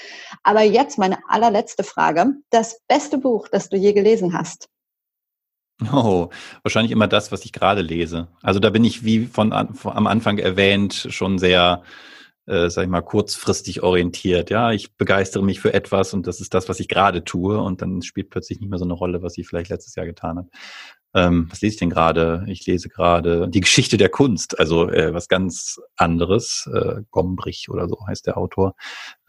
Aber 0.43 0.61
jetzt 0.61 0.97
meine 0.97 1.17
allerletzte 1.27 1.83
Frage. 1.83 2.27
Das 2.51 2.79
beste 2.87 3.17
Buch, 3.17 3.49
das 3.49 3.67
du 3.67 3.75
je 3.75 3.91
gelesen 3.91 4.31
hast? 4.37 4.69
Oh, 5.91 6.29
wahrscheinlich 6.63 6.91
immer 6.91 7.07
das, 7.07 7.31
was 7.31 7.43
ich 7.43 7.51
gerade 7.51 7.81
lese. 7.81 8.29
Also 8.41 8.59
da 8.59 8.69
bin 8.69 8.85
ich, 8.85 9.03
wie 9.03 9.25
von, 9.25 9.51
von 9.73 9.93
am 9.93 10.07
Anfang 10.07 10.37
erwähnt, 10.37 11.07
schon 11.09 11.37
sehr, 11.37 11.83
äh, 12.45 12.69
sag 12.69 12.83
ich 12.83 12.89
mal, 12.89 13.01
kurzfristig 13.01 13.83
orientiert. 13.83 14.49
Ja, 14.49 14.71
ich 14.71 14.95
begeistere 14.95 15.43
mich 15.43 15.59
für 15.59 15.73
etwas 15.73 16.13
und 16.13 16.27
das 16.27 16.39
ist 16.39 16.53
das, 16.53 16.69
was 16.69 16.79
ich 16.79 16.87
gerade 16.87 17.25
tue 17.25 17.59
und 17.59 17.81
dann 17.81 18.01
spielt 18.03 18.29
plötzlich 18.29 18.61
nicht 18.61 18.69
mehr 18.69 18.79
so 18.79 18.85
eine 18.85 18.93
Rolle, 18.93 19.21
was 19.21 19.37
ich 19.37 19.47
vielleicht 19.47 19.69
letztes 19.69 19.95
Jahr 19.95 20.05
getan 20.05 20.37
habe. 20.37 20.49
Ähm, 21.13 21.47
was 21.49 21.61
lese 21.61 21.73
ich 21.73 21.79
denn 21.79 21.89
gerade? 21.89 22.45
Ich 22.47 22.65
lese 22.65 22.87
gerade 22.89 23.49
die 23.49 23.61
Geschichte 23.61 23.97
der 23.97 24.09
Kunst, 24.09 24.57
also 24.59 24.89
äh, 24.89 25.13
was 25.13 25.27
ganz 25.27 25.79
anderes. 25.97 26.69
Äh, 26.73 27.01
Gombrich 27.11 27.69
oder 27.69 27.89
so 27.89 27.97
heißt 28.07 28.27
der 28.27 28.37
Autor. 28.37 28.75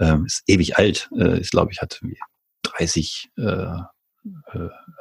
Ähm, 0.01 0.27
ist 0.27 0.43
ewig 0.47 0.77
alt, 0.79 1.11
äh, 1.17 1.41
ist 1.41 1.51
glaube 1.51 1.73
ich 1.73 1.81
hat 1.81 2.01
30 2.63 3.31
äh, 3.37 3.67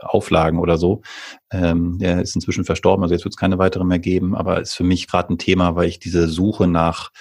Auflagen 0.01 0.59
oder 0.59 0.77
so. 0.77 1.01
Ähm, 1.51 1.97
der 1.99 2.21
ist 2.21 2.35
inzwischen 2.35 2.65
verstorben, 2.65 3.03
also 3.03 3.13
jetzt 3.13 3.25
wird 3.25 3.33
es 3.33 3.39
keine 3.39 3.57
weitere 3.57 3.83
mehr 3.83 3.99
geben, 3.99 4.35
aber 4.35 4.61
ist 4.61 4.73
für 4.73 4.83
mich 4.83 5.07
gerade 5.07 5.33
ein 5.33 5.37
Thema, 5.37 5.75
weil 5.75 5.87
ich 5.87 5.99
diese 5.99 6.27
Suche 6.27 6.67
nach 6.67 7.11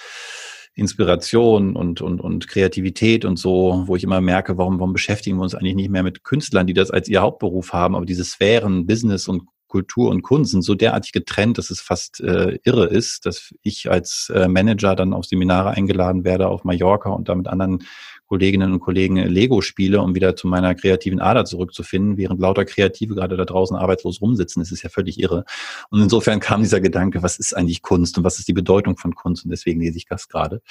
Inspiration 0.75 1.75
und, 1.75 2.01
und, 2.01 2.19
und 2.19 2.47
Kreativität 2.47 3.23
und 3.23 3.37
so, 3.37 3.83
wo 3.85 3.95
ich 3.95 4.03
immer 4.03 4.19
merke, 4.19 4.57
warum, 4.57 4.79
warum 4.79 4.91
beschäftigen 4.91 5.37
wir 5.37 5.43
uns 5.43 5.55
eigentlich 5.55 5.75
nicht 5.75 5.89
mehr 5.89 6.03
mit 6.03 6.23
Künstlern, 6.23 6.67
die 6.67 6.73
das 6.73 6.91
als 6.91 7.07
ihr 7.07 7.21
Hauptberuf 7.21 7.71
haben, 7.71 7.95
aber 7.95 8.05
diese 8.05 8.25
Sphären, 8.25 8.85
Business 8.85 9.27
und 9.29 9.43
Kultur 9.67 10.09
und 10.09 10.21
Kunst 10.21 10.51
sind 10.51 10.61
so 10.61 10.75
derartig 10.75 11.11
getrennt, 11.11 11.57
dass 11.57 11.69
es 11.69 11.81
fast 11.81 12.21
äh, 12.21 12.59
irre 12.63 12.85
ist, 12.85 13.25
dass 13.25 13.53
ich 13.61 13.89
als 13.89 14.31
äh, 14.33 14.47
Manager 14.47 14.95
dann 14.95 15.13
auf 15.13 15.25
Seminare 15.25 15.71
eingeladen 15.71 16.23
werde 16.23 16.47
auf 16.47 16.63
Mallorca 16.63 17.09
und 17.09 17.27
da 17.27 17.35
mit 17.35 17.47
anderen 17.47 17.83
Kolleginnen 18.27 18.73
und 18.73 18.79
Kollegen 18.79 19.17
Lego 19.17 19.61
spiele, 19.61 20.01
um 20.01 20.15
wieder 20.15 20.35
zu 20.35 20.47
meiner 20.47 20.75
kreativen 20.75 21.19
Ader 21.19 21.45
zurückzufinden, 21.45 22.17
während 22.17 22.39
lauter 22.39 22.65
Kreative 22.65 23.15
gerade 23.15 23.37
da 23.37 23.45
draußen 23.45 23.77
arbeitslos 23.77 24.21
rumsitzen. 24.21 24.61
Das 24.61 24.71
ist 24.71 24.81
ja 24.83 24.89
völlig 24.89 25.19
irre. 25.19 25.45
Und 25.89 26.01
insofern 26.01 26.39
kam 26.39 26.61
dieser 26.61 26.81
Gedanke, 26.81 27.23
was 27.23 27.37
ist 27.37 27.55
eigentlich 27.55 27.81
Kunst 27.81 28.17
und 28.17 28.23
was 28.23 28.39
ist 28.39 28.47
die 28.47 28.53
Bedeutung 28.53 28.97
von 28.97 29.15
Kunst? 29.15 29.45
Und 29.45 29.51
deswegen 29.51 29.79
lese 29.81 29.97
ich 29.97 30.05
das 30.05 30.27
gerade. 30.27 30.61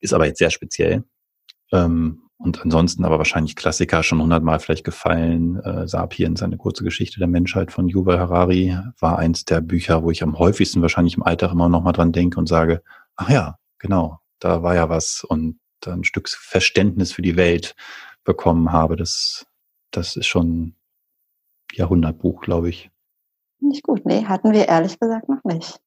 Ist 0.00 0.12
aber 0.12 0.26
jetzt 0.26 0.38
sehr 0.38 0.50
speziell. 0.50 1.04
Ähm, 1.72 2.22
Und 2.38 2.60
ansonsten 2.60 3.04
aber 3.06 3.16
wahrscheinlich 3.16 3.56
Klassiker 3.56 4.02
schon 4.02 4.20
hundertmal 4.20 4.60
vielleicht 4.60 4.84
gefallen. 4.84 5.56
Äh, 5.60 5.88
Sapiens, 5.88 6.42
eine 6.42 6.58
kurze 6.58 6.84
Geschichte 6.84 7.18
der 7.18 7.28
Menschheit 7.28 7.72
von 7.72 7.88
Yuval 7.88 8.18
Harari, 8.18 8.76
war 9.00 9.18
eins 9.18 9.46
der 9.46 9.62
Bücher, 9.62 10.02
wo 10.02 10.10
ich 10.10 10.22
am 10.22 10.38
häufigsten 10.38 10.82
wahrscheinlich 10.82 11.16
im 11.16 11.22
Alltag 11.22 11.52
immer 11.52 11.70
noch 11.70 11.82
mal 11.82 11.92
dran 11.92 12.12
denke 12.12 12.38
und 12.38 12.46
sage, 12.46 12.82
ach 13.16 13.30
ja, 13.30 13.56
genau, 13.78 14.18
da 14.38 14.62
war 14.62 14.74
ja 14.74 14.90
was 14.90 15.24
und 15.26 15.58
ein 15.84 16.04
Stück 16.04 16.28
Verständnis 16.28 17.12
für 17.12 17.22
die 17.22 17.36
Welt 17.36 17.74
bekommen 18.24 18.72
habe. 18.72 18.96
Das, 18.96 19.46
das 19.90 20.16
ist 20.16 20.26
schon 20.26 20.74
Jahrhundertbuch, 21.72 22.40
glaube 22.40 22.68
ich. 22.68 22.90
Nicht 23.60 23.82
gut. 23.82 24.04
Nee, 24.04 24.24
hatten 24.24 24.52
wir 24.52 24.68
ehrlich 24.68 24.98
gesagt 24.98 25.28
noch 25.28 25.42
nicht. 25.44 25.80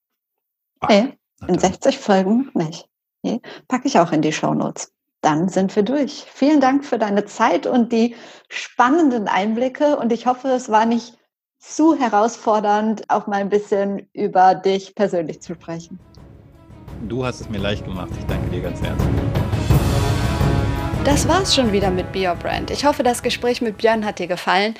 Ach, 0.79 0.89
nee, 0.89 1.17
in 1.47 1.59
60 1.59 1.97
Folgen 1.97 2.45
noch 2.45 2.53
nicht. 2.53 2.87
Nee, 3.21 3.41
packe 3.67 3.87
ich 3.87 3.99
auch 3.99 4.11
in 4.11 4.21
die 4.21 4.33
Shownotes. 4.33 4.91
Dann 5.21 5.49
sind 5.49 5.75
wir 5.75 5.83
durch. 5.83 6.25
Vielen 6.31 6.61
Dank 6.61 6.85
für 6.85 6.97
deine 6.97 7.25
Zeit 7.25 7.67
und 7.67 7.91
die 7.91 8.15
spannenden 8.47 9.27
Einblicke. 9.27 9.97
Und 9.97 10.13
ich 10.13 10.25
hoffe, 10.25 10.47
es 10.49 10.69
war 10.69 10.85
nicht 10.85 11.17
zu 11.59 11.95
herausfordernd, 11.95 13.09
auch 13.09 13.27
mal 13.27 13.41
ein 13.41 13.49
bisschen 13.49 14.07
über 14.13 14.55
dich 14.55 14.95
persönlich 14.95 15.41
zu 15.41 15.55
sprechen. 15.55 15.99
Du 17.07 17.25
hast 17.25 17.41
es 17.41 17.49
mir 17.49 17.59
leicht 17.59 17.85
gemacht. 17.85 18.11
Ich 18.17 18.25
danke 18.25 18.49
dir 18.49 18.61
ganz 18.61 18.81
herzlich. 18.81 19.58
Das 21.09 21.27
war's 21.27 21.55
schon 21.55 21.71
wieder 21.71 21.89
mit 21.89 22.11
Be 22.11 22.29
Your 22.29 22.35
Brand. 22.35 22.69
Ich 22.69 22.85
hoffe, 22.85 23.01
das 23.01 23.23
Gespräch 23.23 23.61
mit 23.61 23.79
Björn 23.79 24.05
hat 24.05 24.19
dir 24.19 24.27
gefallen. 24.27 24.75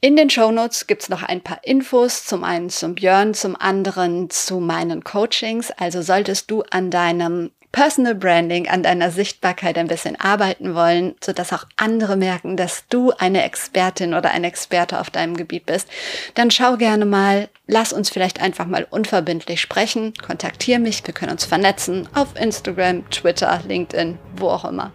In 0.00 0.16
den 0.16 0.28
Shownotes 0.28 0.88
gibt 0.88 1.02
es 1.02 1.08
noch 1.08 1.22
ein 1.22 1.42
paar 1.42 1.60
Infos, 1.62 2.26
zum 2.26 2.42
einen 2.42 2.70
zum 2.70 2.96
Björn, 2.96 3.34
zum 3.34 3.54
anderen 3.54 4.30
zu 4.30 4.58
meinen 4.58 5.04
Coachings. 5.04 5.70
Also 5.70 6.02
solltest 6.02 6.50
du 6.50 6.64
an 6.70 6.90
deinem 6.90 7.52
Personal 7.72 8.16
Branding, 8.16 8.68
an 8.68 8.82
deiner 8.82 9.10
Sichtbarkeit 9.10 9.78
ein 9.78 9.86
bisschen 9.86 10.18
arbeiten 10.18 10.74
wollen, 10.74 11.14
sodass 11.22 11.52
auch 11.52 11.64
andere 11.76 12.16
merken, 12.16 12.56
dass 12.56 12.84
du 12.88 13.12
eine 13.12 13.44
Expertin 13.44 14.14
oder 14.14 14.32
ein 14.32 14.42
Experte 14.42 14.98
auf 15.00 15.10
deinem 15.10 15.36
Gebiet 15.36 15.66
bist, 15.66 15.88
dann 16.34 16.50
schau 16.50 16.76
gerne 16.76 17.04
mal, 17.04 17.48
lass 17.68 17.92
uns 17.92 18.10
vielleicht 18.10 18.40
einfach 18.40 18.66
mal 18.66 18.86
unverbindlich 18.90 19.60
sprechen, 19.60 20.12
kontaktiere 20.14 20.80
mich, 20.80 21.06
wir 21.06 21.14
können 21.14 21.30
uns 21.30 21.44
vernetzen 21.44 22.08
auf 22.12 22.28
Instagram, 22.34 23.08
Twitter, 23.10 23.60
LinkedIn, 23.66 24.18
wo 24.36 24.48
auch 24.48 24.64
immer. 24.64 24.90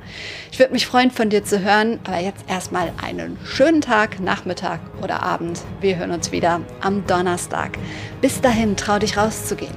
Ich 0.51 0.59
würde 0.59 0.73
mich 0.73 0.85
freuen, 0.85 1.11
von 1.11 1.29
dir 1.29 1.45
zu 1.45 1.61
hören, 1.61 1.99
aber 2.05 2.19
jetzt 2.19 2.43
erstmal 2.49 2.91
einen 3.01 3.39
schönen 3.45 3.79
Tag, 3.79 4.19
Nachmittag 4.19 4.81
oder 5.01 5.23
Abend. 5.23 5.61
Wir 5.79 5.95
hören 5.95 6.11
uns 6.11 6.33
wieder 6.33 6.59
am 6.81 7.07
Donnerstag. 7.07 7.77
Bis 8.19 8.41
dahin, 8.41 8.75
trau 8.75 8.99
dich 8.99 9.15
rauszugehen. 9.15 9.75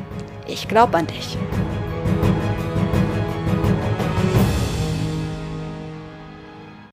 Ich 0.48 0.66
glaube 0.66 0.96
an 0.96 1.06
dich. 1.06 1.36